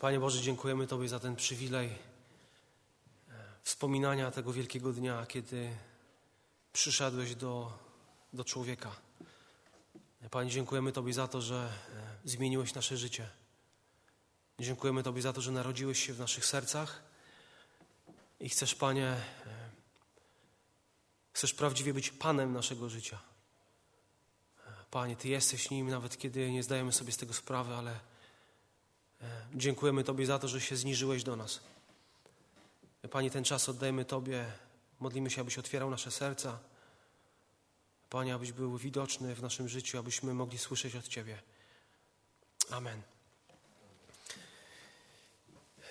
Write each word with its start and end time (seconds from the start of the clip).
Panie 0.00 0.20
Boże, 0.20 0.40
dziękujemy 0.40 0.86
Tobie 0.86 1.08
za 1.08 1.20
ten 1.20 1.36
przywilej 1.36 1.88
e, 1.88 1.94
wspominania 3.62 4.30
tego 4.30 4.52
wielkiego 4.52 4.92
dnia, 4.92 5.26
kiedy 5.26 5.76
przyszedłeś 6.72 7.34
do, 7.34 7.78
do 8.32 8.44
człowieka. 8.44 8.96
Panie, 10.30 10.50
dziękujemy 10.50 10.92
Tobie 10.92 11.12
za 11.12 11.28
to, 11.28 11.40
że 11.42 11.72
e, 12.24 12.28
zmieniłeś 12.28 12.74
nasze 12.74 12.96
życie. 12.96 13.28
Dziękujemy 14.60 15.02
Tobie 15.02 15.22
za 15.22 15.32
to, 15.32 15.40
że 15.40 15.52
narodziłeś 15.52 16.06
się 16.06 16.12
w 16.12 16.18
naszych 16.18 16.46
sercach 16.46 17.02
i 18.40 18.48
chcesz, 18.48 18.74
Panie, 18.74 19.06
e, 19.06 19.20
chcesz 21.32 21.54
prawdziwie 21.54 21.94
być 21.94 22.10
Panem 22.10 22.52
naszego 22.52 22.88
życia. 22.88 23.18
Panie, 24.90 25.16
Ty 25.16 25.28
jesteś 25.28 25.70
nim, 25.70 25.90
nawet 25.90 26.18
kiedy 26.18 26.52
nie 26.52 26.62
zdajemy 26.62 26.92
sobie 26.92 27.12
z 27.12 27.16
tego 27.16 27.34
sprawy, 27.34 27.74
ale 27.74 28.07
dziękujemy 29.54 30.04
Tobie 30.04 30.26
za 30.26 30.38
to, 30.38 30.48
że 30.48 30.60
się 30.60 30.76
zniżyłeś 30.76 31.22
do 31.22 31.36
nas. 31.36 31.60
Panie, 33.10 33.30
ten 33.30 33.44
czas 33.44 33.68
oddajemy 33.68 34.04
Tobie. 34.04 34.44
Modlimy 35.00 35.30
się, 35.30 35.40
abyś 35.40 35.58
otwierał 35.58 35.90
nasze 35.90 36.10
serca. 36.10 36.58
Panie, 38.10 38.34
abyś 38.34 38.52
był 38.52 38.78
widoczny 38.78 39.34
w 39.34 39.42
naszym 39.42 39.68
życiu, 39.68 39.98
abyśmy 39.98 40.34
mogli 40.34 40.58
słyszeć 40.58 40.96
od 40.96 41.08
Ciebie. 41.08 41.38
Amen. 42.70 43.02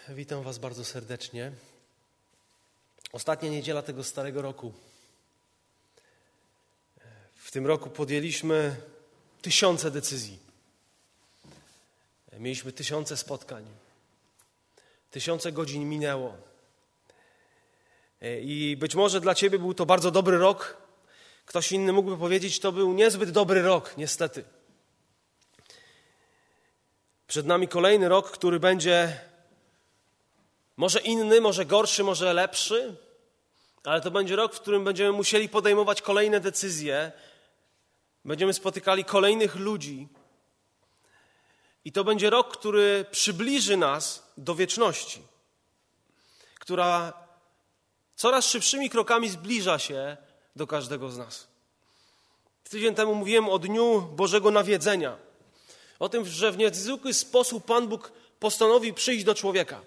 Witam 0.10 0.44
Was 0.44 0.58
bardzo 0.58 0.86
serdecznie. 0.86 1.52
Ostatnia 3.12 3.50
niedziela 3.50 3.82
tego 3.82 4.04
starego 4.04 4.42
roku. 4.42 4.74
W 7.36 7.52
tym 7.52 7.68
roku 7.68 7.90
podjęliśmy 7.90 8.82
tysiące 9.42 9.92
decyzji. 9.92 10.47
Mieliśmy 12.40 12.72
tysiące 12.72 13.18
spotkań. 13.18 13.66
Tysiące 15.12 15.52
godzin 15.52 15.90
minęło. 15.90 16.38
I 18.42 18.78
być 18.80 18.96
może 18.96 19.22
dla 19.22 19.36
Ciebie 19.36 19.60
był 19.60 19.74
to 19.74 19.86
bardzo 19.86 20.12
dobry 20.12 20.38
rok. 20.38 20.78
Ktoś 21.46 21.72
inny 21.72 21.94
mógłby 21.94 22.18
powiedzieć, 22.18 22.60
to 22.60 22.72
był 22.72 22.94
niezbyt 22.94 23.32
dobry 23.32 23.62
rok, 23.62 23.98
niestety. 23.98 24.44
Przed 27.28 27.46
nami 27.46 27.68
kolejny 27.68 28.10
rok, 28.10 28.32
który 28.32 28.60
będzie 28.60 29.20
może 30.78 31.00
inny, 31.00 31.42
może 31.42 31.66
gorszy, 31.66 32.04
może 32.04 32.34
lepszy, 32.34 32.96
ale 33.84 34.02
to 34.02 34.12
będzie 34.12 34.36
rok, 34.36 34.54
w 34.54 34.60
którym 34.60 34.84
będziemy 34.84 35.12
musieli 35.12 35.50
podejmować 35.50 36.02
kolejne 36.02 36.40
decyzje, 36.40 37.12
będziemy 38.26 38.54
spotykali 38.54 39.06
kolejnych 39.06 39.56
ludzi. 39.56 40.08
I 41.88 41.92
to 41.92 42.04
będzie 42.04 42.30
rok, 42.30 42.58
który 42.58 43.06
przybliży 43.12 43.78
nas 43.78 44.24
do 44.38 44.56
wieczności, 44.56 45.22
która 46.60 47.14
coraz 48.16 48.46
szybszymi 48.46 48.90
krokami 48.90 49.30
zbliża 49.30 49.80
się 49.80 50.18
do 50.56 50.68
każdego 50.68 51.10
z 51.10 51.18
nas. 51.18 51.48
Tydzień 52.70 52.96
temu 52.96 53.16
mówiłem 53.16 53.50
o 53.50 53.60
Dniu 53.60 54.02
Bożego 54.02 54.52
Nawiedzenia. 54.52 55.18
O 56.00 56.10
tym, 56.10 56.26
że 56.26 56.52
w 56.52 56.58
niezwykły 56.58 57.14
sposób 57.14 57.66
Pan 57.66 57.88
Bóg 57.88 58.12
postanowił 58.40 58.94
przyjść 58.94 59.26
do 59.26 59.36
człowieka. 59.36 59.82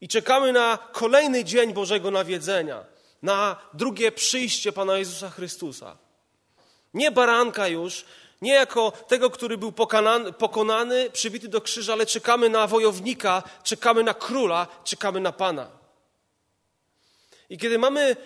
I 0.00 0.08
czekamy 0.08 0.52
na 0.52 0.78
kolejny 0.92 1.44
dzień 1.44 1.72
Bożego 1.72 2.10
Nawiedzenia, 2.10 2.84
na 3.22 3.56
drugie 3.74 4.12
przyjście 4.12 4.72
Pana 4.72 4.98
Jezusa 4.98 5.30
Chrystusa. 5.30 5.96
Nie 6.94 7.10
baranka 7.10 7.68
już, 7.68 8.04
nie 8.42 8.52
jako 8.52 8.90
tego, 8.90 9.30
który 9.30 9.58
był 9.58 9.72
pokonany, 9.72 10.32
pokonany, 10.32 11.10
przybity 11.10 11.48
do 11.48 11.60
krzyża, 11.60 11.92
ale 11.92 12.06
czekamy 12.06 12.48
na 12.48 12.66
wojownika, 12.66 13.42
czekamy 13.62 14.02
na 14.02 14.14
króla, 14.14 14.66
czekamy 14.84 15.20
na 15.20 15.32
Pana. 15.32 15.70
I 17.50 17.58
kiedy 17.58 17.78
mamy 17.78 18.16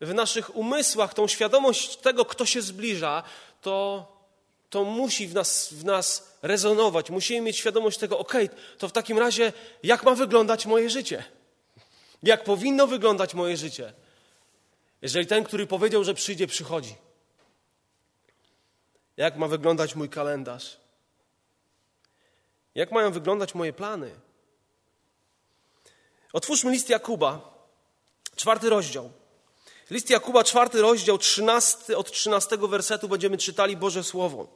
w 0.00 0.14
naszych 0.14 0.56
umysłach 0.56 1.14
tą 1.14 1.28
świadomość 1.28 1.96
tego, 1.96 2.24
kto 2.24 2.46
się 2.46 2.62
zbliża, 2.62 3.22
to, 3.62 4.06
to 4.70 4.84
musi 4.84 5.28
w 5.28 5.34
nas, 5.34 5.72
w 5.72 5.84
nas 5.84 6.38
rezonować. 6.42 7.10
Musimy 7.10 7.40
mieć 7.40 7.56
świadomość 7.56 7.98
tego, 7.98 8.18
ok, 8.18 8.34
to 8.78 8.88
w 8.88 8.92
takim 8.92 9.18
razie, 9.18 9.52
jak 9.82 10.04
ma 10.04 10.14
wyglądać 10.14 10.66
moje 10.66 10.90
życie? 10.90 11.24
Jak 12.22 12.44
powinno 12.44 12.86
wyglądać 12.86 13.34
moje 13.34 13.56
życie? 13.56 13.92
Jeżeli 15.02 15.26
ten, 15.26 15.44
który 15.44 15.66
powiedział, 15.66 16.04
że 16.04 16.14
przyjdzie, 16.14 16.46
przychodzi. 16.46 16.94
Jak 19.16 19.36
ma 19.36 19.48
wyglądać 19.48 19.94
mój 19.94 20.08
kalendarz? 20.08 20.80
Jak 22.74 22.92
mają 22.92 23.12
wyglądać 23.12 23.54
moje 23.54 23.72
plany? 23.72 24.20
Otwórzmy 26.32 26.70
list 26.70 26.88
Jakuba, 26.88 27.58
czwarty 28.36 28.70
rozdział. 28.70 29.12
List 29.90 30.10
Jakuba, 30.10 30.44
czwarty 30.44 30.82
rozdział, 30.82 31.18
13, 31.18 31.96
od 31.96 32.12
trzynastego 32.12 32.68
wersetu 32.68 33.08
będziemy 33.08 33.38
czytali 33.38 33.76
Boże 33.76 34.04
Słowo. 34.04 34.48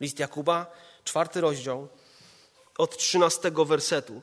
List 0.00 0.18
Jakuba, 0.18 0.66
czwarty 1.04 1.40
rozdział, 1.40 1.88
od 2.78 2.96
trzynastego 2.96 3.64
wersetu. 3.64 4.22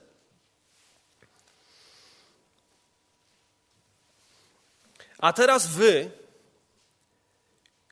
A 5.18 5.34
teraz 5.34 5.68
wy, 5.68 6.12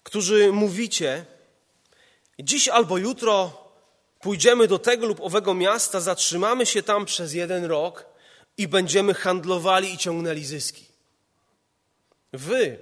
którzy 0.07 0.51
mówicie, 0.51 1.25
dziś 2.40 2.68
albo 2.68 2.97
jutro 2.97 3.63
pójdziemy 4.19 4.68
do 4.68 4.79
tego 4.79 5.07
lub 5.07 5.22
owego 5.22 5.53
miasta, 5.53 6.00
zatrzymamy 6.00 6.66
się 6.66 6.84
tam 6.84 7.06
przez 7.06 7.34
jeden 7.34 7.66
rok 7.66 8.06
i 8.57 8.67
będziemy 8.67 9.13
handlowali 9.13 9.94
i 9.94 9.97
ciągnęli 9.97 10.46
zyski. 10.46 10.85
Wy, 12.34 12.79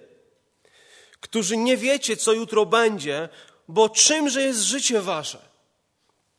którzy 1.20 1.58
nie 1.58 1.78
wiecie, 1.78 2.18
co 2.18 2.34
jutro 2.34 2.66
będzie, 2.66 3.30
bo 3.68 3.90
czymże 3.90 4.42
jest 4.42 4.62
życie 4.62 5.02
wasze? 5.02 5.40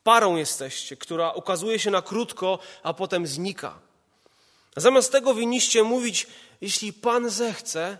Parą 0.03 0.37
jesteście, 0.37 0.97
która 0.97 1.33
ukazuje 1.33 1.79
się 1.79 1.91
na 1.91 2.03
krótko, 2.03 2.59
a 2.83 2.95
potem 2.95 3.27
znika. 3.27 3.79
Zamiast 4.77 5.13
tego 5.13 5.35
winniście 5.35 5.83
mówić, 5.83 6.27
jeśli 6.61 6.93
Pan 6.93 7.31
zechce, 7.31 7.99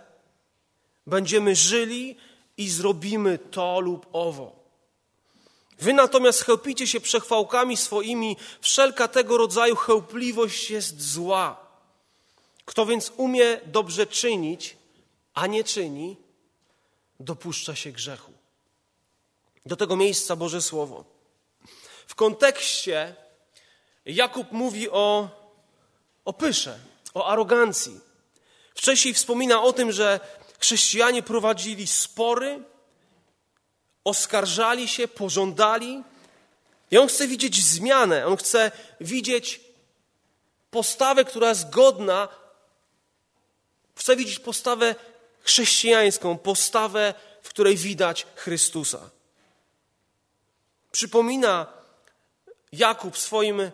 będziemy 1.07 1.55
żyli 1.55 2.17
i 2.57 2.69
zrobimy 2.69 3.37
to 3.37 3.79
lub 3.79 4.07
owo. 4.13 4.57
Wy 5.79 5.93
natomiast 5.93 6.43
chełpicie 6.43 6.87
się 6.87 6.99
przechwałkami 7.01 7.77
swoimi, 7.77 8.37
wszelka 8.61 9.07
tego 9.07 9.37
rodzaju 9.37 9.75
chełpliwość 9.75 10.69
jest 10.71 11.01
zła. 11.01 11.67
Kto 12.65 12.85
więc 12.85 13.11
umie 13.17 13.61
dobrze 13.65 14.07
czynić, 14.07 14.77
a 15.33 15.47
nie 15.47 15.63
czyni, 15.63 16.17
dopuszcza 17.19 17.75
się 17.75 17.91
grzechu. 17.91 18.31
Do 19.65 19.75
tego 19.75 19.95
miejsca 19.95 20.35
Boże 20.35 20.61
Słowo. 20.61 21.03
W 22.07 22.15
kontekście 22.15 23.15
Jakub 24.05 24.51
mówi 24.51 24.89
o, 24.89 25.29
o 26.25 26.33
pysze, 26.33 26.79
o 27.13 27.27
arogancji. 27.27 27.99
Wcześniej 28.75 29.13
wspomina 29.13 29.61
o 29.63 29.73
tym, 29.73 29.91
że 29.91 30.19
chrześcijanie 30.59 31.23
prowadzili 31.23 31.87
spory, 31.87 32.63
oskarżali 34.03 34.87
się, 34.87 35.07
pożądali. 35.07 36.03
I 36.91 36.97
on 36.97 37.07
chce 37.07 37.27
widzieć 37.27 37.63
zmianę, 37.65 38.25
on 38.25 38.37
chce 38.37 38.71
widzieć 39.01 39.61
postawę, 40.71 41.25
która 41.25 41.49
jest 41.49 41.69
godna, 41.69 42.27
chce 43.95 44.15
widzieć 44.15 44.39
postawę 44.39 44.95
chrześcijańską, 45.41 46.37
postawę, 46.37 47.13
w 47.41 47.49
której 47.49 47.77
widać 47.77 48.27
Chrystusa. 48.35 49.09
Przypomina 50.91 51.67
Jakub 52.71 53.17
swoim, 53.17 53.71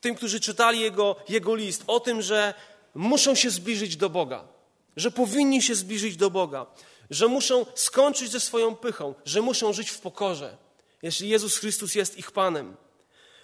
tym, 0.00 0.14
którzy 0.14 0.40
czytali 0.40 0.80
jego, 0.80 1.16
jego 1.28 1.54
list, 1.54 1.82
o 1.86 2.00
tym, 2.00 2.22
że 2.22 2.54
muszą 2.94 3.34
się 3.34 3.50
zbliżyć 3.50 3.96
do 3.96 4.10
Boga 4.10 4.53
że 4.96 5.10
powinni 5.10 5.62
się 5.62 5.74
zbliżyć 5.74 6.16
do 6.16 6.30
Boga, 6.30 6.66
że 7.10 7.28
muszą 7.28 7.66
skończyć 7.74 8.30
ze 8.30 8.40
swoją 8.40 8.76
pychą, 8.76 9.14
że 9.24 9.42
muszą 9.42 9.72
żyć 9.72 9.90
w 9.90 9.98
pokorze, 9.98 10.56
jeśli 11.02 11.28
Jezus 11.28 11.56
Chrystus 11.56 11.94
jest 11.94 12.18
ich 12.18 12.30
Panem, 12.30 12.76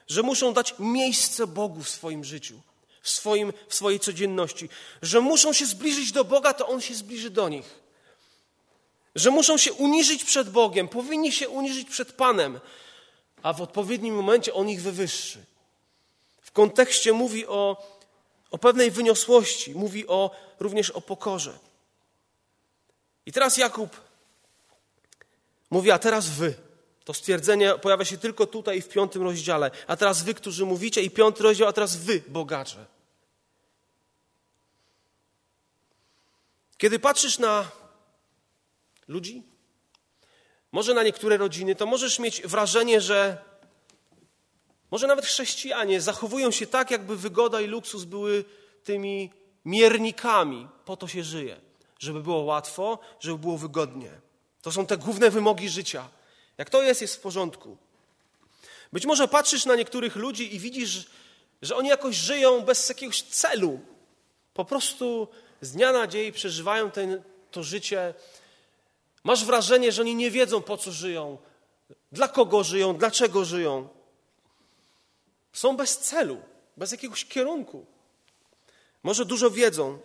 że 0.09 0.23
muszą 0.23 0.53
dać 0.53 0.75
miejsce 0.79 1.47
Bogu 1.47 1.83
w 1.83 1.89
swoim 1.89 2.25
życiu, 2.25 2.61
w, 3.03 3.11
swoim, 3.11 3.53
w 3.69 3.75
swojej 3.75 4.01
codzienności, 4.01 4.69
że 5.03 5.21
muszą 5.21 5.53
się 5.53 5.67
zbliżyć 5.67 6.13
do 6.13 6.25
Boga, 6.25 6.55
to 6.55 6.69
On 6.69 6.81
się 6.81 6.95
zbliży 6.95 7.31
do 7.31 7.49
nich. 7.49 7.81
Że 9.15 9.31
muszą 9.31 9.57
się 9.57 9.73
uniżyć 9.73 10.25
przed 10.25 10.51
Bogiem, 10.51 10.89
powinni 10.89 11.33
się 11.33 11.49
uniżyć 11.49 11.91
przed 11.91 12.13
Panem, 12.13 12.61
a 13.43 13.53
w 13.53 13.63
odpowiednim 13.63 14.15
momencie 14.15 14.55
On 14.55 14.69
ich 14.69 14.83
wywyższy. 14.83 15.45
W 16.43 16.53
kontekście 16.53 17.13
mówi 17.13 17.47
o 17.47 17.77
o 18.51 18.59
pewnej 18.59 18.91
wyniosłości, 18.91 19.75
mówi 19.75 20.07
o, 20.07 20.31
również 20.61 20.91
o 20.91 21.01
pokorze. 21.01 21.59
I 23.27 23.33
teraz 23.33 23.57
Jakub 23.57 24.01
mówi, 25.71 25.91
a 25.91 25.99
teraz 25.99 26.29
wy. 26.29 26.55
To 27.05 27.15
stwierdzenie 27.15 27.79
pojawia 27.79 28.05
się 28.05 28.19
tylko 28.19 28.47
tutaj 28.47 28.83
w 28.83 28.89
piątym 28.89 29.23
rozdziale. 29.23 29.71
A 29.87 29.97
teraz 29.97 30.23
wy, 30.23 30.35
którzy 30.35 30.67
mówicie, 30.67 31.03
i 31.03 31.11
piąty 31.11 31.43
rozdział, 31.43 31.69
a 31.69 31.73
teraz 31.73 31.97
wy, 31.97 32.23
bogacze. 32.29 32.87
Kiedy 36.79 36.99
patrzysz 36.99 37.39
na 37.39 37.71
ludzi, 39.09 39.43
może 40.73 40.95
na 40.95 41.03
niektóre 41.03 41.37
rodziny, 41.37 41.75
to 41.75 41.87
możesz 41.87 42.19
mieć 42.19 42.43
wrażenie, 42.43 43.01
że 43.01 43.50
może 44.91 45.07
nawet 45.07 45.27
chrześcijanie 45.27 46.01
zachowują 46.01 46.51
się 46.51 46.67
tak, 46.67 46.91
jakby 46.91 47.17
wygoda 47.17 47.61
i 47.61 47.67
luksus 47.67 48.05
były 48.05 48.45
tymi 48.85 49.31
miernikami. 49.65 50.69
Po 50.85 50.97
to 50.97 51.09
się 51.09 51.25
żyje, 51.25 51.61
żeby 51.99 52.23
było 52.23 52.43
łatwo, 52.43 52.99
żeby 53.21 53.39
było 53.39 53.59
wygodnie. 53.59 54.11
To 54.63 54.73
są 54.73 54.87
te 54.87 54.97
główne 54.97 55.31
wymogi 55.31 55.69
życia. 55.69 56.09
Jak 56.59 56.71
to 56.71 56.83
jest, 56.83 57.01
jest 57.01 57.17
w 57.17 57.21
porządku. 57.21 57.77
Być 58.93 59.07
może 59.07 59.29
patrzysz 59.29 59.67
na 59.67 59.77
niektórych 59.77 60.17
ludzi 60.17 60.55
i 60.55 60.59
widzisz, 60.59 61.07
że 61.63 61.77
oni 61.77 61.89
jakoś 61.89 62.17
żyją 62.17 62.61
bez 62.61 62.89
jakiegoś 62.89 63.23
celu. 63.23 63.81
Po 64.55 64.65
prostu 64.65 65.29
z 65.61 65.73
dnia 65.73 65.93
na 65.93 66.07
dzień 66.07 66.33
przeżywają 66.33 66.91
ten, 66.91 67.23
to 67.51 67.63
życie. 67.63 68.15
Masz 69.25 69.45
wrażenie, 69.45 69.93
że 69.93 70.03
oni 70.03 70.15
nie 70.15 70.31
wiedzą, 70.31 70.63
po 70.63 70.77
co 70.77 70.93
żyją, 70.93 71.39
dla 72.13 72.29
kogo 72.29 72.65
żyją, 72.65 72.97
dlaczego 72.97 73.45
żyją. 73.45 73.89
Są 75.53 75.77
bez 75.77 75.99
celu, 75.99 76.43
bez 76.77 76.93
jakiegoś 76.93 77.25
kierunku. 77.25 77.87
Może 79.03 79.25
dużo 79.25 79.51
wiedzą, 79.51 79.99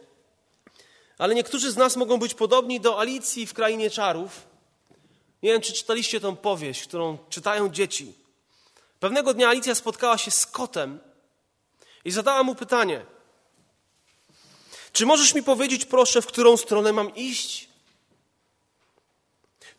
ale 1.18 1.36
niektórzy 1.36 1.72
z 1.72 1.78
nas 1.78 1.96
mogą 1.96 2.18
być 2.18 2.34
podobni 2.34 2.80
do 2.80 3.00
Alicji 3.00 3.48
w 3.48 3.54
Krainie 3.54 3.90
Czarów. 3.90 4.48
Nie 5.44 5.52
wiem, 5.52 5.62
czy 5.62 5.74
czytaliście 5.74 6.20
tą 6.20 6.36
powieść, 6.36 6.84
którą 6.84 7.18
czytają 7.30 7.70
dzieci. 7.70 8.14
Pewnego 9.00 9.34
dnia 9.34 9.50
Alicja 9.50 9.76
spotkała 9.76 10.18
się 10.18 10.32
z 10.32 10.46
kotem 10.46 11.00
i 12.06 12.12
zadała 12.12 12.44
mu 12.44 12.56
pytanie: 12.56 13.06
Czy 14.92 15.06
możesz 15.06 15.34
mi 15.34 15.44
powiedzieć, 15.44 15.86
proszę, 15.86 16.22
w 16.22 16.28
którą 16.28 16.58
stronę 16.58 16.94
mam 16.94 17.16
iść? 17.16 17.70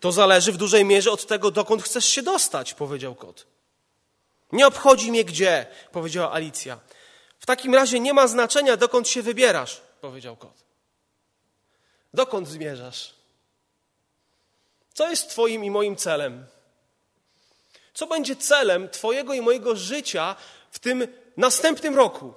To 0.01 0.13
zależy 0.13 0.53
w 0.53 0.57
dużej 0.57 0.85
mierze 0.85 1.11
od 1.11 1.27
tego, 1.27 1.51
dokąd 1.51 1.83
chcesz 1.83 2.05
się 2.05 2.23
dostać, 2.23 2.75
powiedział 2.75 3.15
kot. 3.15 3.47
Nie 4.53 4.67
obchodzi 4.67 5.11
mnie 5.11 5.25
gdzie, 5.25 5.67
powiedziała 5.93 6.33
Alicja. 6.33 6.81
W 7.39 7.47
takim 7.47 7.75
razie 7.75 8.01
nie 8.01 8.15
ma 8.15 8.29
znaczenia, 8.29 8.77
dokąd 8.77 9.09
się 9.09 9.23
wybierasz, 9.23 9.81
powiedział 10.01 10.37
kot. 10.37 10.65
Dokąd 12.15 12.49
zmierzasz? 12.49 13.15
Co 14.95 15.11
jest 15.11 15.31
Twoim 15.31 15.65
i 15.65 15.71
moim 15.71 15.97
celem? 15.97 16.47
Co 17.95 18.07
będzie 18.07 18.37
celem 18.37 18.89
Twojego 18.89 19.35
i 19.35 19.41
mojego 19.41 19.77
życia 19.77 20.37
w 20.71 20.79
tym 20.79 21.09
następnym 21.37 21.97
roku? 21.97 22.35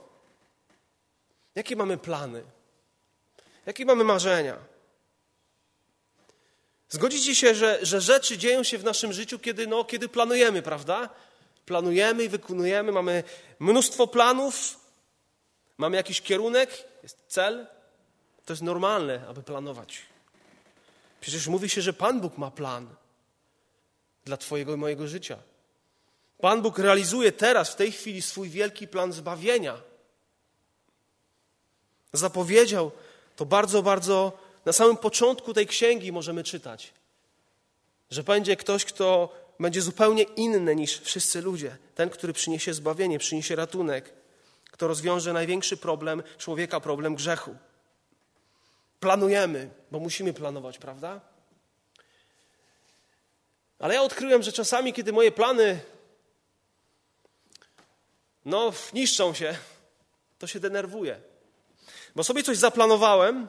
Jakie 1.55 1.75
mamy 1.75 1.97
plany? 1.97 2.43
Jakie 3.65 3.85
mamy 3.85 4.03
marzenia? 4.03 4.57
Zgodzicie 6.89 7.35
się, 7.35 7.55
że, 7.55 7.79
że 7.81 8.01
rzeczy 8.01 8.37
dzieją 8.37 8.63
się 8.63 8.77
w 8.77 8.83
naszym 8.83 9.13
życiu, 9.13 9.39
kiedy, 9.39 9.67
no, 9.67 9.83
kiedy 9.83 10.09
planujemy, 10.09 10.61
prawda? 10.61 11.09
Planujemy 11.69 12.23
i 12.23 12.29
wykonujemy, 12.29 12.91
mamy 12.91 13.23
mnóstwo 13.59 14.07
planów, 14.07 14.79
mamy 15.77 15.97
jakiś 15.97 16.21
kierunek, 16.21 16.85
jest 17.03 17.17
cel. 17.27 17.67
To 18.45 18.53
jest 18.53 18.63
normalne, 18.63 19.27
aby 19.27 19.43
planować. 19.43 20.01
Przecież 21.21 21.47
mówi 21.47 21.69
się, 21.69 21.81
że 21.81 21.93
Pan 21.93 22.21
Bóg 22.21 22.37
ma 22.37 22.51
plan 22.51 22.89
dla 24.25 24.37
Twojego 24.37 24.73
i 24.73 24.77
mojego 24.77 25.07
życia. 25.07 25.37
Pan 26.41 26.61
Bóg 26.61 26.79
realizuje 26.79 27.31
teraz, 27.31 27.69
w 27.69 27.75
tej 27.75 27.91
chwili, 27.91 28.21
swój 28.21 28.49
wielki 28.49 28.87
plan 28.87 29.13
zbawienia. 29.13 29.81
Zapowiedział 32.13 32.91
to 33.35 33.45
bardzo, 33.45 33.81
bardzo 33.81 34.37
na 34.65 34.73
samym 34.73 34.97
początku 34.97 35.53
tej 35.53 35.67
księgi 35.67 36.11
możemy 36.11 36.43
czytać, 36.43 36.93
że 38.11 38.23
będzie 38.23 38.55
ktoś, 38.55 38.85
kto 38.85 39.38
będzie 39.59 39.81
zupełnie 39.81 40.23
inny 40.23 40.75
niż 40.75 40.99
wszyscy 40.99 41.41
ludzie. 41.41 41.77
Ten, 41.95 42.09
który 42.09 42.33
przyniesie 42.33 42.73
zbawienie, 42.73 43.19
przyniesie 43.19 43.55
ratunek, 43.55 44.13
kto 44.71 44.87
rozwiąże 44.87 45.33
największy 45.33 45.77
problem 45.77 46.23
człowieka, 46.37 46.79
problem 46.79 47.15
grzechu. 47.15 47.55
Planujemy, 48.99 49.69
bo 49.91 49.99
musimy 49.99 50.33
planować, 50.33 50.77
prawda? 50.77 51.21
Ale 53.79 53.93
ja 53.93 54.01
odkryłem, 54.01 54.43
że 54.43 54.51
czasami, 54.51 54.93
kiedy 54.93 55.13
moje 55.13 55.31
plany 55.31 55.79
no, 58.45 58.73
niszczą 58.93 59.33
się, 59.33 59.57
to 60.39 60.47
się 60.47 60.59
denerwuję. 60.59 61.21
Bo 62.15 62.23
sobie 62.23 62.43
coś 62.43 62.57
zaplanowałem, 62.57 63.47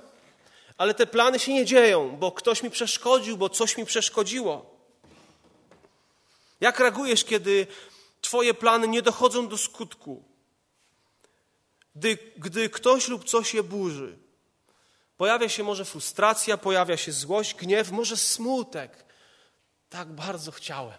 ale 0.78 0.94
te 0.94 1.06
plany 1.06 1.38
się 1.38 1.54
nie 1.54 1.64
dzieją, 1.64 2.16
bo 2.16 2.32
ktoś 2.32 2.62
mi 2.62 2.70
przeszkodził, 2.70 3.36
bo 3.36 3.48
coś 3.48 3.76
mi 3.76 3.86
przeszkodziło. 3.86 4.69
Jak 6.60 6.78
reagujesz, 6.80 7.24
kiedy 7.24 7.66
Twoje 8.20 8.54
plany 8.54 8.88
nie 8.88 9.02
dochodzą 9.02 9.48
do 9.48 9.58
skutku? 9.58 10.24
Gdy, 11.94 12.18
gdy 12.36 12.70
ktoś 12.70 13.08
lub 13.08 13.24
coś 13.24 13.54
je 13.54 13.62
burzy, 13.62 14.18
pojawia 15.16 15.48
się 15.48 15.62
może 15.62 15.84
frustracja, 15.84 16.56
pojawia 16.56 16.96
się 16.96 17.12
złość, 17.12 17.54
gniew, 17.54 17.90
może 17.90 18.16
smutek. 18.16 19.04
Tak 19.90 20.12
bardzo 20.12 20.52
chciałem, 20.52 20.98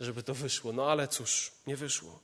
żeby 0.00 0.22
to 0.22 0.34
wyszło, 0.34 0.72
no 0.72 0.90
ale 0.90 1.08
cóż, 1.08 1.52
nie 1.66 1.76
wyszło. 1.76 2.20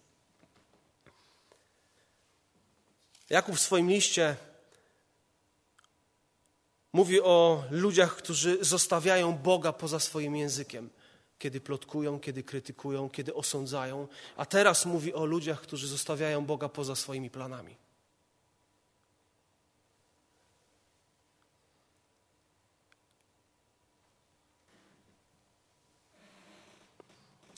Jakub 3.31 3.57
w 3.57 3.61
swoim 3.61 3.91
liście 3.91 4.37
mówi 6.93 7.21
o 7.21 7.65
ludziach, 7.71 8.17
którzy 8.17 8.59
zostawiają 8.61 9.33
Boga 9.33 9.73
poza 9.73 10.01
swoim 10.01 10.37
językiem 10.37 10.91
kiedy 11.39 11.61
plotkują, 11.61 12.21
kiedy 12.21 12.43
krytykują, 12.43 13.11
kiedy 13.11 13.35
osądzają, 13.35 14.09
a 14.37 14.47
teraz 14.47 14.87
mówi 14.87 15.15
o 15.15 15.25
ludziach, 15.25 15.61
którzy 15.61 15.89
zostawiają 15.89 16.45
Boga 16.45 16.69
poza 16.69 16.97
swoimi 16.97 17.31
planami. 17.31 17.77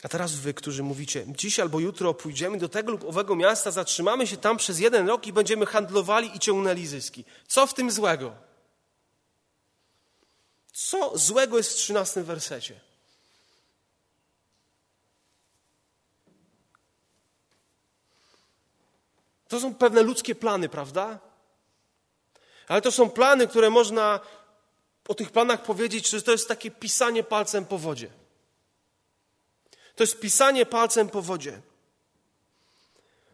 A 0.02 0.08
teraz 0.08 0.34
wy, 0.34 0.54
którzy 0.54 0.82
mówicie, 0.82 1.24
dziś 1.28 1.60
albo 1.60 1.80
jutro 1.80 2.14
pójdziemy 2.14 2.58
do 2.58 2.68
tego 2.68 2.92
lub 2.92 3.04
owego 3.04 3.36
miasta, 3.36 3.70
zatrzymamy 3.70 4.26
się 4.26 4.36
tam 4.36 4.56
przez 4.56 4.78
jeden 4.78 5.08
rok 5.08 5.26
i 5.26 5.32
będziemy 5.32 5.66
handlowali 5.66 6.36
i 6.36 6.38
ciągnęli 6.38 6.86
zyski. 6.86 7.24
Co 7.48 7.66
w 7.66 7.74
tym 7.74 7.90
złego? 7.90 8.32
Co 10.72 11.18
złego 11.18 11.56
jest 11.56 11.72
w 11.72 11.74
trzynastym 11.74 12.24
wersecie? 12.24 12.80
To 19.48 19.60
są 19.60 19.74
pewne 19.74 20.02
ludzkie 20.02 20.34
plany, 20.34 20.68
prawda? 20.68 21.18
Ale 22.68 22.82
to 22.82 22.92
są 22.92 23.10
plany, 23.10 23.48
które 23.48 23.70
można 23.70 24.20
o 25.08 25.14
tych 25.14 25.30
planach 25.30 25.62
powiedzieć, 25.62 26.08
że 26.08 26.22
to 26.22 26.32
jest 26.32 26.48
takie 26.48 26.70
pisanie 26.70 27.22
palcem 27.22 27.64
po 27.64 27.78
wodzie. 27.78 28.10
To 29.96 30.02
jest 30.02 30.20
pisanie 30.20 30.66
palcem 30.66 31.08
po 31.08 31.22
wodzie. 31.22 31.60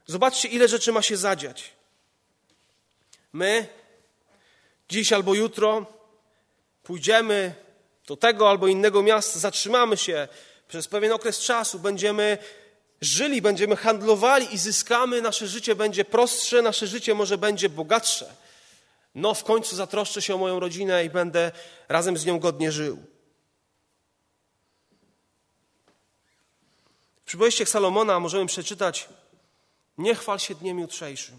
Zobaczcie, 0.06 0.48
ile 0.48 0.68
rzeczy 0.68 0.92
ma 0.92 1.02
się 1.02 1.16
zadziać. 1.16 1.72
My 3.32 3.68
dziś 4.88 5.12
albo 5.12 5.34
jutro 5.34 5.86
pójdziemy 6.82 7.54
do 8.06 8.16
tego 8.16 8.50
albo 8.50 8.66
innego 8.66 9.02
miasta, 9.02 9.38
zatrzymamy 9.38 9.96
się 9.96 10.28
przez 10.68 10.88
pewien 10.88 11.12
okres 11.12 11.38
czasu, 11.38 11.78
będziemy 11.78 12.38
żyli, 13.02 13.42
będziemy 13.42 13.76
handlowali 13.76 14.54
i 14.54 14.58
zyskamy, 14.58 15.22
nasze 15.22 15.48
życie 15.48 15.74
będzie 15.74 16.04
prostsze, 16.04 16.62
nasze 16.62 16.86
życie 16.86 17.14
może 17.14 17.38
będzie 17.38 17.68
bogatsze. 17.68 18.34
No, 19.14 19.34
w 19.34 19.44
końcu 19.44 19.76
zatroszczę 19.76 20.22
się 20.22 20.34
o 20.34 20.38
moją 20.38 20.60
rodzinę 20.60 21.04
i 21.04 21.10
będę 21.10 21.52
razem 21.88 22.16
z 22.16 22.26
nią 22.26 22.38
godnie 22.38 22.72
żył. 22.72 23.06
W 27.22 27.24
przypowieściach 27.24 27.68
Salomona 27.68 28.20
możemy 28.20 28.46
przeczytać: 28.46 29.08
Nie 29.98 30.14
chwal 30.14 30.38
się 30.38 30.54
dniem 30.54 30.78
jutrzejszym, 30.78 31.38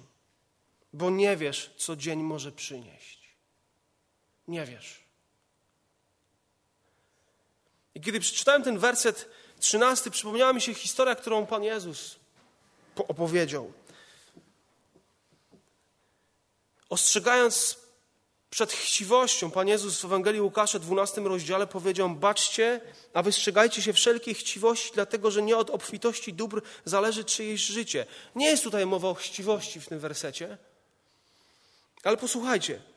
bo 0.94 1.10
nie 1.10 1.38
wiesz, 1.38 1.72
co 1.78 1.96
dzień 1.96 2.20
może 2.20 2.52
przynieść. 2.52 3.38
Nie 4.48 4.66
wiesz. 4.66 5.04
I 7.96 8.02
kiedy 8.02 8.20
przeczytałem 8.20 8.64
ten 8.64 8.80
werset, 8.80 9.30
13 9.64 10.12
przypomniała 10.12 10.54
mi 10.54 10.62
się 10.62 10.74
historia, 10.74 11.16
którą 11.16 11.46
Pan 11.46 11.64
Jezus 11.64 12.16
opowiedział. 12.96 13.74
Ostrzegając 16.90 17.78
przed 18.50 18.74
chciwością. 18.74 19.52
Pan 19.52 19.68
Jezus 19.68 20.02
w 20.02 20.06
Ewangelii 20.06 20.42
Łukasza, 20.42 20.80
12 20.80 21.22
rozdziale 21.22 21.68
powiedział, 21.68 22.10
baczcie, 22.10 22.82
a 23.14 23.24
wystrzegajcie 23.24 23.82
się 23.82 23.94
wszelkiej 23.94 24.34
chciwości, 24.34 24.92
dlatego 24.94 25.32
że 25.32 25.42
nie 25.42 25.58
od 25.58 25.70
obfitości 25.70 26.34
dóbr 26.34 26.62
zależy 26.86 27.24
czyjeś 27.24 27.62
życie. 27.62 28.06
Nie 28.36 28.50
jest 28.50 28.64
tutaj 28.64 28.86
mowa 28.86 29.10
o 29.10 29.14
chciwości 29.14 29.82
w 29.82 29.88
tym 29.88 30.00
wersecie, 30.00 30.58
ale 32.04 32.18
posłuchajcie. 32.18 32.93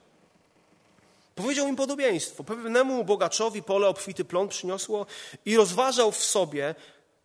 Powiedział 1.37 1.69
im 1.69 1.77
podobieństwo. 1.77 2.45
Pewnemu 2.45 3.05
bogaczowi 3.05 3.63
pole 3.63 3.89
obfity 3.89 4.25
plon 4.25 4.49
przyniosło 4.49 5.07
i 5.45 5.57
rozważał 5.57 6.13
w 6.13 6.25
sobie, 6.25 6.75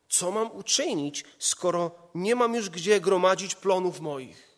co 0.10 0.32
mam 0.32 0.51
uczynić, 0.51 1.24
skoro 1.39 1.91
nie 2.15 2.36
mam 2.36 2.56
już 2.56 2.70
gdzie 2.70 3.00
gromadzić 3.00 3.56
plonów 3.56 4.00
moich. 4.00 4.58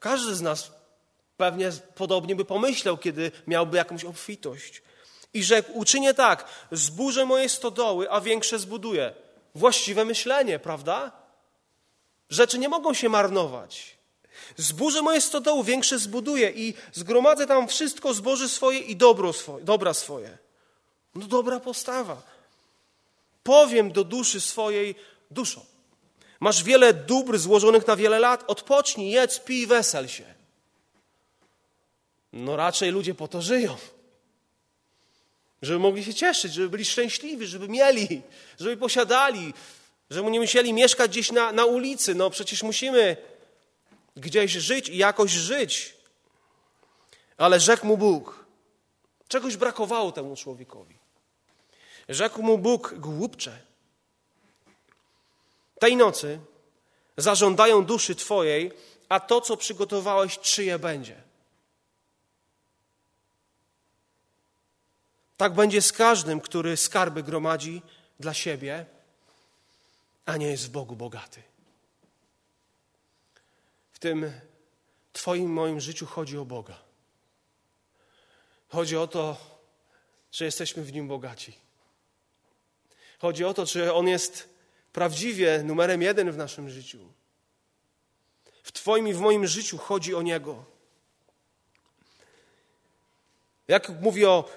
Każdy 0.00 0.34
z 0.34 0.42
nas 0.42 0.72
pewnie 1.36 1.70
podobnie 1.94 2.36
by 2.36 2.44
pomyślał, 2.44 2.98
kiedy 2.98 3.32
miałby 3.46 3.76
jakąś 3.76 4.04
obfitość. 4.04 4.82
I 5.34 5.44
rzekł, 5.44 5.72
uczynię 5.72 6.14
tak, 6.14 6.48
zburzę 6.72 7.26
moje 7.26 7.48
stodoły, 7.48 8.10
a 8.10 8.20
większe 8.20 8.58
zbuduję. 8.58 9.14
Właściwe 9.54 10.04
myślenie, 10.04 10.58
prawda? 10.58 11.12
Rzeczy 12.30 12.58
nie 12.58 12.68
mogą 12.68 12.94
się 12.94 13.08
marnować. 13.08 13.93
Zburzę 14.56 15.02
moje 15.02 15.20
stodoły, 15.20 15.64
większe 15.64 15.98
zbuduję 15.98 16.50
i 16.50 16.74
zgromadzę 16.92 17.46
tam 17.46 17.68
wszystko 17.68 18.14
zboże 18.14 18.48
swoje 18.48 18.78
i 18.78 18.96
dobro 18.96 19.32
swoje, 19.32 19.64
dobra 19.64 19.94
swoje. 19.94 20.38
No 21.14 21.26
dobra 21.26 21.60
postawa. 21.60 22.22
Powiem 23.42 23.92
do 23.92 24.04
duszy 24.04 24.40
swojej, 24.40 24.94
duszo, 25.30 25.66
masz 26.40 26.62
wiele 26.62 26.94
dóbr 26.94 27.38
złożonych 27.38 27.86
na 27.86 27.96
wiele 27.96 28.18
lat, 28.18 28.44
odpocznij, 28.46 29.10
jedz, 29.10 29.40
pij, 29.40 29.66
wesel 29.66 30.08
się. 30.08 30.24
No 32.32 32.56
raczej 32.56 32.90
ludzie 32.90 33.14
po 33.14 33.28
to 33.28 33.42
żyją. 33.42 33.76
Żeby 35.62 35.78
mogli 35.78 36.04
się 36.04 36.14
cieszyć, 36.14 36.52
żeby 36.52 36.68
byli 36.68 36.84
szczęśliwi, 36.84 37.46
żeby 37.46 37.68
mieli, 37.68 38.22
żeby 38.60 38.76
posiadali, 38.76 39.54
żeby 40.10 40.30
nie 40.30 40.40
musieli 40.40 40.72
mieszkać 40.72 41.10
gdzieś 41.10 41.32
na, 41.32 41.52
na 41.52 41.64
ulicy. 41.64 42.14
No 42.14 42.30
przecież 42.30 42.62
musimy 42.62 43.16
gdzieś 44.16 44.52
żyć 44.52 44.88
i 44.88 44.96
jakoś 44.96 45.30
żyć. 45.30 45.96
Ale 47.36 47.60
rzekł 47.60 47.86
mu 47.86 47.96
Bóg, 47.96 48.46
czegoś 49.28 49.56
brakowało 49.56 50.12
temu 50.12 50.36
człowiekowi. 50.36 50.98
Rzekł 52.08 52.42
mu 52.42 52.58
Bóg, 52.58 52.94
głupcze, 52.94 53.62
tej 55.78 55.96
nocy 55.96 56.40
zażądają 57.16 57.84
duszy 57.84 58.14
Twojej, 58.14 58.72
a 59.08 59.20
to, 59.20 59.40
co 59.40 59.56
przygotowałeś, 59.56 60.38
czyje 60.38 60.78
będzie. 60.78 61.22
Tak 65.36 65.54
będzie 65.54 65.82
z 65.82 65.92
każdym, 65.92 66.40
który 66.40 66.76
skarby 66.76 67.22
gromadzi 67.22 67.82
dla 68.20 68.34
siebie, 68.34 68.86
a 70.26 70.36
nie 70.36 70.46
jest 70.46 70.66
w 70.66 70.70
Bogu 70.70 70.96
bogaty. 70.96 71.42
Tym 74.04 74.32
Twoim, 75.12 75.52
moim 75.52 75.80
życiu 75.80 76.06
chodzi 76.06 76.38
o 76.38 76.44
Boga. 76.44 76.78
Chodzi 78.68 78.96
o 78.96 79.06
to, 79.06 79.36
że 80.32 80.44
jesteśmy 80.44 80.82
w 80.82 80.92
Nim 80.92 81.08
bogaci. 81.08 81.52
Chodzi 83.18 83.44
o 83.44 83.54
to, 83.54 83.66
czy 83.66 83.92
On 83.92 84.08
jest 84.08 84.48
prawdziwie 84.92 85.62
numerem 85.62 86.02
jeden 86.02 86.32
w 86.32 86.36
naszym 86.36 86.70
życiu. 86.70 86.98
W 88.62 88.72
Twoim 88.72 89.08
i 89.08 89.14
w 89.14 89.20
moim 89.20 89.46
życiu 89.46 89.78
chodzi 89.78 90.14
o 90.14 90.22
Niego. 90.22 90.64
Jak 93.68 93.88
mówi 94.00 94.24
o, 94.24 94.48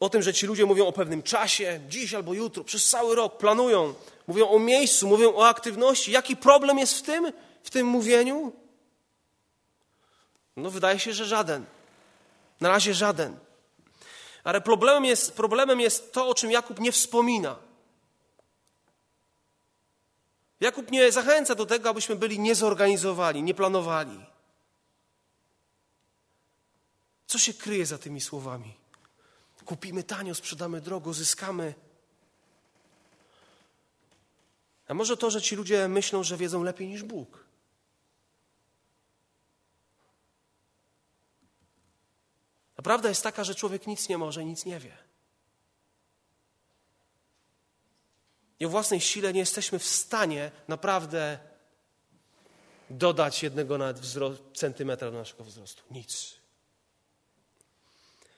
o 0.00 0.08
tym, 0.08 0.22
że 0.22 0.34
ci 0.34 0.46
ludzie 0.46 0.66
mówią 0.66 0.86
o 0.86 0.92
pewnym 0.92 1.22
czasie, 1.22 1.80
dziś 1.88 2.14
albo 2.14 2.34
jutro, 2.34 2.64
przez 2.64 2.88
cały 2.88 3.14
rok 3.14 3.38
planują, 3.38 3.94
mówią 4.26 4.48
o 4.48 4.58
miejscu, 4.58 5.08
mówią 5.08 5.34
o 5.34 5.48
aktywności. 5.48 6.12
Jaki 6.12 6.36
problem 6.36 6.78
jest 6.78 6.98
w 6.98 7.02
tym, 7.02 7.32
w 7.62 7.70
tym 7.70 7.86
mówieniu? 7.86 8.63
No, 10.56 10.70
wydaje 10.70 10.98
się, 10.98 11.12
że 11.12 11.24
żaden. 11.24 11.64
Na 12.60 12.68
razie 12.68 12.94
żaden. 12.94 13.38
Ale 14.44 14.60
problemem 14.60 15.04
jest, 15.04 15.32
problemem 15.36 15.80
jest 15.80 16.12
to, 16.12 16.28
o 16.28 16.34
czym 16.34 16.50
Jakub 16.50 16.80
nie 16.80 16.92
wspomina. 16.92 17.56
Jakub 20.60 20.90
nie 20.90 21.12
zachęca 21.12 21.54
do 21.54 21.66
tego, 21.66 21.88
abyśmy 21.88 22.16
byli 22.16 22.38
niezorganizowani, 22.38 23.42
nie 23.42 23.54
planowali. 23.54 24.26
Co 27.26 27.38
się 27.38 27.54
kryje 27.54 27.86
za 27.86 27.98
tymi 27.98 28.20
słowami? 28.20 28.74
Kupimy 29.64 30.02
tanio, 30.02 30.34
sprzedamy 30.34 30.80
drogo, 30.80 31.12
zyskamy. 31.12 31.74
A 34.88 34.94
może 34.94 35.16
to, 35.16 35.30
że 35.30 35.42
ci 35.42 35.56
ludzie 35.56 35.88
myślą, 35.88 36.22
że 36.22 36.36
wiedzą 36.36 36.62
lepiej 36.62 36.88
niż 36.88 37.02
Bóg? 37.02 37.44
Prawda 42.84 43.08
jest 43.08 43.22
taka, 43.22 43.44
że 43.44 43.54
człowiek 43.54 43.86
nic 43.86 44.08
nie 44.08 44.18
może, 44.18 44.44
nic 44.44 44.64
nie 44.64 44.78
wie. 44.78 44.96
I 48.60 48.66
o 48.66 48.68
własnej 48.68 49.00
sile 49.00 49.32
nie 49.32 49.40
jesteśmy 49.40 49.78
w 49.78 49.84
stanie 49.84 50.50
naprawdę 50.68 51.38
dodać 52.90 53.42
jednego 53.42 53.78
nawet 53.78 54.00
centymetra 54.54 55.10
do 55.10 55.18
naszego 55.18 55.44
wzrostu. 55.44 55.82
Nic. 55.90 56.36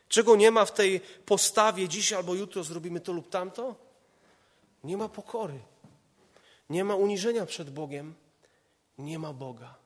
Czego 0.09 0.37
nie 0.37 0.51
ma 0.51 0.65
w 0.65 0.73
tej 0.73 1.01
postawie 1.01 1.89
dziś 1.89 2.13
albo 2.13 2.35
jutro 2.35 2.65
zrobimy 2.65 3.01
to 3.01 3.13
lub 3.13 3.29
tamto? 3.29 3.75
Nie 4.85 4.97
ma 4.97 5.09
pokory. 5.09 5.61
Nie 6.71 6.85
ma 6.85 6.95
uniżenia 6.95 7.47
przed 7.47 7.71
Bogiem. 7.71 8.15
Nie 8.99 9.19
ma 9.19 9.33
Boga. 9.33 9.86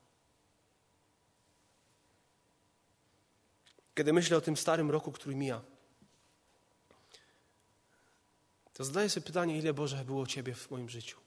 Kiedy 4.00 4.12
myślę 4.12 4.36
o 4.36 4.40
tym 4.40 4.56
starym 4.56 4.90
roku, 4.90 5.12
który 5.12 5.34
mija, 5.34 5.60
to 8.72 8.84
zadaję 8.84 9.10
sobie 9.10 9.26
pytanie, 9.26 9.58
ile 9.58 9.74
Boże 9.74 10.04
było 10.04 10.26
Ciebie 10.26 10.54
w 10.54 10.70
moim 10.70 10.88
życiu? 10.88 11.18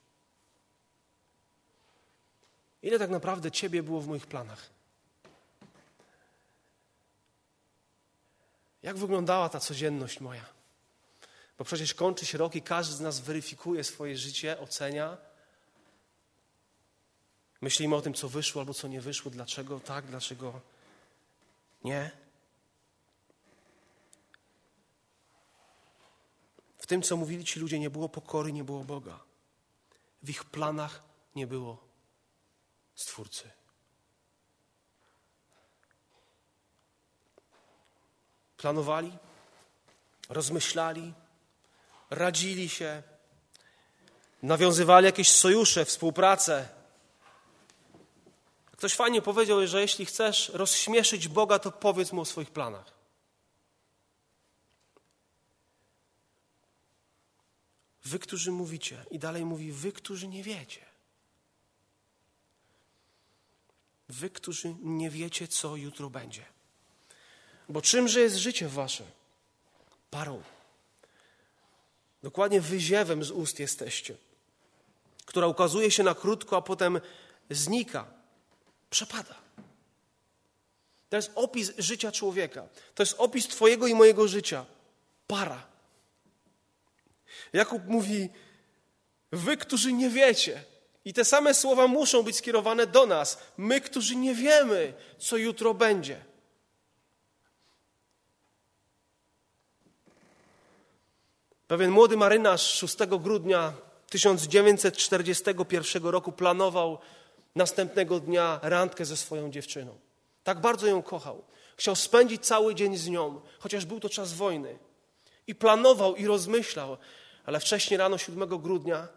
Ile 2.82 3.00
tak 3.00 3.10
naprawdę 3.10 3.52
Ciebie 3.52 3.84
było 3.84 4.02
w 4.02 4.08
moich 4.08 4.28
planach? 4.28 4.70
Jak 8.84 8.98
wyglądała 8.98 9.50
ta 9.50 9.60
codzienność 9.60 10.20
moja? 10.20 10.46
Bo 11.58 11.66
przecież 11.66 11.94
kończy 11.94 12.26
się 12.26 12.38
rok 12.38 12.56
i 12.56 12.62
każdy 12.62 12.96
z 12.96 13.00
nas 13.00 13.20
weryfikuje 13.20 13.84
swoje 13.84 14.18
życie, 14.18 14.60
ocenia. 14.60 15.18
Myślimy 17.62 17.96
o 17.96 18.02
tym, 18.02 18.14
co 18.14 18.30
wyszło 18.30 18.62
albo 18.62 18.74
co 18.74 18.88
nie 18.88 19.02
wyszło, 19.02 19.32
dlaczego 19.32 19.80
tak, 19.80 20.06
dlaczego 20.06 20.62
nie. 21.84 22.23
W 26.84 26.86
tym, 26.86 27.02
co 27.02 27.18
mówili 27.18 27.46
ci 27.46 27.60
ludzie, 27.60 27.80
nie 27.80 27.90
było 27.90 28.10
pokory, 28.10 28.54
nie 28.54 28.64
było 28.64 28.84
Boga. 28.84 29.20
W 30.24 30.30
ich 30.30 30.44
planach 30.44 31.04
nie 31.36 31.48
było 31.48 31.78
Stwórcy. 32.96 33.50
Planowali, 38.58 39.18
rozmyślali, 40.30 41.14
radzili 42.10 42.70
się, 42.70 43.04
nawiązywali 44.42 45.06
jakieś 45.06 45.32
sojusze, 45.32 45.86
współpracę. 45.86 46.70
Ktoś 48.72 48.96
fajnie 48.96 49.22
powiedział, 49.22 49.68
że 49.68 49.82
jeśli 49.82 50.06
chcesz 50.06 50.50
rozśmieszyć 50.50 51.28
Boga, 51.28 51.60
to 51.60 51.72
powiedz 51.72 52.12
mu 52.12 52.22
o 52.22 52.26
swoich 52.26 52.52
planach. 52.52 53.03
Wy, 58.06 58.20
którzy 58.20 58.52
mówicie, 58.52 59.06
i 59.12 59.20
dalej 59.20 59.46
mówi, 59.46 59.72
wy, 59.72 59.92
którzy 59.92 60.28
nie 60.28 60.44
wiecie. 60.44 60.86
Wy, 64.10 64.30
którzy 64.30 64.76
nie 64.82 65.10
wiecie, 65.10 65.48
co 65.48 65.76
jutro 65.76 66.10
będzie. 66.10 66.46
Bo 67.70 67.82
czymże 67.82 68.20
jest 68.20 68.36
życie 68.36 68.70
wasze? 68.70 69.04
Parą. 70.12 70.44
Dokładnie 72.24 72.62
wyziewem 72.62 73.24
z 73.24 73.32
ust 73.32 73.60
jesteście, 73.60 74.18
która 75.26 75.48
ukazuje 75.48 75.92
się 75.92 76.04
na 76.04 76.16
krótko, 76.16 76.58
a 76.58 76.62
potem 76.62 77.02
znika, 77.50 78.08
przepada. 78.90 79.36
To 81.10 81.16
jest 81.16 81.32
opis 81.36 81.72
życia 81.78 82.12
człowieka. 82.12 82.68
To 82.96 83.04
jest 83.04 83.16
opis 83.18 83.48
Twojego 83.48 83.88
i 83.88 83.96
mojego 83.96 84.28
życia. 84.28 84.66
Para. 85.28 85.73
Jakub 87.54 87.88
mówi: 87.88 88.30
Wy, 89.32 89.58
którzy 89.58 89.94
nie 89.94 90.10
wiecie, 90.10 90.64
i 91.06 91.14
te 91.14 91.26
same 91.26 91.54
słowa 91.54 91.88
muszą 91.88 92.24
być 92.24 92.36
skierowane 92.36 92.88
do 92.88 93.06
nas, 93.06 93.38
my, 93.58 93.82
którzy 93.82 94.16
nie 94.16 94.36
wiemy, 94.36 94.94
co 95.20 95.38
jutro 95.38 95.74
będzie. 95.74 96.26
Pewien 101.68 101.92
młody 101.92 102.18
marynarz 102.18 102.62
6 102.62 102.98
grudnia 103.20 103.74
1941 104.10 106.06
roku 106.06 106.32
planował 106.32 107.00
następnego 107.56 108.20
dnia 108.20 108.60
randkę 108.62 109.06
ze 109.06 109.18
swoją 109.18 109.52
dziewczyną. 109.52 109.98
Tak 110.44 110.62
bardzo 110.62 110.88
ją 110.88 111.02
kochał. 111.02 111.44
Chciał 111.78 111.96
spędzić 111.96 112.46
cały 112.46 112.76
dzień 112.76 112.98
z 112.98 113.08
nią, 113.08 113.42
chociaż 113.60 113.86
był 113.86 114.00
to 114.00 114.10
czas 114.10 114.34
wojny. 114.34 114.78
I 115.48 115.56
planował 115.56 116.16
i 116.16 116.28
rozmyślał, 116.28 116.98
ale 117.46 117.60
wcześniej 117.60 117.98
rano 117.98 118.18
7 118.18 118.50
grudnia 118.50 119.08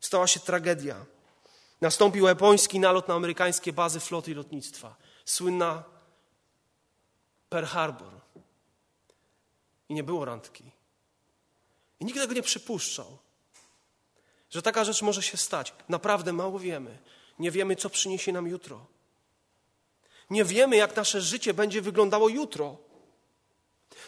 stała 0.00 0.26
się 0.26 0.40
tragedia. 0.40 1.04
Nastąpił 1.80 2.26
japoński 2.26 2.80
nalot 2.80 3.08
na 3.08 3.14
amerykańskie 3.14 3.72
bazy 3.72 4.00
floty 4.00 4.30
i 4.30 4.34
lotnictwa. 4.34 4.96
Słynna 5.24 5.84
Pearl 7.48 7.66
Harbor. 7.66 8.12
I 9.88 9.94
nie 9.94 10.02
było 10.02 10.24
randki. 10.24 10.64
I 12.00 12.04
nikt 12.04 12.18
tego 12.18 12.34
nie 12.34 12.42
przypuszczał, 12.42 13.18
że 14.50 14.62
taka 14.62 14.84
rzecz 14.84 15.02
może 15.02 15.22
się 15.22 15.36
stać. 15.36 15.74
Naprawdę 15.88 16.32
mało 16.32 16.58
wiemy. 16.58 16.98
Nie 17.38 17.50
wiemy, 17.50 17.76
co 17.76 17.90
przyniesie 17.90 18.32
nam 18.32 18.46
jutro. 18.46 18.86
Nie 20.30 20.44
wiemy, 20.44 20.76
jak 20.76 20.96
nasze 20.96 21.20
życie 21.20 21.54
będzie 21.54 21.82
wyglądało 21.82 22.28
jutro. 22.28 22.76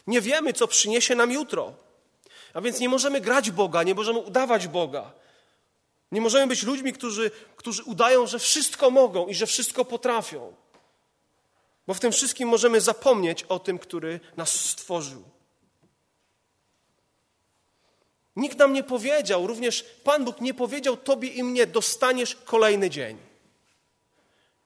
Nie 0.06 0.20
wiemy, 0.20 0.52
co 0.52 0.68
przyniesie 0.68 1.14
nam 1.14 1.32
jutro. 1.32 1.87
A 2.54 2.60
więc 2.60 2.80
nie 2.80 2.88
możemy 2.88 3.20
grać 3.20 3.50
Boga, 3.50 3.82
nie 3.82 3.94
możemy 3.94 4.18
udawać 4.18 4.68
Boga. 4.68 5.12
Nie 6.12 6.20
możemy 6.20 6.46
być 6.46 6.62
ludźmi, 6.62 6.92
którzy, 6.92 7.30
którzy 7.56 7.84
udają, 7.84 8.26
że 8.26 8.38
wszystko 8.38 8.90
mogą 8.90 9.26
i 9.26 9.34
że 9.34 9.46
wszystko 9.46 9.84
potrafią. 9.84 10.54
Bo 11.86 11.94
w 11.94 12.00
tym 12.00 12.12
wszystkim 12.12 12.48
możemy 12.48 12.80
zapomnieć 12.80 13.42
o 13.42 13.58
tym, 13.58 13.78
który 13.78 14.20
nas 14.36 14.50
stworzył. 14.50 15.24
Nikt 18.36 18.58
nam 18.58 18.72
nie 18.72 18.82
powiedział, 18.82 19.46
również 19.46 19.84
Pan 20.04 20.24
Bóg 20.24 20.40
nie 20.40 20.54
powiedział 20.54 20.96
Tobie 20.96 21.28
i 21.28 21.42
mnie, 21.42 21.66
dostaniesz 21.66 22.36
kolejny 22.36 22.90
dzień. 22.90 23.18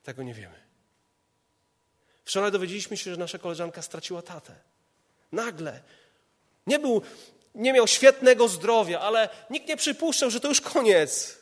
Tego 0.02 0.22
nie 0.22 0.34
wiemy. 0.34 0.62
Wczoraj 2.24 2.52
dowiedzieliśmy 2.52 2.96
się, 2.96 3.10
że 3.10 3.16
nasza 3.16 3.38
koleżanka 3.38 3.82
straciła 3.82 4.22
tatę. 4.22 4.54
Nagle. 5.32 5.82
Nie 6.66 6.78
był, 6.78 7.02
nie 7.54 7.72
miał 7.72 7.86
świetnego 7.86 8.48
zdrowia, 8.48 9.00
ale 9.00 9.28
nikt 9.50 9.68
nie 9.68 9.76
przypuszczał, 9.76 10.30
że 10.30 10.40
to 10.40 10.48
już 10.48 10.60
koniec. 10.60 11.38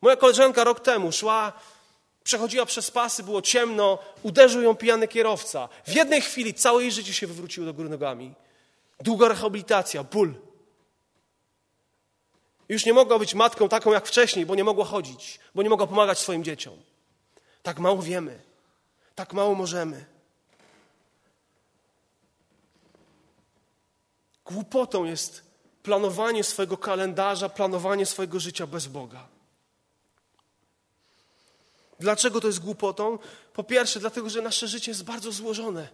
Moja 0.00 0.16
koleżanka 0.16 0.64
rok 0.64 0.80
temu 0.80 1.12
szła, 1.12 1.52
przechodziła 2.24 2.66
przez 2.66 2.90
pasy, 2.90 3.22
było 3.22 3.42
ciemno, 3.42 3.98
uderzył 4.22 4.62
ją 4.62 4.76
pijany 4.76 5.08
kierowca. 5.08 5.68
W 5.84 5.92
jednej 5.92 6.20
chwili 6.20 6.54
całe 6.54 6.82
jej 6.82 6.92
życie 6.92 7.14
się 7.14 7.26
wywróciło 7.26 7.66
do 7.66 7.74
góry 7.74 7.88
nogami. 7.88 8.34
Długa 9.00 9.28
rehabilitacja, 9.28 10.04
ból. 10.04 10.34
Już 12.68 12.84
nie 12.84 12.92
mogła 12.92 13.18
być 13.18 13.34
matką 13.34 13.68
taką 13.68 13.92
jak 13.92 14.06
wcześniej, 14.06 14.46
bo 14.46 14.54
nie 14.54 14.64
mogła 14.64 14.84
chodzić, 14.84 15.40
bo 15.54 15.62
nie 15.62 15.70
mogła 15.70 15.86
pomagać 15.86 16.18
swoim 16.18 16.44
dzieciom. 16.44 16.82
Tak 17.62 17.78
mało 17.78 18.02
wiemy, 18.02 18.40
tak 19.14 19.32
mało 19.32 19.54
możemy. 19.54 20.15
Głupotą 24.46 25.04
jest 25.04 25.42
planowanie 25.82 26.44
swojego 26.44 26.76
kalendarza, 26.76 27.48
planowanie 27.48 28.06
swojego 28.06 28.40
życia 28.40 28.66
bez 28.66 28.86
Boga. 28.86 29.28
Dlaczego 32.00 32.40
to 32.40 32.46
jest 32.46 32.60
głupotą? 32.60 33.18
Po 33.52 33.64
pierwsze, 33.64 34.00
dlatego, 34.00 34.30
że 34.30 34.42
nasze 34.42 34.68
życie 34.68 34.90
jest 34.90 35.04
bardzo 35.04 35.32
złożone. 35.32 35.88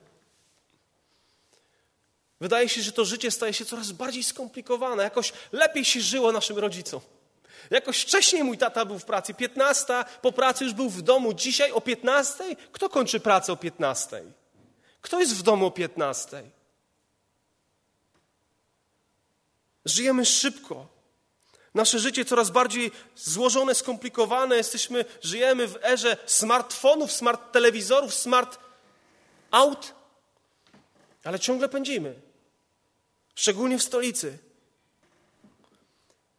Wydaje 2.41 2.69
się, 2.69 2.83
że 2.83 2.93
to 2.93 3.05
życie 3.05 3.31
staje 3.31 3.53
się 3.53 3.65
coraz 3.65 3.93
bardziej 3.93 4.23
skomplikowane. 4.23 5.03
Jakoś 5.03 5.33
lepiej 5.53 5.85
się 5.85 6.01
żyło 6.01 6.33
naszym 6.33 6.59
rodzicom. 6.59 7.01
Jakoś 7.71 8.01
wcześniej 8.01 8.45
mój 8.45 8.59
tata 8.59 8.85
był 8.85 8.99
w 8.99 9.05
pracy. 9.05 9.35
15 9.35 10.05
po 10.23 10.33
pracy 10.33 10.65
już 10.65 10.73
był 10.73 10.91
w 10.91 11.03
domu. 11.03 11.35
Dzisiaj 11.35 11.73
o 11.73 11.81
15? 11.81 12.57
Kto 12.73 12.89
kończy 12.89 13.21
pracę 13.21 13.53
o 13.53 13.57
15? 13.57 14.23
Kto 15.01 15.21
jest 15.21 15.35
w 15.35 15.43
domu 15.43 15.67
o 15.67 15.71
15? 15.71 16.43
Żyjemy 19.85 20.25
szybko. 20.25 20.87
Nasze 21.75 21.99
życie 21.99 22.25
coraz 22.25 22.51
bardziej 22.51 22.91
złożone, 23.17 23.75
skomplikowane. 23.75 24.57
Jesteśmy, 24.57 25.05
żyjemy 25.23 25.69
w 25.69 25.85
erze 25.85 26.17
smartfonów, 26.27 27.13
smart 27.13 27.53
telewizorów, 27.53 28.15
smart 28.15 28.59
aut, 29.51 29.95
ale 31.25 31.41
ciągle 31.41 31.69
pędzimy. 31.69 32.15
Szczególnie 33.35 33.79
w 33.79 33.83
stolicy. 33.83 34.39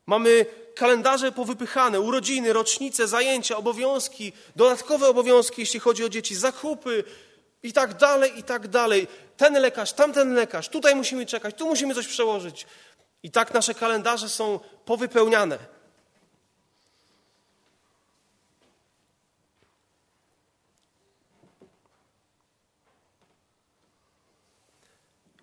Mamy 0.06 0.45
kalendarze 0.75 1.32
powypychane, 1.32 2.01
urodziny, 2.01 2.53
rocznice, 2.53 3.08
zajęcia, 3.08 3.58
obowiązki, 3.58 4.34
dodatkowe 4.56 5.08
obowiązki, 5.08 5.62
jeśli 5.62 5.79
chodzi 5.79 6.03
o 6.03 6.10
dzieci, 6.10 6.36
zakupy 6.36 7.03
i 7.63 7.73
tak 7.73 7.93
dalej, 7.93 8.39
i 8.39 8.43
tak 8.43 8.67
dalej. 8.67 9.08
Ten 9.38 9.53
lekarz, 9.53 9.93
tamten 9.93 10.34
lekarz, 10.34 10.69
tutaj 10.69 10.95
musimy 10.95 11.25
czekać, 11.25 11.56
tu 11.56 11.67
musimy 11.67 11.95
coś 11.95 12.08
przełożyć. 12.08 12.65
I 13.24 13.32
tak 13.32 13.54
nasze 13.54 13.74
kalendarze 13.74 14.30
są 14.30 14.60
powypełniane. 14.86 15.60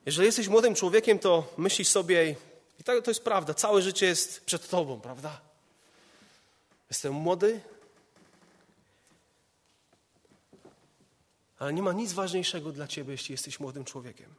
Jeżeli 0.06 0.26
jesteś 0.26 0.48
młodym 0.48 0.74
człowiekiem, 0.74 1.18
to 1.18 1.54
myślisz 1.56 1.88
sobie, 1.88 2.36
i 2.80 2.84
tak 2.84 3.04
to 3.04 3.10
jest 3.10 3.24
prawda, 3.24 3.54
całe 3.54 3.82
życie 3.82 4.06
jest 4.06 4.44
przed 4.44 4.68
tobą, 4.68 5.00
prawda? 5.00 5.40
Jestem 6.90 7.12
młody, 7.12 7.60
ale 11.58 11.72
nie 11.72 11.82
ma 11.82 11.92
nic 11.92 12.12
ważniejszego 12.12 12.72
dla 12.72 12.86
ciebie, 12.86 13.12
jeśli 13.12 13.32
jesteś 13.32 13.60
młodym 13.60 13.84
człowiekiem. 13.84 14.34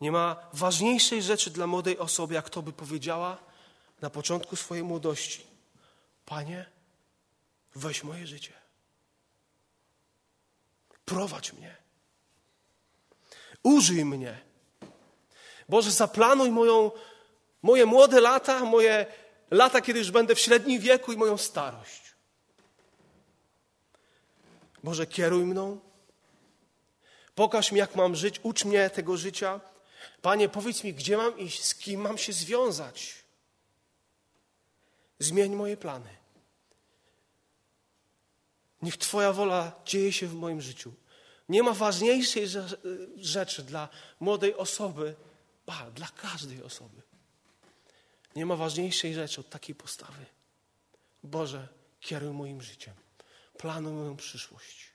Nie 0.00 0.12
ma 0.12 0.36
ważniejszej 0.52 1.22
rzeczy 1.22 1.50
dla 1.50 1.66
młodej 1.66 1.98
osoby, 1.98 2.34
jak 2.34 2.50
to 2.50 2.62
by 2.62 2.72
powiedziała 2.72 3.38
na 4.00 4.10
początku 4.10 4.56
swojej 4.56 4.84
młodości: 4.84 5.46
Panie, 6.26 6.66
weź 7.74 8.04
moje 8.04 8.26
życie. 8.26 8.52
Prowadź 11.04 11.52
mnie. 11.52 11.76
Użyj 13.62 14.04
mnie. 14.04 14.38
Boże, 15.68 15.90
zaplanuj 15.90 16.50
moją, 16.50 16.90
moje 17.62 17.86
młode 17.86 18.20
lata, 18.20 18.64
moje 18.64 19.06
lata, 19.50 19.80
kiedy 19.80 19.98
już 19.98 20.10
będę 20.10 20.34
w 20.34 20.40
średnim 20.40 20.80
wieku 20.80 21.12
i 21.12 21.16
moją 21.16 21.38
starość. 21.38 22.14
Boże, 24.84 25.06
kieruj 25.06 25.44
mną. 25.44 25.80
Pokaż 27.34 27.72
mi, 27.72 27.78
jak 27.78 27.96
mam 27.96 28.16
żyć, 28.16 28.40
ucz 28.42 28.64
mnie 28.64 28.90
tego 28.90 29.16
życia. 29.16 29.60
Panie, 30.22 30.48
powiedz 30.48 30.84
mi, 30.84 30.94
gdzie 30.94 31.16
mam 31.16 31.38
iść, 31.38 31.64
z 31.64 31.74
kim 31.74 32.00
mam 32.00 32.18
się 32.18 32.32
związać. 32.32 33.14
Zmień 35.18 35.54
moje 35.54 35.76
plany. 35.76 36.16
Niech 38.82 38.96
Twoja 38.96 39.32
wola 39.32 39.72
dzieje 39.84 40.12
się 40.12 40.26
w 40.26 40.34
moim 40.34 40.60
życiu. 40.60 40.92
Nie 41.48 41.62
ma 41.62 41.72
ważniejszej 41.72 42.46
rzeczy 43.16 43.62
dla 43.62 43.88
młodej 44.20 44.54
osoby, 44.54 45.14
ba, 45.66 45.90
dla 45.90 46.08
każdej 46.08 46.62
osoby. 46.62 47.02
Nie 48.36 48.46
ma 48.46 48.56
ważniejszej 48.56 49.14
rzeczy 49.14 49.40
od 49.40 49.48
takiej 49.48 49.74
postawy. 49.74 50.26
Boże, 51.22 51.68
kieruj 52.00 52.32
moim 52.32 52.62
życiem. 52.62 52.94
Planuj 53.58 53.92
moją 53.92 54.16
przyszłość. 54.16 54.90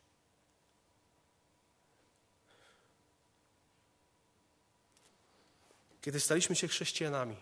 Kiedy 6.05 6.19
staliśmy 6.19 6.55
się 6.55 6.67
chrześcijanami, 6.67 7.35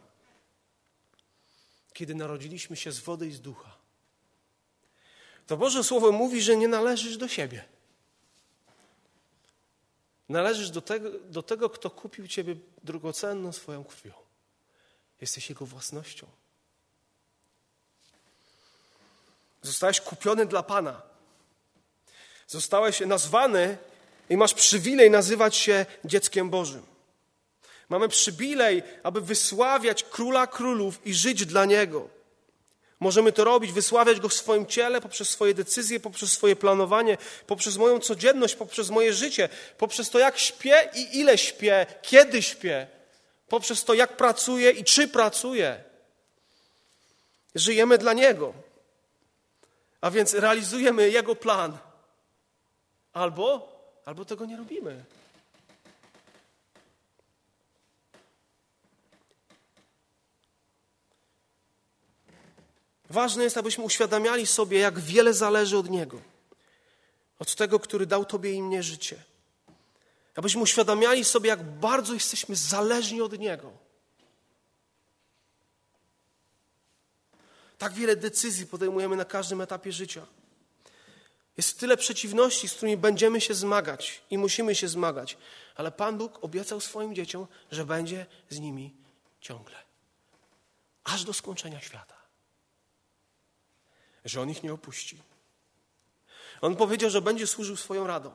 kiedy 1.94 2.16
narodziliśmy 2.16 2.76
się 2.76 2.92
z 2.92 3.00
wody 3.00 3.28
i 3.28 3.32
z 3.32 3.42
ducha, 3.42 3.78
to 5.48 5.58
Boże 5.58 5.84
Słowo 5.84 6.12
mówi, 6.12 6.42
że 6.42 6.58
nie 6.58 6.68
należysz 6.68 7.18
do 7.18 7.28
siebie. 7.28 7.66
Należysz 10.30 10.70
do 10.70 10.82
tego, 10.82 11.10
do 11.20 11.44
tego, 11.44 11.70
kto 11.70 11.90
kupił 11.90 12.28
Ciebie 12.28 12.56
drogocenną 12.84 13.52
swoją 13.52 13.84
krwią. 13.84 14.14
Jesteś 15.22 15.50
Jego 15.50 15.66
własnością. 15.66 16.28
Zostałeś 19.62 20.02
kupiony 20.02 20.46
dla 20.46 20.64
Pana. 20.64 21.02
Zostałeś 22.48 23.00
nazwany 23.00 23.78
i 24.30 24.38
masz 24.38 24.54
przywilej 24.54 25.12
nazywać 25.12 25.56
się 25.56 25.86
dzieckiem 26.06 26.50
Bożym. 26.50 26.93
Mamy 27.94 28.10
przywilej, 28.10 28.84
aby 29.04 29.22
wysławiać 29.22 30.04
Króla 30.04 30.48
Królów 30.48 31.08
i 31.08 31.14
żyć 31.14 31.46
dla 31.46 31.66
Niego. 31.66 32.10
Możemy 33.00 33.32
to 33.32 33.44
robić, 33.44 33.72
wysławiać 33.72 34.20
Go 34.20 34.30
w 34.30 34.34
swoim 34.34 34.66
ciele, 34.66 35.02
poprzez 35.02 35.30
swoje 35.30 35.54
decyzje, 35.54 36.00
poprzez 36.00 36.32
swoje 36.32 36.56
planowanie, 36.56 37.18
poprzez 37.48 37.78
moją 37.78 38.00
codzienność, 38.00 38.56
poprzez 38.56 38.90
moje 38.90 39.14
życie, 39.14 39.50
poprzez 39.78 40.10
to, 40.10 40.20
jak 40.20 40.38
śpię 40.38 40.90
i 40.96 41.20
ile 41.20 41.38
śpię, 41.38 41.86
kiedy 42.02 42.42
śpię. 42.42 42.88
poprzez 43.48 43.84
to, 43.84 43.94
jak 43.94 44.18
pracuje 44.18 44.72
i 44.72 44.84
czy 44.84 45.08
pracuje. 45.08 45.84
Żyjemy 47.56 47.98
dla 47.98 48.14
Niego. 48.14 48.54
A 50.02 50.12
więc 50.12 50.34
realizujemy 50.34 51.10
Jego 51.10 51.36
plan. 51.36 51.78
Albo, 53.14 53.70
albo 54.06 54.26
tego 54.26 54.46
nie 54.46 54.58
robimy. 54.58 55.04
Ważne 63.14 63.44
jest, 63.44 63.58
abyśmy 63.58 63.84
uświadamiali 63.84 64.48
sobie, 64.48 64.80
jak 64.80 65.00
wiele 65.00 65.34
zależy 65.34 65.78
od 65.78 65.90
Niego. 65.90 66.22
Od 67.40 67.56
tego, 67.56 67.80
który 67.80 68.06
dał 68.06 68.26
Tobie 68.26 68.52
i 68.52 68.62
mnie 68.62 68.84
życie. 68.84 69.24
Abyśmy 70.36 70.62
uświadamiali 70.62 71.26
sobie, 71.26 71.50
jak 71.50 71.64
bardzo 71.64 72.14
jesteśmy 72.14 72.56
zależni 72.56 73.22
od 73.22 73.40
Niego. 73.40 73.72
Tak 77.78 77.94
wiele 77.94 78.16
decyzji 78.16 78.68
podejmujemy 78.68 79.16
na 79.16 79.26
każdym 79.26 79.62
etapie 79.62 79.92
życia. 79.92 80.26
Jest 81.58 81.80
tyle 81.80 81.98
przeciwności, 81.98 82.68
z 82.68 82.74
którymi 82.74 82.98
będziemy 82.98 83.42
się 83.42 83.54
zmagać 83.54 84.22
i 84.30 84.38
musimy 84.38 84.76
się 84.76 84.88
zmagać, 84.88 85.38
ale 85.76 85.92
Pan 85.92 86.18
Bóg 86.18 86.44
obiecał 86.44 86.82
swoim 86.82 87.16
dzieciom, 87.16 87.48
że 87.72 87.86
będzie 87.86 88.26
z 88.50 88.60
nimi 88.60 88.94
ciągle. 89.42 89.76
Aż 91.04 91.24
do 91.24 91.34
skończenia 91.34 91.82
świata. 91.82 92.13
Że 94.26 94.42
On 94.42 94.50
ich 94.50 94.64
nie 94.64 94.74
opuści. 94.74 95.22
On 96.62 96.76
powiedział, 96.76 97.10
że 97.10 97.22
będzie 97.22 97.48
służył 97.48 97.76
swoją 97.76 98.08
radą. 98.08 98.32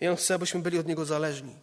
I 0.00 0.08
On 0.08 0.16
chce, 0.16 0.34
abyśmy 0.34 0.60
byli 0.60 0.78
od 0.78 0.86
Niego 0.86 1.04
zależni. 1.04 1.56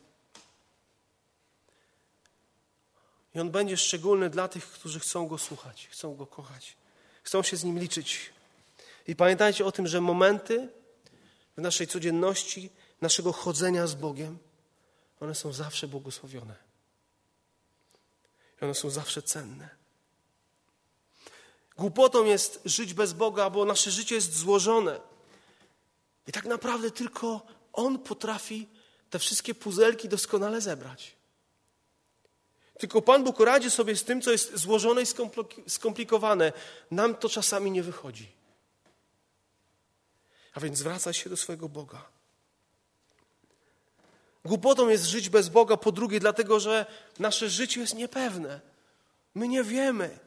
I 3.35 3.39
On 3.39 3.51
będzie 3.51 3.77
szczególny 3.77 4.29
dla 4.29 4.47
tych, 4.47 4.65
którzy 4.65 4.99
chcą 4.99 5.27
Go 5.27 5.37
słuchać, 5.37 5.87
chcą 5.91 6.15
Go 6.15 6.27
kochać, 6.27 6.77
chcą 7.23 7.43
się 7.43 7.57
z 7.57 7.63
Nim 7.63 7.79
liczyć. 7.79 8.33
I 9.07 9.15
pamiętajcie 9.15 9.65
o 9.65 9.71
tym, 9.71 9.87
że 9.87 10.01
momenty 10.01 10.69
w 11.57 11.61
naszej 11.61 11.87
codzienności, 11.87 12.69
naszego 13.01 13.33
chodzenia 13.33 13.87
z 13.87 13.95
Bogiem, 13.95 14.37
one 15.19 15.35
są 15.35 15.53
zawsze 15.53 15.87
błogosławione. 15.87 16.55
I 18.61 18.65
one 18.65 18.75
są 18.75 18.89
zawsze 18.89 19.21
cenne. 19.21 19.76
Głupotą 21.77 22.25
jest 22.25 22.61
żyć 22.65 22.93
bez 22.93 23.13
Boga, 23.13 23.49
bo 23.49 23.65
nasze 23.65 23.91
życie 23.91 24.15
jest 24.15 24.35
złożone. 24.35 24.99
I 26.27 26.31
tak 26.31 26.45
naprawdę 26.45 26.91
tylko 26.91 27.41
On 27.73 27.99
potrafi 27.99 28.67
te 29.09 29.19
wszystkie 29.19 29.55
puzelki 29.55 30.09
doskonale 30.09 30.61
zebrać. 30.61 31.15
Tylko 32.77 33.01
Pan 33.01 33.23
Bóg 33.23 33.39
radzi 33.39 33.71
sobie 33.71 33.95
z 33.95 34.03
tym, 34.03 34.21
co 34.21 34.31
jest 34.31 34.57
złożone 34.57 35.01
i 35.01 35.05
skomplikowane. 35.67 36.53
Nam 36.91 37.15
to 37.15 37.29
czasami 37.29 37.71
nie 37.71 37.83
wychodzi. 37.83 38.31
A 40.53 40.59
więc 40.59 40.77
zwracaj 40.77 41.13
się 41.13 41.29
do 41.29 41.37
swojego 41.37 41.69
Boga. 41.69 42.05
Głupotą 44.45 44.89
jest 44.89 45.05
żyć 45.05 45.29
bez 45.29 45.49
Boga, 45.49 45.77
po 45.77 45.91
drugie, 45.91 46.19
dlatego 46.19 46.59
że 46.59 46.85
nasze 47.19 47.49
życie 47.49 47.81
jest 47.81 47.95
niepewne. 47.95 48.61
My 49.35 49.47
nie 49.47 49.63
wiemy. 49.63 50.26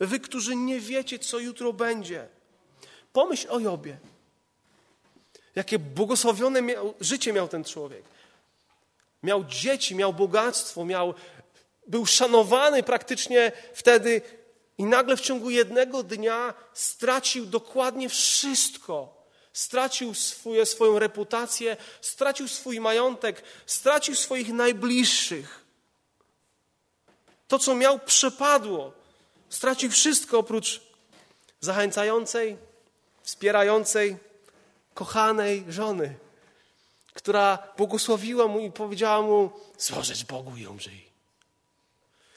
Wy, 0.00 0.20
którzy 0.20 0.56
nie 0.56 0.80
wiecie, 0.80 1.18
co 1.18 1.38
jutro 1.38 1.72
będzie. 1.72 2.28
Pomyśl 3.12 3.46
o 3.50 3.60
Jobie. 3.60 3.98
Jakie 5.54 5.78
błogosławione 5.78 6.62
miał, 6.62 6.94
życie 7.00 7.32
miał 7.32 7.48
ten 7.48 7.64
człowiek. 7.64 8.04
Miał 9.22 9.44
dzieci, 9.44 9.94
miał 9.94 10.12
bogactwo, 10.12 10.84
miał 10.84 11.14
był 11.86 12.06
szanowany 12.06 12.82
praktycznie 12.82 13.52
wtedy 13.74 14.22
i 14.78 14.84
nagle 14.84 15.16
w 15.16 15.20
ciągu 15.20 15.50
jednego 15.50 16.02
dnia 16.02 16.54
stracił 16.74 17.46
dokładnie 17.46 18.08
wszystko. 18.08 19.18
Stracił 19.52 20.14
swoje, 20.14 20.66
swoją 20.66 20.98
reputację, 20.98 21.76
stracił 22.00 22.48
swój 22.48 22.80
majątek, 22.80 23.42
stracił 23.66 24.14
swoich 24.14 24.52
najbliższych. 24.52 25.64
To, 27.48 27.58
co 27.58 27.74
miał, 27.74 27.98
przepadło. 27.98 28.92
Stracił 29.50 29.90
wszystko 29.90 30.38
oprócz 30.38 30.80
zachęcającej, 31.60 32.58
wspierającej, 33.22 34.16
kochanej 34.94 35.64
żony, 35.68 36.18
która 37.14 37.58
błogosławiła 37.76 38.46
mu 38.46 38.60
i 38.60 38.72
powiedziała 38.72 39.22
mu: 39.22 39.50
Złożeć 39.78 40.24
Bogu 40.24 40.56
i 40.56 40.66
umrzyj. 40.66 41.08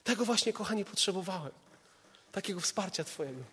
Tego 0.03 0.25
właśnie, 0.25 0.53
kochani, 0.53 0.85
potrzebowałem. 0.85 1.51
Takiego 2.31 2.59
wsparcia 2.59 3.03
Twojego. 3.03 3.43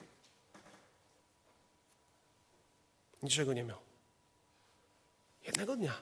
Niczego 3.22 3.52
nie 3.52 3.64
miał. 3.64 3.78
Jednego 5.42 5.76
dnia. 5.76 5.94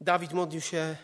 Dawid 0.00 0.32
modlił 0.32 0.60
się: 0.60 0.96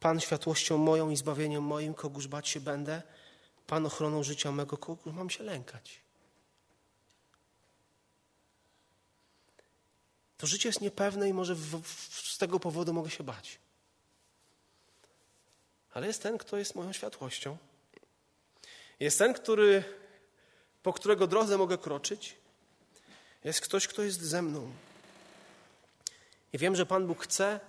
Pan 0.00 0.20
światłością 0.20 0.78
moją 0.78 1.10
i 1.10 1.16
zbawieniem 1.16 1.62
moim, 1.62 1.94
kogóż 1.94 2.26
bać 2.26 2.48
się 2.48 2.60
będę, 2.60 3.02
Pan 3.66 3.86
ochroną 3.86 4.22
życia 4.22 4.52
mego, 4.52 4.76
kogóż 4.76 5.12
mam 5.12 5.30
się 5.30 5.44
lękać. 5.44 6.00
To 10.38 10.46
życie 10.46 10.68
jest 10.68 10.80
niepewne 10.80 11.28
i 11.28 11.32
może 11.32 11.54
w, 11.54 11.82
w, 11.82 12.30
z 12.30 12.38
tego 12.38 12.60
powodu 12.60 12.92
mogę 12.92 13.10
się 13.10 13.24
bać. 13.24 13.58
Ale 15.94 16.06
jest 16.06 16.22
ten, 16.22 16.38
kto 16.38 16.56
jest 16.56 16.74
moją 16.74 16.92
światłością. 16.92 17.56
Jest 19.00 19.18
ten, 19.18 19.34
który, 19.34 19.84
po 20.82 20.92
którego 20.92 21.26
drodze 21.26 21.58
mogę 21.58 21.78
kroczyć. 21.78 22.34
Jest 23.44 23.60
ktoś, 23.60 23.88
kto 23.88 24.02
jest 24.02 24.20
ze 24.20 24.42
mną. 24.42 24.72
I 26.52 26.58
wiem, 26.58 26.76
że 26.76 26.86
Pan 26.86 27.06
Bóg 27.06 27.24
chce 27.24 27.60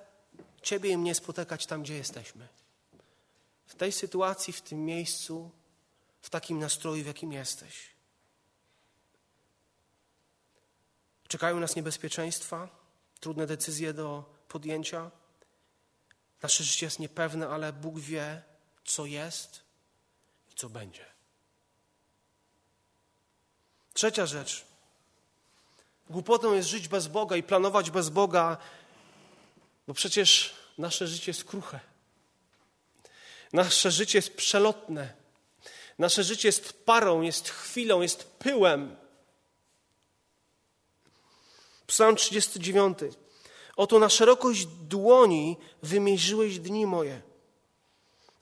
Ciebie 0.62 0.90
i 0.90 0.98
mnie 0.98 1.16
spotykać 1.16 1.66
tam, 1.66 1.84
gdzie 1.84 1.96
jesteśmy. 1.96 2.48
W 3.68 3.76
tej 3.76 3.92
sytuacji, 3.92 4.54
w 4.54 4.62
tym 4.62 4.86
miejscu, 4.86 5.52
w 6.22 6.30
takim 6.30 6.60
nastroju, 6.60 7.04
w 7.04 7.08
jakim 7.08 7.34
jesteś. 7.34 7.90
Czekają 11.28 11.60
nas 11.60 11.76
niebezpieczeństwa, 11.76 12.70
trudne 13.20 13.48
decyzje 13.48 13.94
do 13.94 14.36
podjęcia. 14.48 15.12
Nasze 16.42 16.64
życie 16.64 16.86
jest 16.86 17.00
niepewne, 17.00 17.50
ale 17.50 17.74
Bóg 17.74 18.00
wie, 18.00 18.42
co 18.86 19.06
jest 19.06 19.62
i 20.52 20.56
co 20.56 20.70
będzie. 20.70 21.06
Trzecia 23.94 24.26
rzecz. 24.26 24.66
Głupotą 26.10 26.54
jest 26.54 26.70
żyć 26.70 26.88
bez 26.88 27.08
Boga 27.08 27.36
i 27.36 27.44
planować 27.44 27.92
bez 27.92 28.10
Boga, 28.10 28.58
bo 29.90 29.94
przecież 29.94 30.54
nasze 30.78 31.08
życie 31.08 31.30
jest 31.32 31.44
kruche. 31.44 31.80
Nasze 33.54 33.92
życie 33.92 34.18
jest 34.18 34.36
przelotne. 34.36 35.14
Nasze 36.00 36.24
życie 36.24 36.48
jest 36.48 36.86
parą, 36.86 37.22
jest 37.22 37.50
chwilą, 37.50 38.02
jest 38.02 38.24
pyłem. 38.24 38.96
Psalm 41.88 42.16
39. 42.16 43.00
Oto 43.76 44.00
na 44.00 44.10
szerokość 44.10 44.66
dłoni 44.66 45.58
wymierzyłeś 45.84 46.60
dni 46.60 46.86
moje, 46.86 47.22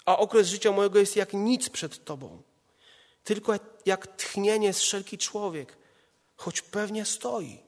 a 0.05 0.17
okres 0.17 0.47
życia 0.47 0.71
mojego 0.71 0.99
jest 0.99 1.15
jak 1.15 1.33
nic 1.33 1.69
przed 1.69 2.05
Tobą. 2.05 2.41
Tylko 3.23 3.53
jak 3.85 4.07
tchnienie 4.07 4.73
z 4.73 4.79
wszelki 4.79 5.17
człowiek, 5.17 5.77
choć 6.35 6.61
pewnie 6.61 7.05
stoi. 7.05 7.66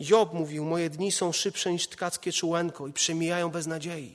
Job 0.00 0.32
mówił: 0.32 0.64
Moje 0.64 0.90
dni 0.90 1.12
są 1.12 1.32
szybsze 1.32 1.72
niż 1.72 1.88
tkackie 1.88 2.32
czułenko 2.32 2.86
i 2.86 2.92
przemijają 2.92 3.50
bez 3.50 3.66
nadziei. 3.66 4.14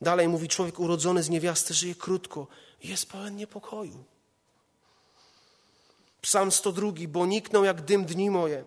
Dalej 0.00 0.28
mówi: 0.28 0.48
Człowiek 0.48 0.78
urodzony 0.78 1.22
z 1.22 1.28
niewiasty 1.28 1.74
żyje 1.74 1.94
krótko, 1.94 2.46
jest 2.84 3.06
pełen 3.06 3.36
niepokoju. 3.36 4.04
Psalm 6.20 6.52
102, 6.52 6.92
bo 7.08 7.26
nikną 7.26 7.62
jak 7.62 7.82
dym 7.82 8.04
dni 8.04 8.30
moje. 8.30 8.64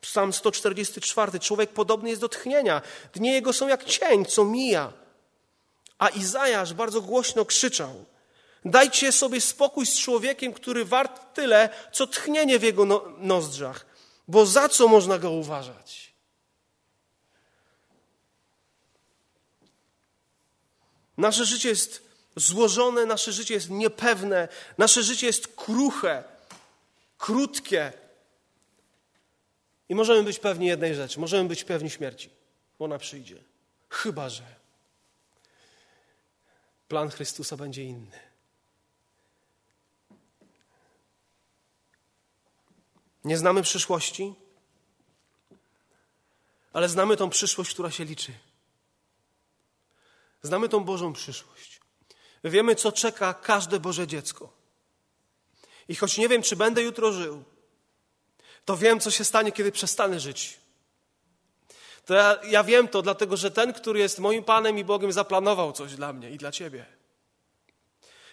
Psalm 0.00 0.32
144, 0.32 1.40
człowiek 1.40 1.70
podobny 1.70 2.08
jest 2.08 2.20
do 2.20 2.28
tchnienia. 2.28 2.82
Dni 3.12 3.28
jego 3.28 3.52
są 3.52 3.68
jak 3.68 3.84
cień, 3.84 4.24
co 4.24 4.44
mija. 4.44 4.92
A 5.98 6.08
Izajasz 6.08 6.74
bardzo 6.74 7.00
głośno 7.00 7.44
krzyczał: 7.44 8.04
Dajcie 8.64 9.12
sobie 9.12 9.40
spokój 9.40 9.86
z 9.86 9.98
człowiekiem, 9.98 10.52
który 10.52 10.84
wart 10.84 11.34
tyle, 11.34 11.68
co 11.92 12.06
tchnienie 12.06 12.58
w 12.58 12.62
jego 12.62 12.84
no 12.84 13.04
nozdrzach, 13.18 13.86
bo 14.28 14.46
za 14.46 14.68
co 14.68 14.88
można 14.88 15.18
go 15.18 15.30
uważać? 15.30 16.12
Nasze 21.16 21.44
życie 21.44 21.68
jest 21.68 22.08
złożone, 22.36 23.06
nasze 23.06 23.32
życie 23.32 23.54
jest 23.54 23.70
niepewne, 23.70 24.48
nasze 24.78 25.02
życie 25.02 25.26
jest 25.26 25.48
kruche, 25.48 26.24
krótkie. 27.18 27.92
I 29.88 29.94
możemy 29.94 30.22
być 30.22 30.38
pewni 30.38 30.66
jednej 30.66 30.94
rzeczy: 30.94 31.20
możemy 31.20 31.48
być 31.48 31.64
pewni 31.64 31.90
śmierci, 31.90 32.30
bo 32.78 32.84
ona 32.84 32.98
przyjdzie. 32.98 33.36
Chyba, 33.88 34.28
że 34.28 34.42
plan 36.88 37.10
Chrystusa 37.10 37.56
będzie 37.56 37.84
inny. 37.84 38.27
Nie 43.28 43.38
znamy 43.38 43.62
przyszłości, 43.62 44.34
ale 46.72 46.88
znamy 46.88 47.16
tą 47.16 47.30
przyszłość, 47.30 47.70
która 47.70 47.90
się 47.90 48.04
liczy. 48.04 48.32
Znamy 50.42 50.68
tą 50.68 50.84
Bożą 50.84 51.12
przyszłość. 51.12 51.80
Wiemy, 52.44 52.74
co 52.74 52.92
czeka 52.92 53.34
każde 53.34 53.80
Boże 53.80 54.06
dziecko. 54.06 54.52
I 55.88 55.96
choć 55.96 56.18
nie 56.18 56.28
wiem, 56.28 56.42
czy 56.42 56.56
będę 56.56 56.82
jutro 56.82 57.12
żył, 57.12 57.44
to 58.64 58.76
wiem, 58.76 59.00
co 59.00 59.10
się 59.10 59.24
stanie, 59.24 59.52
kiedy 59.52 59.72
przestanę 59.72 60.20
żyć. 60.20 60.60
To 62.04 62.14
ja, 62.14 62.38
ja 62.44 62.64
wiem 62.64 62.88
to, 62.88 63.02
dlatego 63.02 63.36
że 63.36 63.50
ten, 63.50 63.72
który 63.72 63.98
jest 63.98 64.18
moim 64.18 64.44
Panem 64.44 64.78
i 64.78 64.84
Bogiem, 64.84 65.12
zaplanował 65.12 65.72
coś 65.72 65.94
dla 65.94 66.12
mnie 66.12 66.30
i 66.30 66.38
dla 66.38 66.52
Ciebie. 66.52 66.86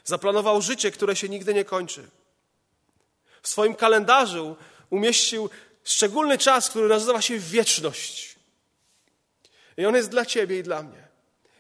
Zaplanował 0.04 0.62
życie, 0.62 0.92
które 0.92 1.16
się 1.16 1.30
nigdy 1.30 1.54
nie 1.54 1.66
kończy. 1.66 2.10
W 3.42 3.48
swoim 3.48 3.76
kalendarzu 3.76 4.56
umieścił 4.90 5.50
szczególny 5.84 6.38
czas, 6.38 6.70
który 6.70 6.88
nazywa 6.88 7.22
się 7.22 7.40
wieczność. 7.40 8.36
I 9.78 9.86
on 9.86 9.96
jest 9.96 10.10
dla 10.10 10.26
Ciebie 10.26 10.60
i 10.60 10.64
dla 10.64 10.84
mnie. 10.84 11.06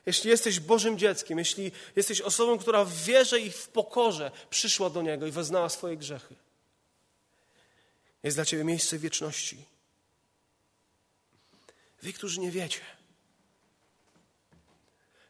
Jeśli 0.06 0.30
jesteś 0.30 0.60
Bożym 0.60 0.98
dzieckiem, 0.98 1.40
jeśli 1.40 1.72
jesteś 1.96 2.22
osobą, 2.22 2.58
która 2.58 2.86
w 2.86 2.94
wierze 2.94 3.40
i 3.40 3.52
w 3.52 3.68
pokorze 3.68 4.32
przyszła 4.50 4.90
do 4.90 5.02
Niego 5.02 5.28
i 5.28 5.32
wyznała 5.32 5.70
swoje 5.70 5.98
grzechy, 5.98 6.36
jest 8.24 8.38
dla 8.38 8.46
Ciebie 8.46 8.64
miejsce 8.64 8.98
wieczności. 8.98 9.66
Wy, 12.02 12.14
którzy 12.14 12.40
nie 12.40 12.52
wiecie. 12.52 12.82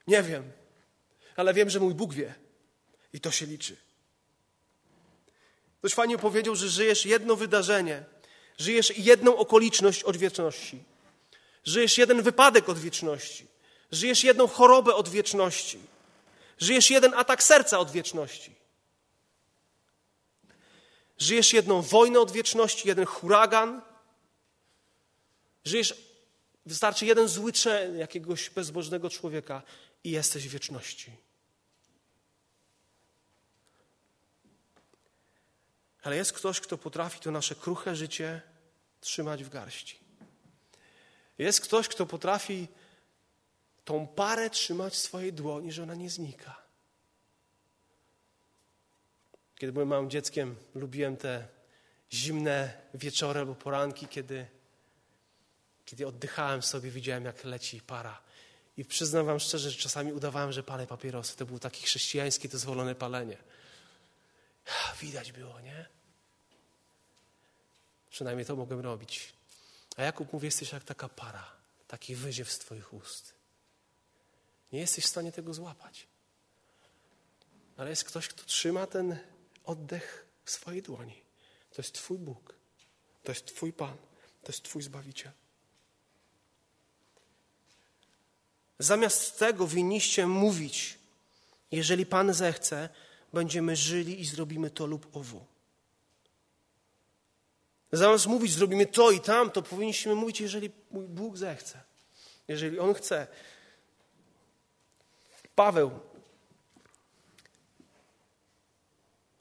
Nie 0.07 0.23
wiem, 0.23 0.51
ale 1.35 1.53
wiem, 1.53 1.69
że 1.69 1.79
mój 1.79 1.93
Bóg 1.93 2.13
wie 2.13 2.35
i 3.13 3.21
to 3.21 3.31
się 3.31 3.45
liczy. 3.45 3.84
Ktoś 5.85 5.93
fajnie 5.93 6.17
powiedział, 6.17 6.55
że 6.55 6.69
żyjesz 6.69 7.05
jedno 7.05 7.35
wydarzenie, 7.35 8.03
żyjesz 8.57 8.97
jedną 8.97 9.37
okoliczność 9.37 10.03
od 10.03 10.17
wieczności, 10.17 10.83
żyjesz 11.63 11.97
jeden 11.97 12.21
wypadek 12.21 12.69
od 12.69 12.79
wieczności, 12.79 13.47
żyjesz 13.91 14.23
jedną 14.23 14.47
chorobę 14.47 14.95
od 14.95 15.09
wieczności, 15.09 15.79
żyjesz 16.57 16.89
jeden 16.89 17.13
atak 17.13 17.43
serca 17.43 17.79
od 17.79 17.91
wieczności. 17.91 18.55
Żyjesz 21.17 21.53
jedną 21.53 21.81
wojnę 21.81 22.19
od 22.19 22.31
wieczności, 22.31 22.87
jeden 22.87 23.05
huragan. 23.05 23.81
Żyjesz, 25.65 25.93
wystarczy 26.65 27.05
jeden 27.05 27.27
zły 27.27 27.53
czyn 27.53 27.97
jakiegoś 27.97 28.49
bezbożnego 28.49 29.09
człowieka 29.09 29.61
i 30.03 30.11
jesteś 30.11 30.47
w 30.47 30.51
wieczności. 30.51 31.11
Ale 36.05 36.15
jest 36.15 36.33
ktoś, 36.33 36.59
kto 36.59 36.77
potrafi 36.77 37.19
to 37.19 37.31
nasze 37.31 37.55
kruche 37.55 37.95
życie 37.95 38.41
trzymać 39.01 39.43
w 39.43 39.49
garści. 39.49 39.99
Jest 41.37 41.61
ktoś, 41.61 41.87
kto 41.87 42.05
potrafi 42.05 42.67
tą 43.85 44.07
parę 44.07 44.49
trzymać 44.49 44.93
w 44.93 44.97
swojej 44.97 45.33
dłoni, 45.33 45.71
że 45.71 45.83
ona 45.83 45.95
nie 45.95 46.09
znika. 46.09 46.61
Kiedy 49.55 49.73
byłem 49.73 49.87
małym 49.87 50.09
dzieckiem, 50.09 50.55
lubiłem 50.75 51.17
te 51.17 51.47
zimne 52.13 52.73
wieczory 52.93 53.39
albo 53.39 53.55
poranki, 53.55 54.07
kiedy, 54.07 54.47
kiedy 55.85 56.07
oddychałem 56.07 56.63
sobie, 56.63 56.91
widziałem, 56.91 57.25
jak 57.25 57.43
leci 57.43 57.81
para. 57.81 58.21
I 58.77 58.85
przyznam 58.85 59.25
Wam 59.25 59.39
szczerze, 59.39 59.71
że 59.71 59.77
czasami 59.77 60.13
udawałem, 60.13 60.51
że 60.51 60.63
palę 60.63 60.87
papierosy. 60.87 61.37
To 61.37 61.45
było 61.45 61.59
takie 61.59 61.81
chrześcijańskie, 61.81 62.49
dozwolone 62.49 62.95
palenie. 62.95 63.37
Widać 65.01 65.31
było, 65.31 65.59
nie? 65.59 65.94
Przynajmniej 68.15 68.45
to 68.45 68.55
mogłem 68.55 68.79
robić. 68.79 69.33
A 69.97 70.03
Jakub 70.03 70.33
mówi, 70.33 70.45
jesteś 70.45 70.71
jak 70.71 70.83
taka 70.83 71.09
para, 71.09 71.51
taki 71.87 72.15
wyziew 72.15 72.51
z 72.51 72.59
Twoich 72.59 72.93
ust. 72.93 73.33
Nie 74.71 74.79
jesteś 74.79 75.05
w 75.05 75.07
stanie 75.07 75.31
tego 75.31 75.53
złapać. 75.53 76.07
Ale 77.77 77.89
jest 77.89 78.03
ktoś, 78.03 78.27
kto 78.27 78.43
trzyma 78.43 78.87
ten 78.87 79.17
oddech 79.65 80.25
w 80.45 80.51
swojej 80.51 80.81
dłoni. 80.81 81.21
To 81.69 81.81
jest 81.81 81.93
Twój 81.93 82.17
Bóg. 82.17 82.55
To 83.23 83.31
jest 83.31 83.45
Twój 83.45 83.73
Pan. 83.73 83.97
To 84.43 84.51
jest 84.51 84.63
Twój 84.63 84.81
Zbawiciel. 84.81 85.31
Zamiast 88.79 89.39
tego 89.39 89.67
winniście 89.67 90.27
mówić, 90.27 90.97
jeżeli 91.71 92.05
Pan 92.05 92.33
zechce, 92.33 92.89
będziemy 93.33 93.75
żyli 93.75 94.21
i 94.21 94.25
zrobimy 94.25 94.69
to 94.69 94.85
lub 94.85 95.15
owo. 95.17 95.54
Zamiast 97.95 98.27
mówić, 98.27 98.53
zrobimy 98.53 98.85
to 98.85 99.11
i 99.11 99.19
tam, 99.19 99.51
to 99.51 99.61
powinniśmy 99.61 100.15
mówić, 100.15 100.41
jeżeli 100.41 100.71
mój 100.91 101.05
Bóg 101.05 101.37
zechce. 101.37 101.83
Jeżeli 102.47 102.79
On 102.79 102.93
chce. 102.93 103.27
Paweł 105.55 105.91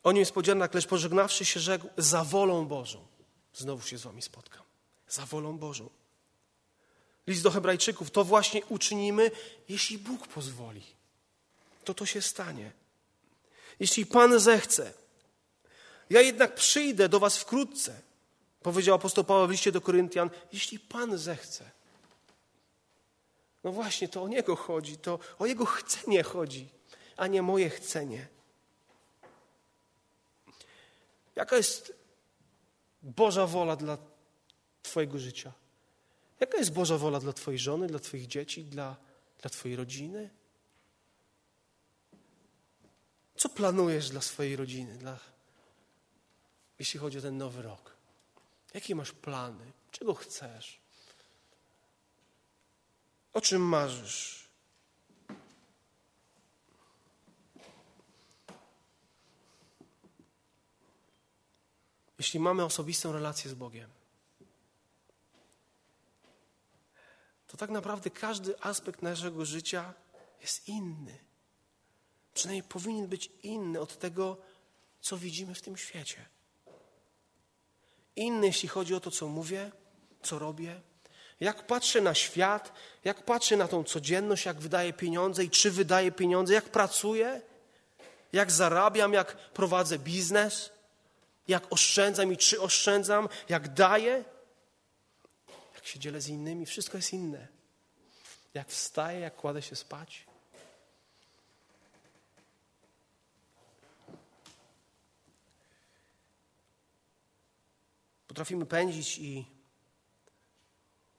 o 0.03 0.13
niespodzianek, 0.13 0.75
lecz 0.75 0.87
pożegnawszy 0.87 1.45
się 1.45 1.61
rzekł, 1.61 1.89
za 1.97 2.25
wolą 2.25 2.67
Bożą. 2.67 3.07
Znowu 3.55 3.87
się 3.87 3.99
z 3.99 4.03
wami 4.03 4.23
spotkam. 4.23 4.63
Za 5.09 5.27
wolą 5.27 5.59
Bożą. 5.59 5.91
List 7.27 7.43
do 7.43 7.51
hebrajczyków, 7.51 8.11
to 8.11 8.25
właśnie 8.25 8.65
uczynimy, 8.65 9.31
jeśli 9.69 9.99
Bóg 9.99 10.29
pozwoli. 10.29 10.83
To 11.85 11.95
to 11.95 12.07
się 12.07 12.23
stanie. 12.23 12.73
Jeśli 13.81 14.07
Pan 14.07 14.41
zechce. 14.41 14.93
Ja 16.11 16.21
jednak 16.21 16.55
przyjdę 16.55 17.09
do 17.09 17.21
was 17.21 17.37
wkrótce 17.37 18.03
Powiedział 18.65 18.95
apostoł 18.95 19.25
Paweł 19.25 19.47
w 19.47 19.51
liście 19.51 19.73
do 19.73 19.81
Koryntian, 19.81 20.31
jeśli 20.53 20.79
Pan 20.79 21.19
zechce. 21.19 21.71
No 23.65 23.73
właśnie, 23.73 24.09
to 24.09 24.23
o 24.23 24.29
Niego 24.29 24.57
chodzi, 24.57 24.97
to 24.97 25.19
o 25.39 25.47
Jego 25.47 25.67
chcenie 25.67 26.23
chodzi, 26.23 26.69
a 27.17 27.27
nie 27.27 27.43
moje 27.43 27.71
chcenie. 27.71 28.29
Jaka 31.37 31.57
jest 31.57 31.95
Boża 33.03 33.47
wola 33.47 33.77
dla 33.77 33.99
Twojego 34.83 35.19
życia? 35.19 35.53
Jaka 36.41 36.59
jest 36.59 36.73
Boża 36.73 36.99
wola 36.99 37.21
dla 37.21 37.33
Twojej 37.33 37.59
żony, 37.59 37.87
dla 37.87 37.99
Twoich 37.99 38.27
dzieci, 38.27 38.65
dla, 38.65 38.97
dla 39.41 39.51
Twojej 39.51 39.77
rodziny? 39.77 40.31
Co 43.37 43.49
planujesz 43.49 44.11
dla 44.11 44.21
swojej 44.21 44.57
rodziny, 44.57 44.99
dla, 44.99 45.19
jeśli 46.79 47.01
chodzi 47.01 47.19
o 47.19 47.23
ten 47.23 47.39
nowy 47.39 47.63
rok? 47.63 47.94
Jakie 48.75 48.95
masz 48.95 49.13
plany? 49.13 49.73
Czego 49.91 50.15
chcesz? 50.15 50.81
O 53.33 53.41
czym 53.41 53.63
marzysz? 53.63 54.49
Jeśli 62.19 62.41
mamy 62.41 62.65
osobistą 62.65 63.13
relację 63.13 63.51
z 63.51 63.55
Bogiem, 63.55 63.91
to 67.47 67.57
tak 67.57 67.71
naprawdę 67.71 68.11
każdy 68.11 68.61
aspekt 68.61 69.03
naszego 69.03 69.45
życia 69.45 69.95
jest 70.41 70.69
inny. 70.69 71.19
Przynajmniej 72.35 72.63
powinien 72.63 73.09
być 73.09 73.31
inny 73.43 73.81
od 73.81 73.99
tego, 73.99 74.37
co 75.01 75.19
widzimy 75.19 75.55
w 75.55 75.63
tym 75.63 75.77
świecie 75.77 76.29
inny, 78.17 78.47
jeśli 78.47 78.69
chodzi 78.69 78.95
o 78.95 79.01
to, 79.01 79.11
co 79.11 79.29
mówię, 79.29 79.71
co 80.23 80.39
robię, 80.39 80.81
jak 81.41 81.67
patrzę 81.67 82.01
na 82.01 82.15
świat, 82.15 82.73
jak 83.05 83.25
patrzę 83.25 83.57
na 83.57 83.69
tą 83.69 83.85
codzienność, 83.85 84.45
jak 84.45 84.61
wydaję 84.61 84.93
pieniądze 84.93 85.45
i 85.45 85.51
czy 85.51 85.71
wydaję 85.71 86.13
pieniądze, 86.13 86.55
jak 86.55 86.65
pracuję, 86.65 87.41
jak 88.33 88.53
zarabiam, 88.53 89.13
jak 89.13 89.37
prowadzę 89.37 89.99
biznes, 89.99 90.71
jak 91.49 91.73
oszczędzam 91.73 92.33
i 92.33 92.37
czy 92.37 92.61
oszczędzam, 92.61 93.29
jak 93.49 93.75
daję, 93.75 94.25
jak 95.75 95.87
się 95.87 95.99
dzielę 95.99 96.21
z 96.21 96.29
innymi, 96.29 96.67
wszystko 96.67 96.99
jest 96.99 97.13
inne. 97.13 97.49
Jak 98.55 98.69
wstaję, 98.69 99.21
jak 99.21 99.37
kładę 99.37 99.63
się 99.63 99.77
spać. 99.77 100.27
Potrafimy 108.35 108.67
pędzić 108.67 109.19
i 109.19 109.47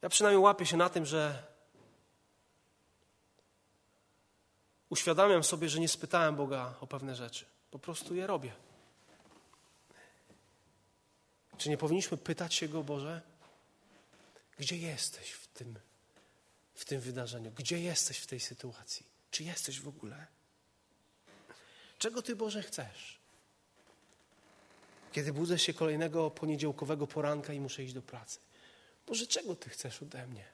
ja 0.01 0.09
przynajmniej 0.09 0.43
łapię 0.43 0.65
się 0.65 0.77
na 0.77 0.89
tym, 0.89 1.05
że 1.05 1.43
uświadamiam 4.89 5.43
sobie, 5.43 5.69
że 5.69 5.79
nie 5.79 5.89
spytałem 5.89 6.35
Boga 6.35 6.73
o 6.79 6.87
pewne 6.87 7.15
rzeczy. 7.15 7.45
Po 7.71 7.79
prostu 7.79 8.15
je 8.15 8.27
robię. 8.27 8.53
Czy 11.57 11.69
nie 11.69 11.77
powinniśmy 11.77 12.17
pytać 12.17 12.53
się 12.53 12.67
Go, 12.67 12.83
Boże, 12.83 13.21
gdzie 14.57 14.77
jesteś 14.77 15.31
w 15.31 15.47
tym, 15.47 15.79
w 16.73 16.85
tym 16.85 17.01
wydarzeniu? 17.01 17.51
Gdzie 17.51 17.79
jesteś 17.79 18.17
w 18.17 18.27
tej 18.27 18.39
sytuacji? 18.39 19.05
Czy 19.31 19.43
jesteś 19.43 19.81
w 19.81 19.87
ogóle? 19.87 20.27
Czego 21.97 22.21
Ty, 22.21 22.35
Boże, 22.35 22.63
chcesz? 22.63 23.24
Kiedy 25.15 25.33
budzę 25.33 25.59
się 25.59 25.73
kolejnego 25.73 26.31
poniedziałkowego 26.31 27.07
poranka 27.07 27.53
i 27.53 27.59
muszę 27.59 27.83
iść 27.83 27.93
do 27.93 28.01
pracy. 28.01 28.39
Boże, 29.07 29.27
czego 29.27 29.55
Ty 29.55 29.69
chcesz 29.69 30.01
ode 30.01 30.27
mnie? 30.27 30.45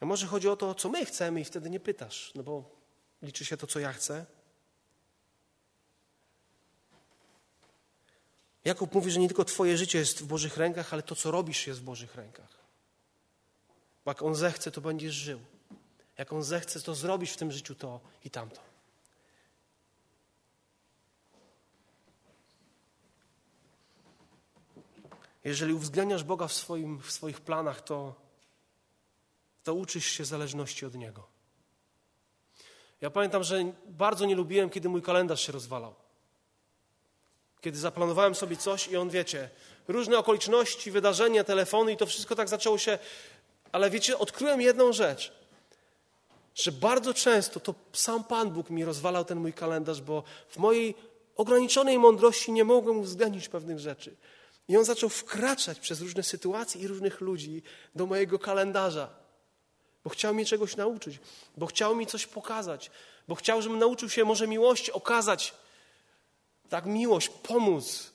A 0.00 0.04
może 0.06 0.26
chodzi 0.26 0.48
o 0.48 0.56
to, 0.56 0.74
co 0.74 0.88
my 0.88 1.06
chcemy 1.06 1.40
i 1.40 1.44
wtedy 1.44 1.70
nie 1.70 1.80
pytasz, 1.80 2.32
no 2.34 2.42
bo 2.42 2.70
liczy 3.22 3.44
się 3.44 3.56
to, 3.56 3.66
co 3.66 3.78
ja 3.78 3.92
chcę. 3.92 4.26
Jakub 8.64 8.94
mówi, 8.94 9.10
że 9.10 9.20
nie 9.20 9.28
tylko 9.28 9.44
Twoje 9.44 9.76
życie 9.76 9.98
jest 9.98 10.22
w 10.22 10.26
Bożych 10.26 10.56
rękach, 10.56 10.92
ale 10.92 11.02
to, 11.02 11.16
co 11.16 11.30
robisz, 11.30 11.66
jest 11.66 11.80
w 11.80 11.84
Bożych 11.84 12.14
rękach. 12.14 12.58
Bo 14.04 14.10
jak 14.10 14.22
On 14.22 14.34
zechce, 14.34 14.70
to 14.70 14.80
będziesz 14.80 15.14
żył. 15.14 15.40
Jak 16.18 16.32
On 16.32 16.42
zechce, 16.42 16.80
to 16.80 16.94
zrobisz 16.94 17.32
w 17.32 17.36
tym 17.36 17.52
życiu 17.52 17.74
to 17.74 18.00
i 18.24 18.30
tamto. 18.30 18.65
Jeżeli 25.46 25.74
uwzględniasz 25.74 26.24
Boga 26.24 26.48
w, 26.48 26.52
swoim, 26.52 27.00
w 27.00 27.12
swoich 27.12 27.40
planach, 27.40 27.80
to, 27.80 28.14
to 29.64 29.74
uczysz 29.74 30.06
się 30.06 30.24
zależności 30.24 30.86
od 30.86 30.94
Niego. 30.94 31.26
Ja 33.00 33.10
pamiętam, 33.10 33.44
że 33.44 33.72
bardzo 33.88 34.26
nie 34.26 34.34
lubiłem, 34.34 34.70
kiedy 34.70 34.88
mój 34.88 35.02
kalendarz 35.02 35.46
się 35.46 35.52
rozwalał. 35.52 35.94
Kiedy 37.60 37.78
zaplanowałem 37.78 38.34
sobie 38.34 38.56
coś 38.56 38.88
i 38.88 38.96
on, 38.96 39.10
wiecie, 39.10 39.50
różne 39.88 40.18
okoliczności, 40.18 40.90
wydarzenia, 40.90 41.44
telefony 41.44 41.92
i 41.92 41.96
to 41.96 42.06
wszystko 42.06 42.34
tak 42.34 42.48
zaczęło 42.48 42.78
się. 42.78 42.98
Ale 43.72 43.90
wiecie, 43.90 44.18
odkryłem 44.18 44.60
jedną 44.60 44.92
rzecz, 44.92 45.32
że 46.54 46.72
bardzo 46.72 47.14
często 47.14 47.60
to 47.60 47.74
sam 47.92 48.24
Pan 48.24 48.50
Bóg 48.50 48.70
mi 48.70 48.84
rozwalał 48.84 49.24
ten 49.24 49.38
mój 49.38 49.52
kalendarz, 49.52 50.00
bo 50.00 50.22
w 50.48 50.56
mojej 50.56 50.94
ograniczonej 51.36 51.98
mądrości 51.98 52.52
nie 52.52 52.64
mogłem 52.64 52.98
uwzględnić 52.98 53.48
pewnych 53.48 53.78
rzeczy. 53.78 54.16
I 54.68 54.76
on 54.76 54.84
zaczął 54.84 55.08
wkraczać 55.08 55.80
przez 55.80 56.00
różne 56.00 56.22
sytuacje 56.22 56.80
i 56.80 56.86
różnych 56.86 57.20
ludzi 57.20 57.62
do 57.94 58.06
mojego 58.06 58.38
kalendarza, 58.38 59.08
bo 60.04 60.10
chciał 60.10 60.34
mnie 60.34 60.44
czegoś 60.44 60.76
nauczyć, 60.76 61.20
bo 61.56 61.66
chciał 61.66 61.96
mi 61.96 62.06
coś 62.06 62.26
pokazać, 62.26 62.90
bo 63.28 63.34
chciał, 63.34 63.62
żebym 63.62 63.78
nauczył 63.78 64.08
się 64.10 64.24
może 64.24 64.48
miłości 64.48 64.92
okazać. 64.92 65.54
Tak, 66.68 66.86
miłość, 66.86 67.28
pomóc. 67.28 68.12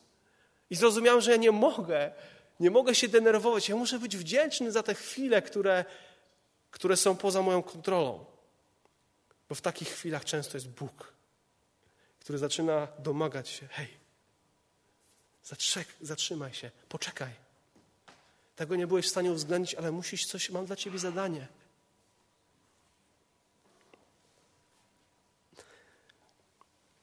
I 0.69 0.75
zrozumiałem, 0.75 1.21
że 1.21 1.31
ja 1.31 1.37
nie 1.37 1.51
mogę, 1.51 2.11
nie 2.59 2.71
mogę 2.71 2.95
się 2.95 3.07
denerwować. 3.07 3.69
Ja 3.69 3.75
muszę 3.75 3.99
być 3.99 4.17
wdzięczny 4.17 4.71
za 4.71 4.83
te 4.83 4.93
chwile, 4.95 5.41
które, 5.41 5.85
które 6.71 6.97
są 6.97 7.17
poza 7.17 7.41
moją 7.41 7.63
kontrolą. 7.63 8.25
Bo 9.49 9.55
w 9.55 9.61
takich 9.61 9.87
chwilach 9.87 10.25
często 10.25 10.57
jest 10.57 10.69
Bóg, 10.69 11.13
który 12.19 12.37
zaczyna 12.37 12.87
domagać 12.99 13.49
się: 13.49 13.67
hej, 13.67 14.00
Zatrzymaj 16.01 16.53
się, 16.53 16.71
poczekaj. 16.89 17.33
Tego 18.55 18.75
nie 18.75 18.87
byłeś 18.87 19.05
w 19.05 19.09
stanie 19.09 19.31
uwzględnić, 19.31 19.75
ale 19.75 19.91
musisz 19.91 20.25
coś, 20.25 20.49
mam 20.49 20.65
dla 20.65 20.75
ciebie 20.75 20.99
zadanie. 20.99 21.47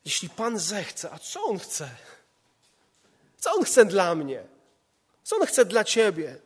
Jeśli 0.05 0.29
Pan 0.29 0.59
zechce, 0.59 1.11
a 1.13 1.19
co 1.19 1.45
On 1.45 1.59
chce? 1.59 1.91
Co 3.39 3.53
On 3.53 3.65
chce 3.65 3.85
dla 3.85 4.15
mnie? 4.15 4.43
Co 5.23 5.37
On 5.37 5.47
chce 5.47 5.65
dla 5.65 5.85
ciebie? 5.85 6.41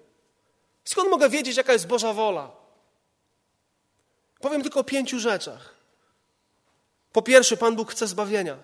Skąd 0.84 1.10
mogę 1.10 1.28
wiedzieć, 1.28 1.56
jaka 1.56 1.72
jest 1.72 1.86
Boża 1.86 2.12
wola? 2.12 2.50
Powiem 4.40 4.62
tylko 4.62 4.80
o 4.80 4.84
pięciu 4.84 5.20
rzeczach. 5.20 5.74
Po 7.12 7.22
pierwsze, 7.22 7.56
Pan 7.56 7.76
Bóg 7.76 7.92
chce 7.92 8.06
zbawienia. 8.06 8.58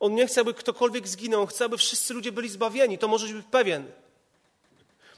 On 0.00 0.14
nie 0.14 0.26
chce, 0.26 0.40
aby 0.40 0.54
ktokolwiek 0.54 1.08
zginął, 1.08 1.40
on 1.40 1.46
chce, 1.46 1.64
aby 1.64 1.78
wszyscy 1.78 2.14
ludzie 2.14 2.32
byli 2.32 2.48
zbawieni. 2.48 2.98
To 2.98 3.08
możesz 3.08 3.32
być 3.32 3.46
pewien. 3.50 3.92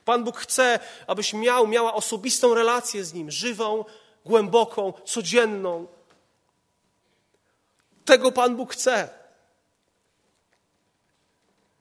Pan 0.04 0.24
Bóg 0.24 0.38
chce, 0.38 0.80
abyś 1.06 1.32
miał, 1.32 1.66
miała 1.66 1.94
osobistą 1.94 2.54
relację 2.54 3.04
z 3.04 3.12
Nim, 3.12 3.30
żywą, 3.30 3.84
głęboką, 4.24 4.92
codzienną. 5.04 5.86
Tego 8.04 8.32
Pan 8.32 8.56
Bóg 8.56 8.72
chce. 8.72 9.08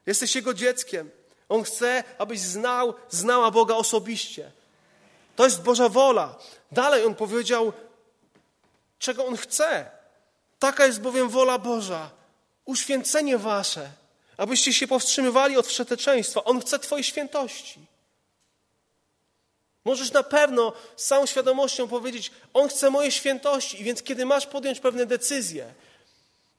Jesteś 0.06 0.36
Jego 0.36 0.54
dzieckiem. 0.54 1.12
On 1.50 1.64
chce, 1.64 2.04
abyś 2.18 2.40
znał, 2.40 2.94
znała 3.10 3.52
Boga 3.52 3.76
osobiście. 3.76 4.52
To 5.36 5.44
jest 5.44 5.62
Boża 5.62 5.90
wola. 5.90 6.36
Dalej 6.72 7.06
On 7.06 7.16
powiedział, 7.16 7.74
czego 9.00 9.26
On 9.26 9.38
chce. 9.38 9.92
Taka 10.60 10.86
jest 10.86 11.02
bowiem 11.02 11.30
wola 11.30 11.58
Boża, 11.58 12.10
uświęcenie 12.68 13.38
wasze, 13.38 13.92
abyście 14.38 14.74
się 14.74 14.88
powstrzymywali 14.88 15.58
od 15.58 15.68
wszeteczeństwa. 15.68 16.44
On 16.44 16.62
chce 16.62 16.80
Twojej 16.80 17.04
świętości. 17.04 17.80
Możesz 19.86 20.12
na 20.12 20.24
pewno 20.24 20.74
z 20.96 21.06
całą 21.06 21.26
świadomością 21.26 21.88
powiedzieć: 21.88 22.32
On 22.54 22.70
chce 22.70 22.90
mojej 22.90 23.12
świętości, 23.12 23.82
i 23.82 23.84
więc 23.84 24.04
kiedy 24.04 24.26
masz 24.26 24.48
podjąć 24.48 24.80
pewne 24.80 25.06
decyzje 25.06 25.74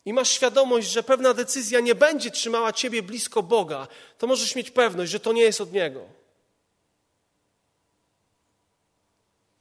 i 0.04 0.12
masz 0.12 0.28
świadomość, 0.28 0.88
że 0.90 1.02
pewna 1.02 1.34
decyzja 1.34 1.80
nie 1.80 1.94
będzie 1.94 2.30
trzymała 2.30 2.72
Ciebie 2.72 3.02
blisko 3.02 3.42
Boga, 3.42 3.88
to 4.18 4.26
możesz 4.26 4.54
mieć 4.54 4.70
pewność, 4.70 5.12
że 5.12 5.20
to 5.20 5.32
nie 5.32 5.42
jest 5.42 5.60
od 5.60 5.72
Niego. 5.72 6.00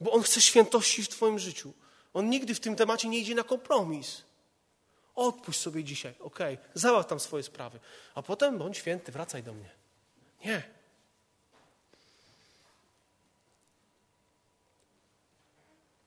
Bo 0.00 0.10
On 0.12 0.22
chce 0.22 0.40
świętości 0.40 1.02
w 1.02 1.08
Twoim 1.08 1.38
życiu. 1.38 1.72
On 2.14 2.30
nigdy 2.30 2.54
w 2.54 2.60
tym 2.60 2.76
temacie 2.76 3.08
nie 3.08 3.18
idzie 3.18 3.34
na 3.34 3.44
kompromis. 3.44 4.22
Odpuść 5.18 5.60
sobie 5.60 5.84
dzisiaj, 5.84 6.14
okej, 6.20 6.54
okay. 6.54 6.66
załatw 6.74 7.08
tam 7.10 7.20
swoje 7.20 7.42
sprawy, 7.42 7.80
a 8.14 8.22
potem 8.22 8.58
bądź 8.58 8.78
święty, 8.78 9.12
wracaj 9.12 9.42
do 9.42 9.54
mnie. 9.54 9.70
Nie. 10.44 10.62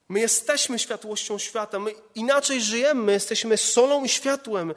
My 0.10 0.20
jesteśmy 0.20 0.80
światłością 0.80 1.38
świata, 1.38 1.80
my 1.80 1.94
inaczej 2.16 2.62
żyjemy, 2.62 3.04
my 3.04 3.12
jesteśmy 3.12 3.58
solą 3.58 4.04
i 4.04 4.10
światłem. 4.10 4.74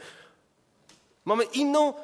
Mamy 1.25 1.45
inną, 1.45 1.95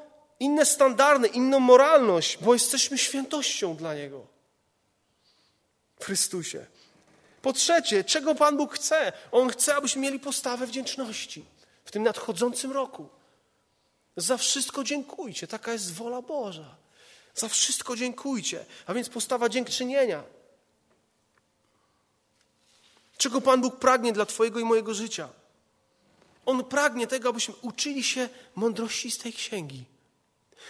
inne 0.41 0.67
standardy, 0.67 1.29
inną 1.29 1.61
moralność, 1.61 2.39
bo 2.39 2.53
jesteśmy 2.53 2.99
świętością 2.99 3.77
dla 3.77 3.95
Niego. 3.95 4.27
W 6.01 6.05
Chrystusie. 6.05 6.67
Po 7.43 7.53
trzecie, 7.53 8.05
czego 8.05 8.35
Pan 8.35 8.57
Bóg 8.57 8.75
chce? 8.75 9.13
On 9.33 9.49
chce, 9.49 9.75
abyśmy 9.75 10.03
mieli 10.03 10.21
postawę 10.21 10.67
wdzięczności 10.67 11.45
w 11.91 11.93
tym 11.93 12.03
nadchodzącym 12.03 12.73
roku. 12.73 13.09
Za 14.17 14.37
wszystko 14.37 14.85
dziękujcie. 14.85 15.47
Taka 15.47 15.73
jest 15.73 15.95
wola 15.95 16.23
Boża. 16.23 16.77
Za 17.35 17.49
wszystko 17.49 17.97
dziękujcie. 17.97 18.65
A 18.87 18.95
więc 18.95 19.09
postawa 19.09 19.49
dziękczynienia. 19.49 20.23
Czego 23.17 23.41
Pan 23.41 23.61
Bóg 23.61 23.77
pragnie 23.77 24.13
dla 24.13 24.27
Twojego 24.27 24.61
i 24.61 24.65
mojego 24.65 24.95
życia? 24.95 25.29
On 26.47 26.65
pragnie 26.65 27.07
tego, 27.07 27.29
abyśmy 27.29 27.55
uczyli 27.63 28.05
się 28.05 28.29
mądrości 28.55 29.11
z 29.11 29.19
tej 29.19 29.33
księgi. 29.33 29.85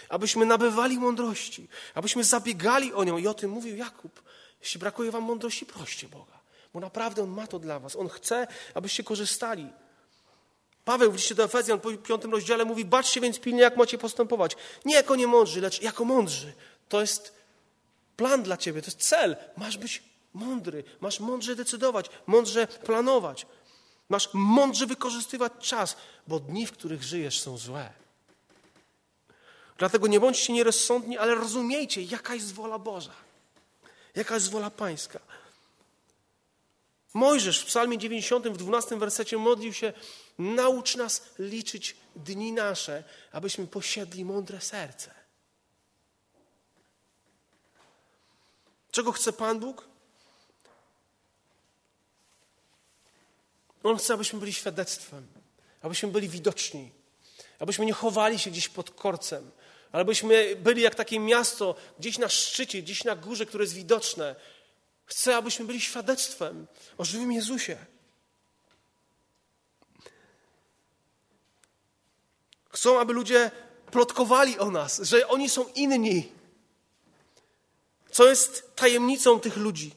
Abyśmy 0.09 0.45
nabywali 0.45 0.99
mądrości, 0.99 1.67
abyśmy 1.93 2.23
zabiegali 2.23 2.93
o 2.93 3.03
nią. 3.03 3.17
I 3.17 3.27
o 3.27 3.33
tym 3.33 3.51
mówił 3.51 3.77
Jakub. 3.77 4.23
Jeśli 4.61 4.79
brakuje 4.79 5.11
Wam 5.11 5.23
mądrości, 5.23 5.65
proście 5.65 6.07
Boga, 6.07 6.39
bo 6.73 6.79
naprawdę 6.79 7.23
On 7.23 7.29
ma 7.29 7.47
to 7.47 7.59
dla 7.59 7.79
Was. 7.79 7.95
On 7.95 8.09
chce, 8.09 8.47
abyście 8.73 9.03
korzystali. 9.03 9.80
Paweł 10.85 11.11
w 11.11 11.15
liście 11.15 11.35
do 11.35 11.43
Efezjan 11.43 11.79
w 11.79 11.97
piątym 11.97 12.31
rozdziale 12.31 12.65
mówi, 12.65 12.85
baczcie 12.85 13.21
więc 13.21 13.39
pilnie, 13.39 13.61
jak 13.61 13.77
macie 13.77 13.97
postępować. 13.97 14.55
Nie 14.85 14.95
jako 14.95 15.15
niemądrzy, 15.15 15.61
lecz 15.61 15.81
jako 15.81 16.05
mądrzy. 16.05 16.53
To 16.89 17.01
jest 17.01 17.33
plan 18.17 18.43
dla 18.43 18.57
ciebie, 18.57 18.81
to 18.81 18.87
jest 18.87 18.99
cel. 18.99 19.35
Masz 19.57 19.77
być 19.77 20.03
mądry, 20.33 20.83
masz 20.99 21.19
mądrze 21.19 21.55
decydować, 21.55 22.09
mądrze 22.27 22.67
planować. 22.67 23.45
Masz 24.09 24.29
mądrze 24.33 24.85
wykorzystywać 24.85 25.53
czas, 25.59 25.97
bo 26.27 26.39
dni, 26.39 26.67
w 26.67 26.71
których 26.71 27.03
żyjesz, 27.03 27.41
są 27.41 27.57
złe. 27.57 27.93
Dlatego 29.77 30.07
nie 30.07 30.19
bądźcie 30.19 30.53
nierozsądni, 30.53 31.17
ale 31.17 31.35
rozumiejcie, 31.35 32.01
jaka 32.01 32.33
jest 32.33 32.53
wola 32.53 32.79
Boża, 32.79 33.13
jaka 34.15 34.35
jest 34.35 34.51
wola 34.51 34.69
Pańska. 34.69 35.19
Mojżesz 37.13 37.59
w 37.59 37.65
Psalmie 37.65 37.97
90 37.97 38.47
w 38.47 38.57
12 38.57 38.97
wersecie 38.97 39.37
modlił 39.37 39.73
się: 39.73 39.93
Naucz 40.37 40.95
nas 40.95 41.23
liczyć 41.39 41.95
dni 42.15 42.51
nasze, 42.51 43.03
abyśmy 43.31 43.67
posiedli 43.67 44.25
mądre 44.25 44.61
serce. 44.61 45.11
Czego 48.91 49.11
chce 49.11 49.33
Pan 49.33 49.59
Bóg? 49.59 49.87
On 53.83 53.97
chce, 53.97 54.13
abyśmy 54.13 54.39
byli 54.39 54.53
świadectwem, 54.53 55.27
abyśmy 55.81 56.09
byli 56.09 56.29
widoczni, 56.29 56.91
abyśmy 57.59 57.85
nie 57.85 57.93
chowali 57.93 58.39
się 58.39 58.51
gdzieś 58.51 58.69
pod 58.69 58.91
korcem, 58.91 59.51
ale 59.91 60.01
abyśmy 60.01 60.55
byli 60.55 60.81
jak 60.81 60.95
takie 60.95 61.19
miasto 61.19 61.75
gdzieś 61.99 62.17
na 62.17 62.29
szczycie, 62.29 62.81
gdzieś 62.81 63.03
na 63.03 63.15
górze, 63.15 63.45
które 63.45 63.63
jest 63.63 63.73
widoczne. 63.73 64.35
Chce, 65.05 65.35
abyśmy 65.37 65.65
byli 65.65 65.81
świadectwem 65.81 66.67
o 66.97 67.05
żywym 67.05 67.31
Jezusie. 67.31 67.77
Chcą, 72.71 72.99
aby 72.99 73.13
ludzie 73.13 73.51
plotkowali 73.91 74.59
o 74.59 74.71
nas, 74.71 75.01
że 75.01 75.27
oni 75.27 75.49
są 75.49 75.65
inni. 75.75 76.31
Co 78.11 78.27
jest 78.29 78.75
tajemnicą 78.75 79.39
tych 79.39 79.57
ludzi? 79.57 79.91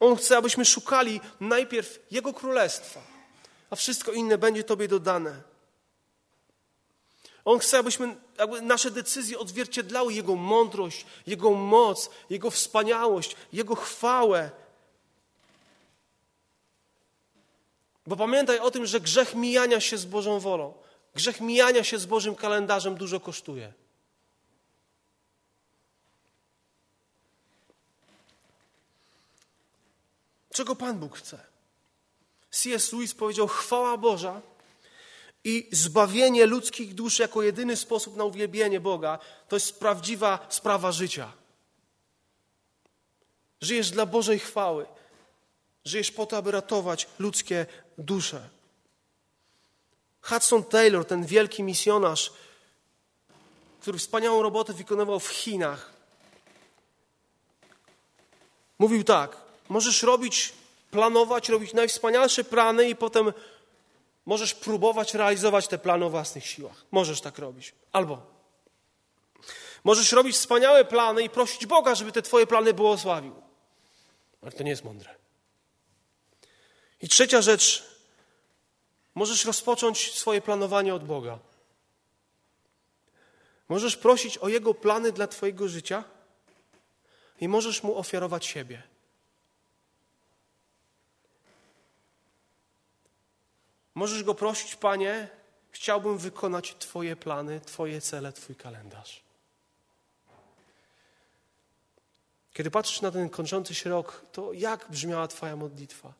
On 0.00 0.16
chce, 0.16 0.36
abyśmy 0.36 0.64
szukali 0.64 1.20
najpierw 1.40 1.98
Jego 2.10 2.32
królestwa, 2.32 3.00
a 3.70 3.76
wszystko 3.76 4.12
inne 4.12 4.38
będzie 4.38 4.64
Tobie 4.64 4.88
dodane. 4.88 5.42
On 7.44 7.58
chce, 7.58 7.78
abyśmy 7.78 8.16
aby 8.38 8.62
nasze 8.62 8.90
decyzje 8.90 9.38
odzwierciedlały 9.38 10.12
Jego 10.12 10.34
mądrość, 10.34 11.06
Jego 11.26 11.50
moc, 11.50 12.10
Jego 12.30 12.50
wspaniałość, 12.50 13.36
Jego 13.52 13.74
chwałę. 13.74 14.50
Bo 18.08 18.16
pamiętaj 18.16 18.58
o 18.58 18.70
tym, 18.70 18.86
że 18.86 19.00
grzech 19.00 19.34
mijania 19.34 19.80
się 19.80 19.98
z 19.98 20.04
Bożą 20.04 20.40
wolą, 20.40 20.74
grzech 21.14 21.40
mijania 21.40 21.84
się 21.84 21.98
z 21.98 22.06
Bożym 22.06 22.34
kalendarzem 22.34 22.94
dużo 22.94 23.20
kosztuje. 23.20 23.72
Czego 30.52 30.76
Pan 30.76 30.98
Bóg 30.98 31.18
chce? 31.18 31.38
C.S. 32.50 32.92
Lewis 32.92 33.14
powiedział: 33.14 33.48
Chwała 33.48 33.96
Boża 33.96 34.40
i 35.44 35.68
zbawienie 35.72 36.46
ludzkich 36.46 36.94
dusz 36.94 37.18
jako 37.18 37.42
jedyny 37.42 37.76
sposób 37.76 38.16
na 38.16 38.24
uwielbienie 38.24 38.80
Boga 38.80 39.18
to 39.48 39.56
jest 39.56 39.80
prawdziwa 39.80 40.46
sprawa 40.48 40.92
życia. 40.92 41.32
Żyjesz 43.60 43.90
dla 43.90 44.06
Bożej 44.06 44.38
chwały. 44.38 44.86
Żyjesz 45.88 46.10
po 46.10 46.26
to, 46.26 46.36
aby 46.36 46.50
ratować 46.50 47.06
ludzkie 47.18 47.66
dusze. 47.98 48.48
Hudson 50.22 50.64
Taylor, 50.64 51.04
ten 51.04 51.26
wielki 51.26 51.62
misjonarz, 51.62 52.32
który 53.80 53.98
wspaniałą 53.98 54.42
robotę 54.42 54.72
wykonywał 54.72 55.20
w 55.20 55.28
Chinach, 55.28 55.92
mówił 58.78 59.04
tak: 59.04 59.36
Możesz 59.68 60.02
robić, 60.02 60.52
planować, 60.90 61.48
robić 61.48 61.72
najwspanialsze 61.72 62.44
plany 62.44 62.88
i 62.88 62.96
potem 62.96 63.32
możesz 64.26 64.54
próbować 64.54 65.14
realizować 65.14 65.68
te 65.68 65.78
plany 65.78 66.04
o 66.04 66.10
własnych 66.10 66.46
siłach. 66.46 66.84
Możesz 66.90 67.20
tak 67.20 67.38
robić. 67.38 67.74
Albo 67.92 68.22
możesz 69.84 70.12
robić 70.12 70.36
wspaniałe 70.36 70.84
plany 70.84 71.22
i 71.22 71.30
prosić 71.30 71.66
Boga, 71.66 71.94
żeby 71.94 72.12
te 72.12 72.22
twoje 72.22 72.46
plany 72.46 72.74
błogosławił. 72.74 73.34
Ale 74.42 74.52
to 74.52 74.62
nie 74.62 74.70
jest 74.70 74.84
mądre. 74.84 75.17
I 77.00 77.08
trzecia 77.08 77.42
rzecz, 77.42 77.84
możesz 79.14 79.44
rozpocząć 79.44 80.14
swoje 80.14 80.40
planowanie 80.40 80.94
od 80.94 81.04
Boga. 81.04 81.38
Możesz 83.68 83.96
prosić 83.96 84.38
o 84.38 84.48
Jego 84.48 84.74
plany 84.74 85.12
dla 85.12 85.26
Twojego 85.26 85.68
życia 85.68 86.04
i 87.40 87.48
możesz 87.48 87.82
Mu 87.82 87.98
ofiarować 87.98 88.46
siebie. 88.46 88.82
Możesz 93.94 94.22
go 94.22 94.34
prosić, 94.34 94.76
Panie, 94.76 95.28
chciałbym 95.70 96.18
wykonać 96.18 96.76
Twoje 96.78 97.16
plany, 97.16 97.60
Twoje 97.60 98.00
cele, 98.00 98.32
Twój 98.32 98.56
kalendarz. 98.56 99.22
Kiedy 102.52 102.70
patrzysz 102.70 103.00
na 103.00 103.10
ten 103.10 103.30
kończący 103.30 103.74
się 103.74 103.90
rok, 103.90 104.22
to 104.32 104.52
jak 104.52 104.90
brzmiała 104.90 105.28
Twoja 105.28 105.56
modlitwa? 105.56 106.12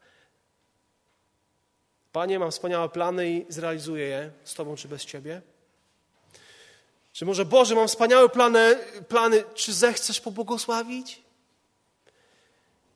Panie, 2.18 2.38
mam 2.38 2.50
wspaniałe 2.50 2.88
plany 2.88 3.30
i 3.30 3.46
zrealizuję 3.48 4.06
je 4.06 4.30
z 4.44 4.54
Tobą 4.54 4.76
czy 4.76 4.88
bez 4.88 5.04
Ciebie? 5.04 5.42
Czy 7.12 7.24
może 7.24 7.44
Boże, 7.44 7.74
mam 7.74 7.88
wspaniałe 7.88 8.28
plany, 8.28 8.78
plany 9.08 9.44
czy 9.54 9.72
zechcesz 9.72 10.20
pobłogosławić? 10.20 11.22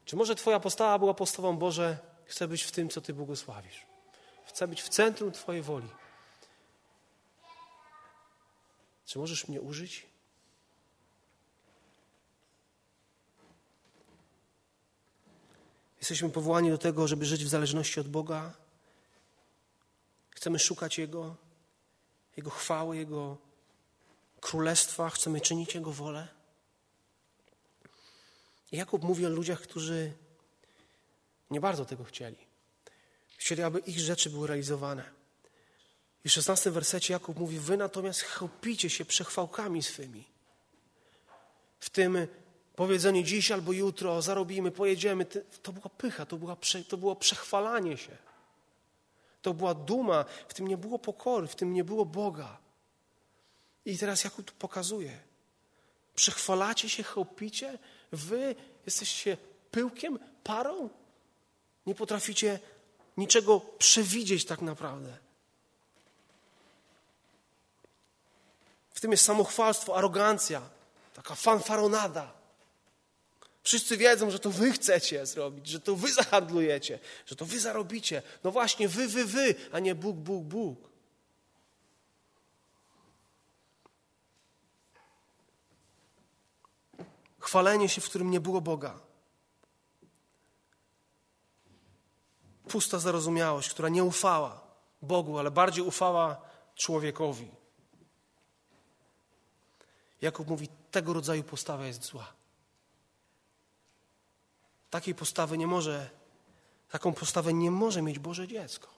Czy 0.05 0.17
może 0.17 0.35
Twoja 0.35 0.61
postawa 0.61 0.99
była 0.99 1.15
postawą 1.15 1.57
Boże, 1.57 1.99
chcę 2.25 2.49
być 2.49 2.63
w 2.63 2.71
tym, 2.71 2.89
co 2.89 3.01
Ty 3.01 3.15
błogosławisz? 3.15 3.87
Chcę 4.47 4.69
być 4.69 4.83
w 4.83 4.89
centrum 4.89 5.33
Twojej 5.33 5.63
woli. 5.63 5.89
Czy 9.07 9.19
możesz 9.19 9.49
mnie 9.49 9.61
użyć? 9.61 10.07
Jesteśmy 15.99 16.31
powołani 16.31 16.71
do 16.71 16.79
tego, 16.79 17.09
żeby 17.09 17.25
żyć 17.25 17.45
w 17.45 17.49
zależności 17.49 18.01
od 18.01 18.09
Boga. 18.09 18.62
Chcemy 20.43 20.59
szukać 20.59 20.99
Jego, 20.99 21.37
Jego 22.37 22.51
chwały, 22.51 22.97
Jego 22.97 23.37
królestwa, 24.41 25.11
chcemy 25.11 25.41
czynić 25.41 25.75
Jego 25.75 25.93
wolę. 25.93 26.29
Jakub 28.73 29.03
mówi 29.03 29.27
o 29.27 29.29
ludziach, 29.29 29.61
którzy 29.61 30.13
nie 31.51 31.61
bardzo 31.61 31.85
tego 31.85 32.05
chcieli. 32.05 32.37
Chcieli, 33.37 33.63
aby 33.63 33.79
ich 33.79 33.99
rzeczy 33.99 34.31
były 34.31 34.47
realizowane. 34.47 35.11
I 36.25 36.29
w 36.29 36.33
szesnastym 36.33 36.73
wersecie 36.73 37.13
Jakub 37.13 37.39
mówi, 37.39 37.59
wy 37.59 37.77
natomiast 37.77 38.21
chełpicie 38.21 38.91
się 38.91 39.05
przechwałkami 39.05 39.83
swymi. 39.83 40.25
W 41.81 41.91
tym 41.91 42.27
powiedzeniu 42.77 43.23
dziś 43.23 43.51
albo 43.51 43.73
jutro 43.73 44.23
zarobimy, 44.23 44.71
pojedziemy, 44.71 45.27
to 45.63 45.73
była 45.73 45.89
pycha, 45.89 46.27
to, 46.27 46.37
była, 46.37 46.57
to 46.89 46.97
było 46.97 47.17
przechwalanie 47.17 47.97
się. 47.97 48.32
To 49.43 49.55
była 49.55 49.75
duma, 49.75 50.25
w 50.49 50.55
tym 50.55 50.69
nie 50.69 50.77
było 50.77 50.99
pokory, 50.99 51.47
w 51.47 51.55
tym 51.55 51.73
nie 51.73 51.85
było 51.85 52.05
Boga. 52.05 52.59
I 53.85 53.99
teraz 53.99 54.25
Jakub 54.25 54.53
pokazuje. 54.53 55.19
Przechwalacie 56.15 56.89
się, 56.89 57.03
chełpicie? 57.03 57.79
Wy 58.13 58.55
jesteście 58.87 59.37
pyłkiem, 59.71 60.19
parą? 60.45 60.89
Nie 61.87 61.95
potraficie 61.95 62.61
niczego 63.17 63.61
przewidzieć 63.61 64.45
tak 64.45 64.63
naprawdę. 64.63 65.17
W 68.95 69.01
tym 69.01 69.11
jest 69.11 69.25
samochwalstwo, 69.25 69.97
arogancja, 69.97 70.63
taka 71.15 71.35
fanfaronada. 71.35 72.42
Wszyscy 73.63 73.97
wiedzą, 73.97 74.31
że 74.31 74.39
to 74.39 74.51
wy 74.51 74.73
chcecie 74.73 75.27
zrobić, 75.27 75.67
że 75.67 75.81
to 75.81 75.97
wy 75.97 76.13
zahandlujecie, 76.13 76.99
że 77.27 77.37
to 77.37 77.45
wy 77.47 77.61
zarobicie. 77.61 78.23
No 78.45 78.51
właśnie, 78.51 78.89
wy, 78.89 79.09
wy, 79.09 79.25
wy, 79.25 79.55
a 79.73 79.79
nie 79.79 79.95
Bóg, 79.95 80.17
Bóg, 80.17 80.45
Bóg. 80.45 80.93
Chwalenie 87.39 87.89
się, 87.89 88.01
w 88.01 88.09
którym 88.09 88.31
nie 88.31 88.41
było 88.41 88.61
Boga. 88.61 89.01
pusta 92.73 92.99
zarozumiałość, 92.99 93.71
która 93.71 93.89
nie 93.89 94.05
ufała 94.05 94.61
Bogu, 95.03 95.39
ale 95.39 95.51
bardziej 95.51 95.85
ufała 95.85 96.41
człowiekowi. 96.75 97.51
Jakub 100.21 100.49
mówi, 100.49 100.69
tego 100.91 101.13
rodzaju 101.13 101.43
postawa 101.45 101.87
jest 101.87 102.05
zła. 102.05 102.33
Takiej 104.93 105.15
postawy 105.15 105.59
nie 105.59 105.67
może, 105.67 106.11
taką 106.91 107.15
postawę 107.15 107.53
nie 107.53 107.71
może 107.71 108.03
mieć 108.03 108.19
Boże 108.19 108.49
dziecko. 108.49 108.89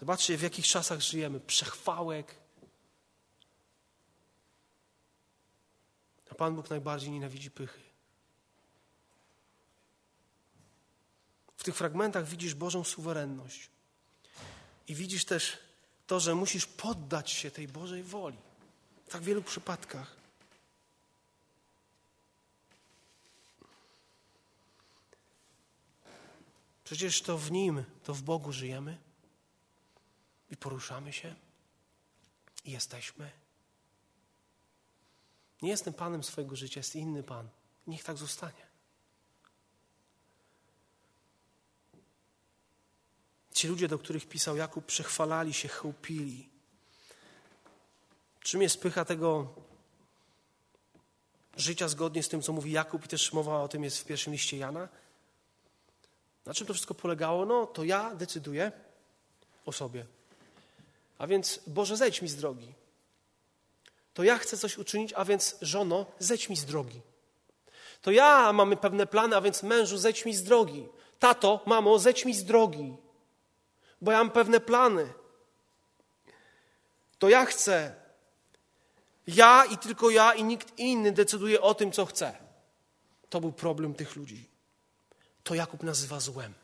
Zobaczcie, 0.00 0.36
w 0.36 0.42
jakich 0.42 0.66
czasach 0.66 1.00
żyjemy. 1.00 1.40
Przechwałek. 1.40 2.34
A 6.30 6.34
Pan 6.34 6.56
Bóg 6.56 6.70
najbardziej 6.70 7.10
nienawidzi 7.10 7.50
pychy. 7.50 7.80
W 11.56 11.64
tych 11.64 11.76
fragmentach 11.76 12.26
widzisz 12.26 12.54
Bożą 12.54 12.84
suwerenność. 12.84 13.70
I 14.88 14.94
widzisz 14.94 15.24
też 15.24 15.58
to, 16.06 16.20
że 16.20 16.34
musisz 16.34 16.66
poddać 16.66 17.30
się 17.30 17.50
tej 17.50 17.68
Bożej 17.68 18.02
woli. 18.02 18.38
W 19.06 19.12
tak 19.12 19.22
wielu 19.22 19.42
przypadkach. 19.42 20.23
Przecież 26.84 27.22
to 27.22 27.38
w 27.38 27.50
Nim, 27.50 27.84
to 28.02 28.14
w 28.14 28.22
Bogu 28.22 28.52
żyjemy 28.52 28.98
i 30.50 30.56
poruszamy 30.56 31.12
się 31.12 31.34
i 32.64 32.70
jesteśmy. 32.70 33.30
Nie 35.62 35.70
jestem 35.70 35.94
Panem 35.94 36.24
swojego 36.24 36.56
życia, 36.56 36.80
jest 36.80 36.96
inny 36.96 37.22
Pan. 37.22 37.48
Niech 37.86 38.04
tak 38.04 38.16
zostanie. 38.16 38.66
Ci 43.52 43.68
ludzie, 43.68 43.88
do 43.88 43.98
których 43.98 44.28
pisał 44.28 44.56
Jakub, 44.56 44.86
przechwalali 44.86 45.52
się, 45.52 45.68
chełpili. 45.68 46.48
Czym 48.40 48.62
jest 48.62 48.80
pycha 48.80 49.04
tego 49.04 49.54
życia 51.56 51.88
zgodnie 51.88 52.22
z 52.22 52.28
tym, 52.28 52.42
co 52.42 52.52
mówi 52.52 52.72
Jakub 52.72 53.04
i 53.04 53.08
też 53.08 53.32
mowa 53.32 53.62
o 53.62 53.68
tym 53.68 53.84
jest 53.84 53.98
w 53.98 54.04
pierwszym 54.04 54.32
liście 54.32 54.56
Jana? 54.56 54.88
Na 56.46 56.54
czym 56.54 56.66
to 56.66 56.74
wszystko 56.74 56.94
polegało? 56.94 57.46
No, 57.46 57.66
to 57.66 57.84
ja 57.84 58.14
decyduję 58.14 58.72
o 59.66 59.72
sobie. 59.72 60.06
A 61.18 61.26
więc, 61.26 61.60
Boże, 61.66 61.96
zejdź 61.96 62.22
mi 62.22 62.28
z 62.28 62.36
drogi. 62.36 62.74
To 64.14 64.22
ja 64.22 64.38
chcę 64.38 64.56
coś 64.56 64.78
uczynić, 64.78 65.12
a 65.12 65.24
więc, 65.24 65.56
żono, 65.62 66.06
zejdź 66.18 66.48
mi 66.48 66.56
z 66.56 66.64
drogi. 66.64 67.00
To 68.02 68.10
ja 68.10 68.52
mamy 68.52 68.76
pewne 68.76 69.06
plany, 69.06 69.36
a 69.36 69.40
więc, 69.40 69.62
mężu, 69.62 69.98
zejdź 69.98 70.24
mi 70.24 70.34
z 70.34 70.44
drogi. 70.44 70.88
Tato, 71.18 71.60
mamo, 71.66 71.98
zejdź 71.98 72.24
mi 72.24 72.34
z 72.34 72.44
drogi. 72.44 72.96
Bo 74.00 74.12
ja 74.12 74.18
mam 74.18 74.30
pewne 74.30 74.60
plany. 74.60 75.12
To 77.18 77.28
ja 77.28 77.44
chcę. 77.44 77.94
Ja 79.26 79.64
i 79.64 79.78
tylko 79.78 80.10
ja 80.10 80.34
i 80.34 80.44
nikt 80.44 80.78
inny 80.78 81.12
decyduje 81.12 81.60
o 81.60 81.74
tym, 81.74 81.92
co 81.92 82.06
chce. 82.06 82.38
To 83.28 83.40
był 83.40 83.52
problem 83.52 83.94
tych 83.94 84.16
ludzi. 84.16 84.53
To 85.44 85.54
Jakub 85.54 85.82
nazywa 85.82 86.20
złem. 86.20 86.54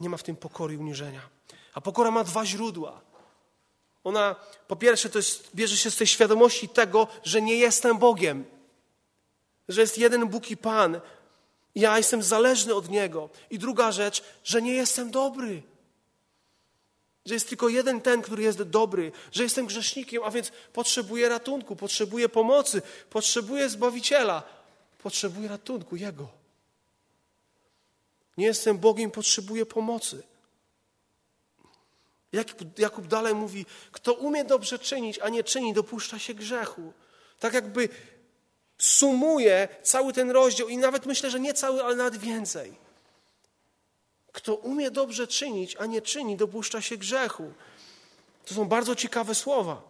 Nie 0.00 0.08
ma 0.08 0.16
w 0.16 0.22
tym 0.22 0.36
pokory 0.36 0.74
i 0.74 0.76
uniżenia. 0.76 1.28
A 1.74 1.80
pokora 1.80 2.10
ma 2.10 2.24
dwa 2.24 2.46
źródła. 2.46 3.00
Ona, 4.04 4.36
po 4.68 4.76
pierwsze, 4.76 5.10
to 5.10 5.18
jest, 5.18 5.50
bierze 5.54 5.76
się 5.76 5.90
z 5.90 5.96
tej 5.96 6.06
świadomości 6.06 6.68
tego, 6.68 7.08
że 7.24 7.42
nie 7.42 7.56
jestem 7.56 7.98
Bogiem, 7.98 8.44
że 9.68 9.80
jest 9.80 9.98
jeden 9.98 10.28
Bóg 10.28 10.50
i 10.50 10.56
Pan. 10.56 11.00
Ja 11.74 11.98
jestem 11.98 12.22
zależny 12.22 12.74
od 12.74 12.88
Niego. 12.88 13.30
I 13.50 13.58
druga 13.58 13.92
rzecz, 13.92 14.24
że 14.44 14.62
nie 14.62 14.72
jestem 14.72 15.10
dobry. 15.10 15.62
Że 17.26 17.34
jest 17.34 17.48
tylko 17.48 17.68
jeden 17.68 18.00
ten, 18.00 18.22
który 18.22 18.42
jest 18.42 18.62
dobry, 18.62 19.12
że 19.32 19.42
jestem 19.42 19.66
grzesznikiem, 19.66 20.22
a 20.24 20.30
więc 20.30 20.52
potrzebuję 20.72 21.28
ratunku, 21.28 21.76
potrzebuję 21.76 22.28
pomocy, 22.28 22.82
potrzebuję 23.10 23.68
Zbawiciela, 23.68 24.42
potrzebuję 25.02 25.48
ratunku 25.48 25.96
Jego. 25.96 26.28
Nie 28.36 28.46
jestem 28.46 28.78
Bogiem, 28.78 29.10
potrzebuję 29.10 29.66
pomocy. 29.66 30.22
Jakub, 32.32 32.78
Jakub 32.78 33.06
dalej 33.06 33.34
mówi, 33.34 33.66
kto 33.92 34.14
umie 34.14 34.44
dobrze 34.44 34.78
czynić, 34.78 35.18
a 35.18 35.28
nie 35.28 35.44
czyni, 35.44 35.74
dopuszcza 35.74 36.18
się 36.18 36.34
grzechu. 36.34 36.92
Tak 37.38 37.54
jakby 37.54 37.88
sumuje 38.78 39.68
cały 39.82 40.12
ten 40.12 40.30
rozdział 40.30 40.68
i 40.68 40.76
nawet 40.76 41.06
myślę, 41.06 41.30
że 41.30 41.40
nie 41.40 41.54
cały, 41.54 41.84
ale 41.84 41.96
nawet 41.96 42.16
więcej. 42.16 42.74
Kto 44.32 44.54
umie 44.54 44.90
dobrze 44.90 45.26
czynić, 45.26 45.76
a 45.76 45.86
nie 45.86 46.02
czyni, 46.02 46.36
dopuszcza 46.36 46.80
się 46.80 46.96
grzechu. 46.96 47.52
To 48.44 48.54
są 48.54 48.64
bardzo 48.64 48.96
ciekawe 48.96 49.34
słowa. 49.34 49.89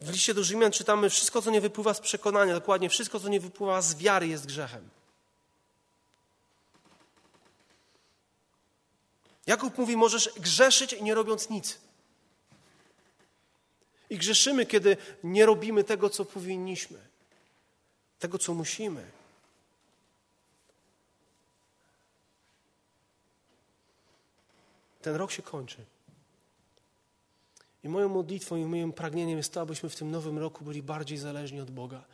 W 0.00 0.10
liście 0.10 0.34
do 0.34 0.44
Rzymian 0.44 0.72
czytamy: 0.72 1.10
Wszystko, 1.10 1.42
co 1.42 1.50
nie 1.50 1.60
wypływa 1.60 1.94
z 1.94 2.00
przekonania, 2.00 2.54
dokładnie 2.54 2.88
wszystko, 2.88 3.20
co 3.20 3.28
nie 3.28 3.40
wypływa 3.40 3.82
z 3.82 3.96
wiary, 3.96 4.28
jest 4.28 4.46
grzechem. 4.46 4.90
Jakub 9.46 9.78
mówi: 9.78 9.96
Możesz 9.96 10.30
grzeszyć 10.36 11.00
nie 11.00 11.14
robiąc 11.14 11.50
nic. 11.50 11.78
I 14.10 14.18
grzeszymy, 14.18 14.66
kiedy 14.66 14.96
nie 15.24 15.46
robimy 15.46 15.84
tego, 15.84 16.10
co 16.10 16.24
powinniśmy, 16.24 16.98
tego, 18.18 18.38
co 18.38 18.54
musimy. 18.54 19.10
Ten 25.02 25.14
rok 25.14 25.32
się 25.32 25.42
kończy. 25.42 25.84
I 27.84 27.88
moją 27.88 28.08
modlitwą 28.08 28.56
i 28.56 28.64
moim 28.64 28.92
pragnieniem 28.92 29.36
jest 29.36 29.52
to, 29.52 29.60
abyśmy 29.60 29.88
w 29.88 29.96
tym 29.96 30.10
nowym 30.10 30.38
roku 30.38 30.64
byli 30.64 30.82
bardziej 30.82 31.18
zależni 31.18 31.60
od 31.60 31.70
Boga. 31.70 32.04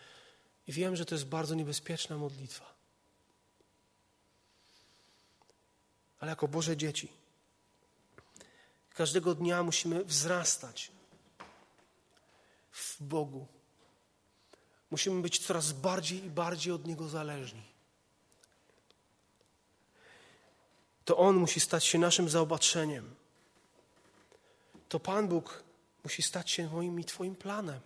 I 0.67 0.73
wiem, 0.73 0.97
że 0.97 1.05
to 1.05 1.15
jest 1.15 1.27
bardzo 1.27 1.55
niebezpieczna 1.55 2.19
modlitwa. 2.19 2.75
Ale 6.21 6.31
jako 6.31 6.49
Boże 6.49 6.77
dzieci, 6.77 7.09
każdego 8.95 9.35
dnia 9.35 9.63
musimy 9.63 10.05
wzrastać 10.05 10.93
w 12.71 13.03
Bogu. 13.03 13.47
Musimy 14.91 15.23
być 15.23 15.39
coraz 15.47 15.73
bardziej 15.73 16.25
i 16.25 16.31
bardziej 16.31 16.73
od 16.73 16.87
Niego 16.87 17.09
zależni. 17.09 17.63
To 21.05 21.17
On 21.17 21.37
musi 21.37 21.61
stać 21.61 21.85
się 21.85 21.99
naszym 21.99 22.29
zaopatrzeniem. 22.29 23.15
To 24.95 25.01
Pan 25.01 25.29
Bóg 25.29 25.63
musi 26.05 26.23
stać 26.23 26.51
się 26.51 26.69
moim 26.69 27.01
i 27.01 27.05
Twoim 27.05 27.37
planem. 27.37 27.81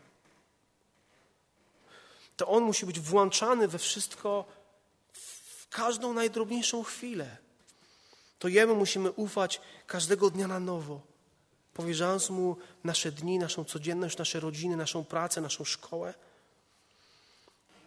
To 2.36 2.48
On 2.48 2.64
musi 2.64 2.86
być 2.86 3.00
włączany 3.00 3.68
we 3.68 3.78
wszystko, 3.78 4.44
w 5.12 5.68
każdą 5.68 6.12
najdrobniejszą 6.12 6.82
chwilę. 6.82 7.36
To 8.38 8.48
Jemu 8.48 8.74
musimy 8.74 9.12
ufać 9.12 9.60
każdego 9.86 10.30
dnia 10.30 10.48
na 10.48 10.60
nowo 10.60 11.00
powierzając 11.74 12.30
Mu 12.30 12.56
nasze 12.84 13.12
dni, 13.12 13.38
naszą 13.38 13.64
codzienność, 13.64 14.18
nasze 14.18 14.40
rodziny, 14.40 14.76
naszą 14.76 15.04
pracę, 15.04 15.40
naszą 15.40 15.64
szkołę. 15.64 16.14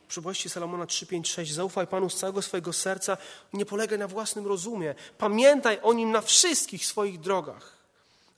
Przypowieści 0.08 0.50
Salomona 0.50 0.86
3, 0.86 1.06
5, 1.06 1.32
6. 1.32 1.54
Zaufaj 1.54 1.88
Panu 1.88 2.10
z 2.10 2.16
całego 2.16 2.42
swojego 2.42 2.74
serca 2.74 3.18
nie 3.54 3.66
polegaj 3.66 4.00
na 4.00 4.08
własnym 4.08 4.48
rozumie. 4.48 4.96
Pamiętaj 5.18 5.80
o 5.84 5.94
Nim 5.94 6.12
na 6.12 6.22
wszystkich 6.22 6.86
swoich 6.86 7.20
drogach, 7.20 7.78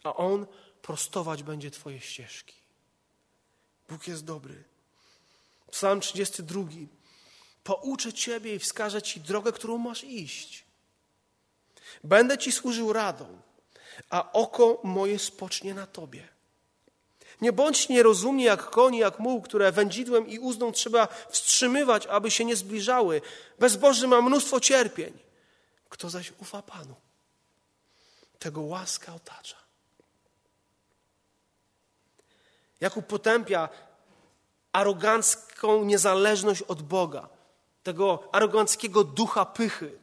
a 0.04 0.16
On 0.16 0.46
prostować 0.84 1.44
będzie 1.44 1.72
Twoje 1.72 2.02
ścieżki. 2.02 2.56
Bóg 3.90 4.08
jest 4.08 4.26
dobry. 4.26 4.64
Psalm 5.72 6.02
32. 6.02 6.64
Pouczę 7.64 8.14
Ciebie 8.14 8.56
i 8.56 8.60
wskażę 8.60 9.02
Ci 9.02 9.22
drogę, 9.22 9.52
którą 9.52 9.78
masz 9.78 10.04
iść. 10.04 10.66
Będę 12.04 12.38
Ci 12.38 12.52
służył 12.52 12.94
radą 12.94 13.42
a 14.10 14.32
oko 14.32 14.80
moje 14.84 15.20
spocznie 15.20 15.74
na 15.74 15.88
Tobie. 15.88 16.28
Nie 17.42 17.54
bądź 17.54 17.90
nierozumnie 17.90 18.46
jak 18.46 18.70
koni, 18.70 18.98
jak 18.98 19.20
muł, 19.20 19.42
które 19.42 19.72
wędzidłem 19.72 20.28
i 20.28 20.40
uzdą 20.40 20.72
trzeba 20.72 21.08
wstrzymywać, 21.30 22.08
aby 22.08 22.32
się 22.32 22.46
nie 22.46 22.56
zbliżały. 22.56 23.22
Bezboży 23.60 24.08
ma 24.08 24.22
mnóstwo 24.22 24.60
cierpień. 24.60 25.20
Kto 25.90 26.10
zaś 26.10 26.34
ufa 26.38 26.62
Panu, 26.62 26.96
tego 28.40 28.62
łaska 28.62 29.14
otacza. 29.14 29.63
Jakub 32.84 33.06
potępia 33.06 33.70
arogancką 34.72 35.84
niezależność 35.84 36.62
od 36.62 36.82
Boga, 36.82 37.30
tego 37.84 38.30
aroganckiego 38.32 39.04
ducha 39.04 39.46
pychy. 39.46 40.00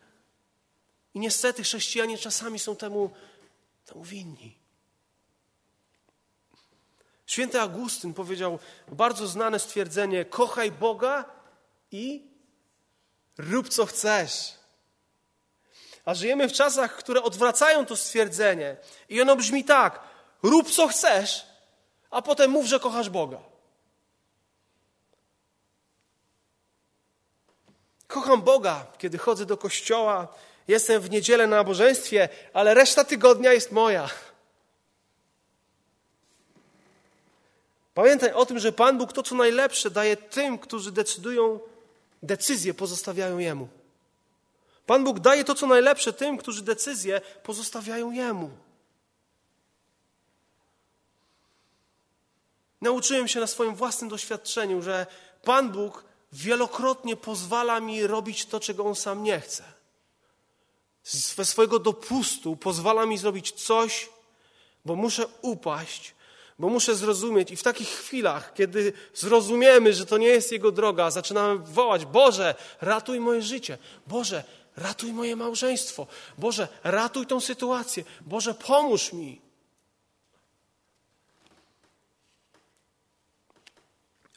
I 1.14 1.20
niestety 1.20 1.62
chrześcijanie 1.62 2.18
czasami 2.18 2.58
są 2.58 2.76
temu 2.76 3.10
temu 3.86 4.04
winni. 4.04 4.58
Święty 7.26 7.60
Augustyn 7.60 8.14
powiedział 8.14 8.58
bardzo 8.88 9.26
znane 9.26 9.58
stwierdzenie: 9.58 10.24
kochaj 10.24 10.72
Boga 10.72 11.24
i 11.90 12.30
rób 13.38 13.68
co 13.68 13.86
chcesz. 13.86 14.54
A 16.04 16.14
żyjemy 16.14 16.48
w 16.48 16.52
czasach, 16.52 16.96
które 16.96 17.22
odwracają 17.22 17.86
to 17.86 17.96
stwierdzenie. 17.96 18.76
I 19.08 19.20
ono 19.20 19.36
brzmi 19.36 19.64
tak: 19.64 20.00
rób 20.42 20.70
co 20.70 20.88
chcesz, 20.88 21.49
a 22.10 22.22
potem 22.22 22.50
mów, 22.50 22.66
że 22.66 22.80
kochasz 22.80 23.10
Boga. 23.10 23.38
Kocham 28.06 28.42
Boga, 28.42 28.86
kiedy 28.98 29.18
chodzę 29.18 29.46
do 29.46 29.56
kościoła, 29.56 30.28
jestem 30.68 31.02
w 31.02 31.10
niedzielę 31.10 31.46
na 31.46 31.56
nabożeństwie, 31.56 32.28
ale 32.52 32.74
reszta 32.74 33.04
tygodnia 33.04 33.52
jest 33.52 33.72
moja. 33.72 34.10
Pamiętaj 37.94 38.32
o 38.32 38.46
tym, 38.46 38.58
że 38.58 38.72
Pan 38.72 38.98
Bóg 38.98 39.12
to, 39.12 39.22
co 39.22 39.34
najlepsze, 39.34 39.90
daje 39.90 40.16
tym, 40.16 40.58
którzy 40.58 40.92
decydują, 40.92 41.60
decyzje 42.22 42.74
pozostawiają 42.74 43.38
Jemu. 43.38 43.68
Pan 44.86 45.04
Bóg 45.04 45.20
daje 45.20 45.44
to, 45.44 45.54
co 45.54 45.66
najlepsze 45.66 46.12
tym, 46.12 46.38
którzy 46.38 46.62
decyzje 46.62 47.20
pozostawiają 47.42 48.10
Jemu. 48.10 48.50
Nauczyłem 52.80 53.28
się 53.28 53.40
na 53.40 53.46
swoim 53.46 53.74
własnym 53.74 54.10
doświadczeniu, 54.10 54.82
że 54.82 55.06
Pan 55.44 55.72
Bóg 55.72 56.04
wielokrotnie 56.32 57.16
pozwala 57.16 57.80
mi 57.80 58.06
robić 58.06 58.46
to, 58.46 58.60
czego 58.60 58.84
On 58.84 58.94
sam 58.94 59.22
nie 59.22 59.40
chce 59.40 59.80
ze 61.04 61.44
swojego 61.44 61.78
dopustu 61.78 62.56
pozwala 62.56 63.06
mi 63.06 63.18
zrobić 63.18 63.52
coś, 63.52 64.08
bo 64.84 64.96
muszę 64.96 65.26
upaść, 65.42 66.14
Bo 66.58 66.68
muszę 66.68 66.94
zrozumieć 66.94 67.50
i 67.50 67.56
w 67.56 67.62
takich 67.62 67.88
chwilach, 67.88 68.54
kiedy 68.54 68.92
zrozumiemy, 69.14 69.94
że 69.94 70.06
to 70.06 70.18
nie 70.18 70.26
jest 70.26 70.52
Jego 70.52 70.72
droga, 70.72 71.10
zaczynamy 71.10 71.58
wołać: 71.58 72.04
Boże, 72.04 72.54
ratuj 72.80 73.20
moje 73.20 73.42
życie. 73.42 73.78
Boże, 74.06 74.44
ratuj 74.76 75.12
moje 75.12 75.36
małżeństwo. 75.36 76.06
Boże, 76.38 76.68
ratuj 76.84 77.26
tą 77.26 77.40
sytuację. 77.40 78.04
Boże, 78.20 78.54
pomóż 78.54 79.12
mi. 79.12 79.40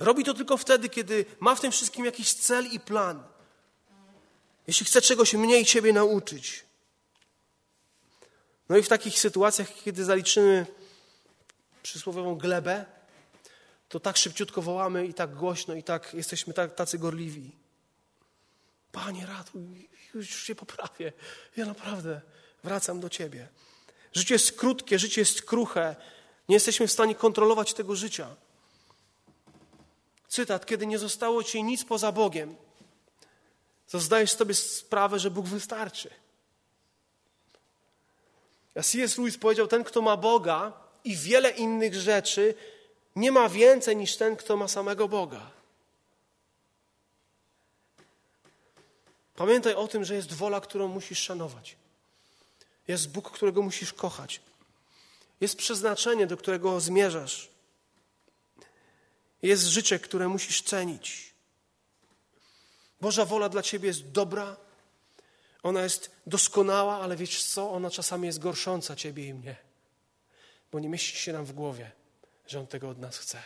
Robi 0.03 0.23
to 0.23 0.33
tylko 0.33 0.57
wtedy, 0.57 0.89
kiedy 0.89 1.25
ma 1.39 1.55
w 1.55 1.61
tym 1.61 1.71
wszystkim 1.71 2.05
jakiś 2.05 2.33
cel 2.33 2.67
i 2.67 2.79
plan. 2.79 3.23
Jeśli 4.67 4.85
chce 4.85 5.01
czegoś 5.01 5.33
mniej 5.33 5.65
Ciebie 5.65 5.93
nauczyć. 5.93 6.65
No 8.69 8.77
i 8.77 8.83
w 8.83 8.89
takich 8.89 9.19
sytuacjach, 9.19 9.67
kiedy 9.83 10.05
zaliczymy 10.05 10.65
przysłowiową 11.83 12.35
glebę, 12.35 12.85
to 13.89 13.99
tak 13.99 14.17
szybciutko 14.17 14.61
wołamy 14.61 15.07
i 15.07 15.13
tak 15.13 15.35
głośno 15.35 15.75
i 15.75 15.83
tak 15.83 16.13
jesteśmy 16.13 16.53
tacy 16.53 16.97
gorliwi. 16.97 17.51
Panie, 18.91 19.25
ratuj, 19.25 19.89
już 20.13 20.29
się 20.29 20.55
poprawię. 20.55 21.13
Ja 21.57 21.65
naprawdę 21.65 22.21
wracam 22.63 22.99
do 22.99 23.09
Ciebie. 23.09 23.47
Życie 24.13 24.35
jest 24.35 24.51
krótkie, 24.51 24.99
życie 24.99 25.21
jest 25.21 25.41
kruche. 25.41 25.95
Nie 26.49 26.55
jesteśmy 26.55 26.87
w 26.87 26.91
stanie 26.91 27.15
kontrolować 27.15 27.73
tego 27.73 27.95
życia. 27.95 28.35
Cytat, 30.34 30.65
kiedy 30.65 30.88
nie 30.88 30.99
zostało 30.99 31.43
Ci 31.43 31.63
nic 31.63 31.84
poza 31.84 32.11
Bogiem, 32.11 32.55
to 33.89 33.99
zdajesz 33.99 34.31
sobie 34.31 34.53
sprawę, 34.53 35.19
że 35.19 35.31
Bóg 35.31 35.45
wystarczy. 35.45 36.09
A 38.75 38.81
C.S. 38.81 39.17
Lewis 39.17 39.38
powiedział, 39.38 39.67
ten, 39.67 39.84
kto 39.84 40.01
ma 40.01 40.17
Boga 40.17 40.73
i 41.03 41.15
wiele 41.15 41.49
innych 41.49 41.95
rzeczy, 41.95 42.55
nie 43.15 43.31
ma 43.31 43.49
więcej 43.49 43.95
niż 43.95 44.17
ten, 44.17 44.36
kto 44.36 44.57
ma 44.57 44.67
samego 44.67 45.07
Boga. 45.07 45.51
Pamiętaj 49.36 49.73
o 49.73 49.88
tym, 49.88 50.05
że 50.05 50.15
jest 50.15 50.34
wola, 50.34 50.61
którą 50.61 50.88
musisz 50.88 51.19
szanować. 51.19 51.75
Jest 52.88 53.11
Bóg, 53.11 53.31
którego 53.31 53.61
musisz 53.61 53.93
kochać. 53.93 54.41
Jest 55.41 55.57
przeznaczenie, 55.57 56.27
do 56.27 56.38
którego 56.38 56.79
zmierzasz. 56.79 57.52
Jest 59.43 59.63
życie, 59.63 59.99
które 59.99 60.27
musisz 60.27 60.61
cenić. 60.61 61.33
Boża 63.01 63.25
wola 63.25 63.49
dla 63.49 63.61
ciebie 63.61 63.87
jest 63.87 64.11
dobra, 64.11 64.57
ona 65.63 65.81
jest 65.81 66.11
doskonała, 66.27 66.99
ale 66.99 67.15
wiesz 67.15 67.43
co? 67.43 67.71
Ona 67.71 67.89
czasami 67.89 68.27
jest 68.27 68.39
gorsząca 68.39 68.95
ciebie 68.95 69.27
i 69.27 69.33
mnie, 69.33 69.55
bo 70.71 70.79
nie 70.79 70.89
mieści 70.89 71.17
się 71.17 71.33
nam 71.33 71.45
w 71.45 71.53
głowie, 71.53 71.91
że 72.47 72.59
On 72.59 72.67
tego 72.67 72.89
od 72.89 72.99
nas 72.99 73.17
chce. 73.17 73.43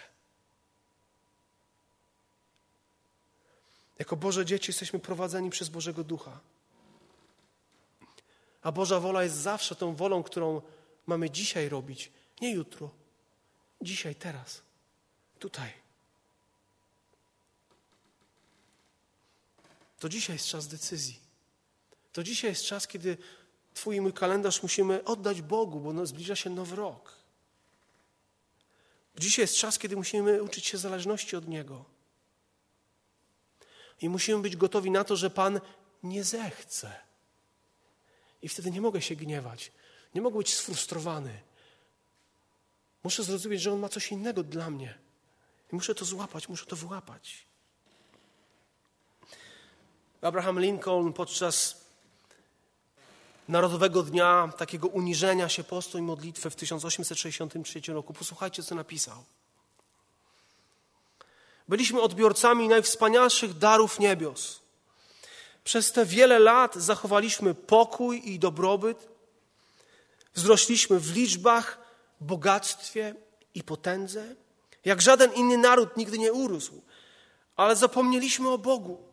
Jako 3.99 4.15
Boże 4.15 4.45
dzieci 4.45 4.69
jesteśmy 4.69 4.99
prowadzeni 4.99 5.49
przez 5.49 5.69
Bożego 5.69 6.03
Ducha. 6.03 6.39
A 8.61 8.71
Boża 8.71 8.99
wola 8.99 9.23
jest 9.23 9.35
zawsze 9.35 9.75
tą 9.75 9.95
wolą, 9.95 10.23
którą 10.23 10.61
mamy 11.05 11.29
dzisiaj 11.29 11.69
robić, 11.69 12.11
nie 12.41 12.51
jutro. 12.51 12.89
Dzisiaj, 13.81 14.15
teraz, 14.15 14.61
tutaj. 15.39 15.86
To 19.99 20.09
dzisiaj 20.09 20.35
jest 20.35 20.47
czas 20.47 20.67
decyzji. 20.67 21.19
To 22.13 22.23
dzisiaj 22.23 22.51
jest 22.51 22.63
czas, 22.63 22.87
kiedy 22.87 23.17
Twój 23.73 23.95
i 23.95 24.01
mój 24.01 24.13
kalendarz 24.13 24.63
musimy 24.63 25.03
oddać 25.03 25.41
Bogu, 25.41 25.79
bo 25.79 25.93
no, 25.93 26.05
zbliża 26.05 26.35
się 26.35 26.49
nowy 26.49 26.75
rok. 26.75 27.15
Dzisiaj 29.17 29.43
jest 29.43 29.55
czas, 29.55 29.79
kiedy 29.79 29.95
musimy 29.95 30.43
uczyć 30.43 30.65
się 30.65 30.77
zależności 30.77 31.35
od 31.35 31.47
Niego. 31.47 31.85
I 34.01 34.09
musimy 34.09 34.41
być 34.41 34.55
gotowi 34.55 34.91
na 34.91 35.03
to, 35.03 35.15
że 35.15 35.29
Pan 35.29 35.61
nie 36.03 36.23
zechce. 36.23 36.99
I 38.41 38.49
wtedy 38.49 38.71
nie 38.71 38.81
mogę 38.81 39.01
się 39.01 39.15
gniewać. 39.15 39.71
Nie 40.15 40.21
mogę 40.21 40.37
być 40.37 40.53
sfrustrowany. 40.53 41.41
Muszę 43.03 43.23
zrozumieć, 43.23 43.61
że 43.61 43.73
On 43.73 43.79
ma 43.79 43.89
coś 43.89 44.11
innego 44.11 44.43
dla 44.43 44.69
mnie. 44.69 44.97
I 45.73 45.75
muszę 45.75 45.95
to 45.95 46.05
złapać, 46.05 46.49
muszę 46.49 46.65
to 46.65 46.75
wyłapać. 46.75 47.46
Abraham 50.21 50.59
Lincoln 50.59 51.13
podczas 51.13 51.81
Narodowego 53.47 54.03
Dnia 54.03 54.49
takiego 54.57 54.87
uniżenia 54.87 55.49
się 55.49 55.63
postu 55.63 55.97
i 55.97 56.01
modlitwy 56.01 56.49
w 56.49 56.55
1863 56.55 57.81
roku. 57.93 58.13
Posłuchajcie, 58.13 58.63
co 58.63 58.75
napisał. 58.75 59.23
Byliśmy 61.67 62.01
odbiorcami 62.01 62.67
najwspanialszych 62.67 63.57
darów 63.57 63.99
niebios. 63.99 64.59
Przez 65.63 65.91
te 65.91 66.05
wiele 66.05 66.39
lat 66.39 66.75
zachowaliśmy 66.75 67.55
pokój 67.55 68.21
i 68.31 68.39
dobrobyt. 68.39 69.07
Wzrośliśmy 70.33 70.99
w 70.99 71.15
liczbach, 71.15 71.77
bogactwie 72.21 73.15
i 73.55 73.63
potędze. 73.63 74.35
Jak 74.85 75.01
żaden 75.01 75.33
inny 75.33 75.57
naród 75.57 75.97
nigdy 75.97 76.17
nie 76.17 76.33
urósł. 76.33 76.81
Ale 77.55 77.75
zapomnieliśmy 77.75 78.49
o 78.49 78.57
Bogu. 78.57 79.06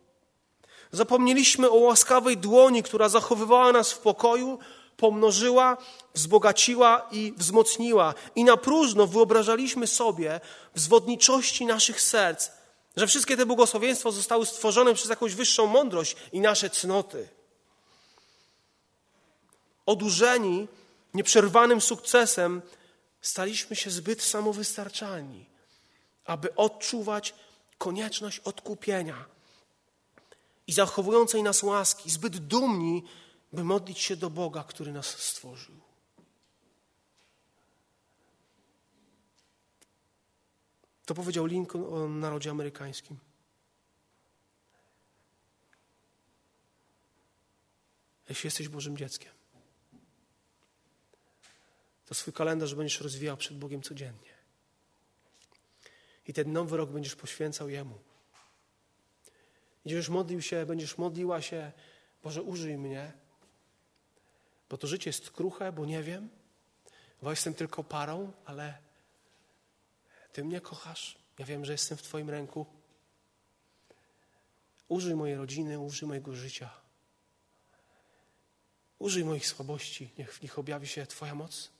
Zapomnieliśmy 0.94 1.70
o 1.70 1.74
łaskawej 1.74 2.36
dłoni, 2.36 2.82
która 2.82 3.08
zachowywała 3.08 3.72
nas 3.72 3.92
w 3.92 3.98
pokoju, 3.98 4.58
pomnożyła, 4.96 5.76
wzbogaciła 6.14 7.08
i 7.10 7.32
wzmocniła. 7.36 8.14
I 8.34 8.44
na 8.44 8.56
próżno 8.56 9.06
wyobrażaliśmy 9.06 9.86
sobie 9.86 10.40
w 10.74 10.80
zwodniczości 10.80 11.66
naszych 11.66 12.00
serc, 12.00 12.50
że 12.96 13.06
wszystkie 13.06 13.36
te 13.36 13.46
błogosławieństwa 13.46 14.10
zostały 14.10 14.46
stworzone 14.46 14.94
przez 14.94 15.10
jakąś 15.10 15.34
wyższą 15.34 15.66
mądrość 15.66 16.16
i 16.32 16.40
nasze 16.40 16.70
cnoty. 16.70 17.28
Odurzeni 19.86 20.68
nieprzerwanym 21.14 21.80
sukcesem, 21.80 22.62
staliśmy 23.20 23.76
się 23.76 23.90
zbyt 23.90 24.22
samowystarczalni, 24.22 25.46
aby 26.24 26.54
odczuwać 26.54 27.34
konieczność 27.78 28.38
odkupienia 28.38 29.33
i 30.66 30.72
zachowującej 30.72 31.42
nas 31.42 31.62
łaski, 31.62 32.10
zbyt 32.10 32.36
dumni, 32.36 33.04
by 33.52 33.64
modlić 33.64 33.98
się 33.98 34.16
do 34.16 34.30
Boga, 34.30 34.64
który 34.64 34.92
nas 34.92 35.06
stworzył. 35.06 35.74
To 41.06 41.14
powiedział 41.14 41.46
Lincoln 41.46 41.84
o 41.94 42.08
narodzie 42.08 42.50
amerykańskim. 42.50 43.18
Jeśli 48.28 48.46
jesteś 48.46 48.68
Bożym 48.68 48.96
dzieckiem, 48.96 49.32
to 52.06 52.14
swój 52.14 52.32
kalendarz 52.32 52.74
będziesz 52.74 53.00
rozwijał 53.00 53.36
przed 53.36 53.58
Bogiem 53.58 53.82
codziennie. 53.82 54.34
I 56.26 56.32
ten 56.32 56.52
nowy 56.52 56.76
rok 56.76 56.90
będziesz 56.90 57.16
poświęcał 57.16 57.68
Jemu. 57.68 57.98
Będziesz 59.84 60.08
modlił 60.08 60.42
się, 60.42 60.66
będziesz 60.66 60.98
modliła 60.98 61.42
się, 61.42 61.72
Boże, 62.22 62.42
użyj 62.42 62.78
mnie, 62.78 63.12
bo 64.70 64.78
to 64.78 64.86
życie 64.86 65.08
jest 65.08 65.30
kruche, 65.30 65.72
bo 65.72 65.86
nie 65.86 66.02
wiem, 66.02 66.28
bo 67.22 67.30
jestem 67.30 67.54
tylko 67.54 67.84
parą, 67.84 68.32
ale 68.44 68.78
Ty 70.32 70.44
mnie 70.44 70.60
kochasz, 70.60 71.18
ja 71.38 71.46
wiem, 71.46 71.64
że 71.64 71.72
jestem 71.72 71.98
w 71.98 72.02
Twoim 72.02 72.30
ręku. 72.30 72.66
Użyj 74.88 75.14
mojej 75.14 75.36
rodziny, 75.36 75.78
użyj 75.78 76.08
mojego 76.08 76.34
życia. 76.34 76.70
Użyj 78.98 79.24
moich 79.24 79.46
słabości, 79.46 80.10
niech 80.18 80.34
w 80.34 80.42
nich 80.42 80.58
objawi 80.58 80.86
się 80.88 81.06
Twoja 81.06 81.34
moc. 81.34 81.70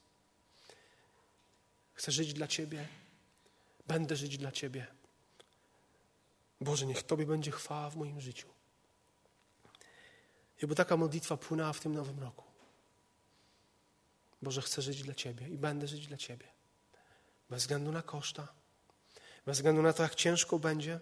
Chcę 1.92 2.12
żyć 2.12 2.32
dla 2.32 2.46
Ciebie, 2.46 2.88
będę 3.86 4.16
żyć 4.16 4.38
dla 4.38 4.52
Ciebie. 4.52 4.86
Boże, 6.60 6.86
niech 6.86 7.02
Tobie 7.02 7.26
będzie 7.26 7.50
chwała 7.50 7.90
w 7.90 7.96
moim 7.96 8.20
życiu. 8.20 8.48
I 10.62 10.66
by 10.66 10.74
taka 10.74 10.96
modlitwa 10.96 11.36
płynęła 11.36 11.72
w 11.72 11.80
tym 11.80 11.94
nowym 11.94 12.20
roku. 12.20 12.44
Boże, 14.42 14.62
chcę 14.62 14.82
żyć 14.82 15.02
dla 15.02 15.14
Ciebie 15.14 15.48
i 15.48 15.58
będę 15.58 15.86
żyć 15.86 16.06
dla 16.06 16.16
Ciebie. 16.16 16.46
Bez 17.50 17.62
względu 17.62 17.92
na 17.92 18.02
koszta, 18.02 18.48
bez 19.46 19.56
względu 19.56 19.82
na 19.82 19.92
to, 19.92 20.02
jak 20.02 20.14
ciężko 20.14 20.58
będzie, 20.58 21.00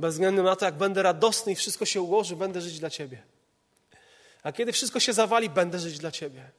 bez 0.00 0.14
względu 0.14 0.42
na 0.42 0.56
to, 0.56 0.64
jak 0.64 0.76
będę 0.76 1.02
radosny 1.02 1.52
i 1.52 1.54
wszystko 1.54 1.84
się 1.84 2.00
ułoży, 2.00 2.36
będę 2.36 2.60
żyć 2.60 2.80
dla 2.80 2.90
Ciebie. 2.90 3.22
A 4.42 4.52
kiedy 4.52 4.72
wszystko 4.72 5.00
się 5.00 5.12
zawali, 5.12 5.50
będę 5.50 5.78
żyć 5.78 5.98
dla 5.98 6.10
Ciebie. 6.10 6.50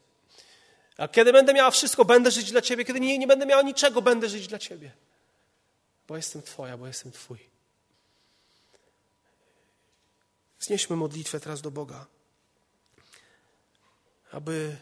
A 0.96 1.08
kiedy 1.08 1.32
będę 1.32 1.54
miała 1.54 1.70
wszystko, 1.70 2.04
będę 2.04 2.30
żyć 2.30 2.50
dla 2.50 2.62
Ciebie. 2.62 2.84
Kiedy 2.84 3.00
nie, 3.00 3.18
nie 3.18 3.26
będę 3.26 3.46
miała 3.46 3.62
niczego, 3.62 4.02
będę 4.02 4.28
żyć 4.28 4.46
dla 4.46 4.58
Ciebie. 4.58 4.92
Bo 6.08 6.16
jestem 6.16 6.42
Twoja, 6.42 6.76
bo 6.76 6.86
jestem 6.86 7.12
Twój. 7.12 7.47
Znieśmy 10.60 10.96
modlitwę 10.96 11.40
teraz 11.40 11.60
do 11.60 11.70
Boga, 11.70 12.06
aby 14.32 14.76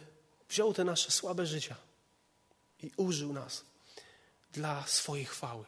wziął 0.48 0.74
te 0.74 0.84
nasze 0.84 1.10
słabe 1.10 1.46
życia 1.46 1.76
i 2.82 2.90
użył 2.96 3.32
nas 3.32 3.64
dla 4.52 4.86
swojej 4.86 5.24
chwały. 5.24 5.64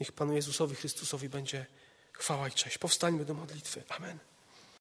Niech 0.00 0.12
Panu 0.12 0.32
Jezusowi 0.32 0.74
Chrystusowi 0.74 1.28
będzie 1.28 1.66
chwała 2.12 2.48
i 2.48 2.52
cześć. 2.52 2.78
Powstańmy 2.78 3.24
do 3.24 3.34
modlitwy. 3.34 3.82
Amen. 3.88 4.18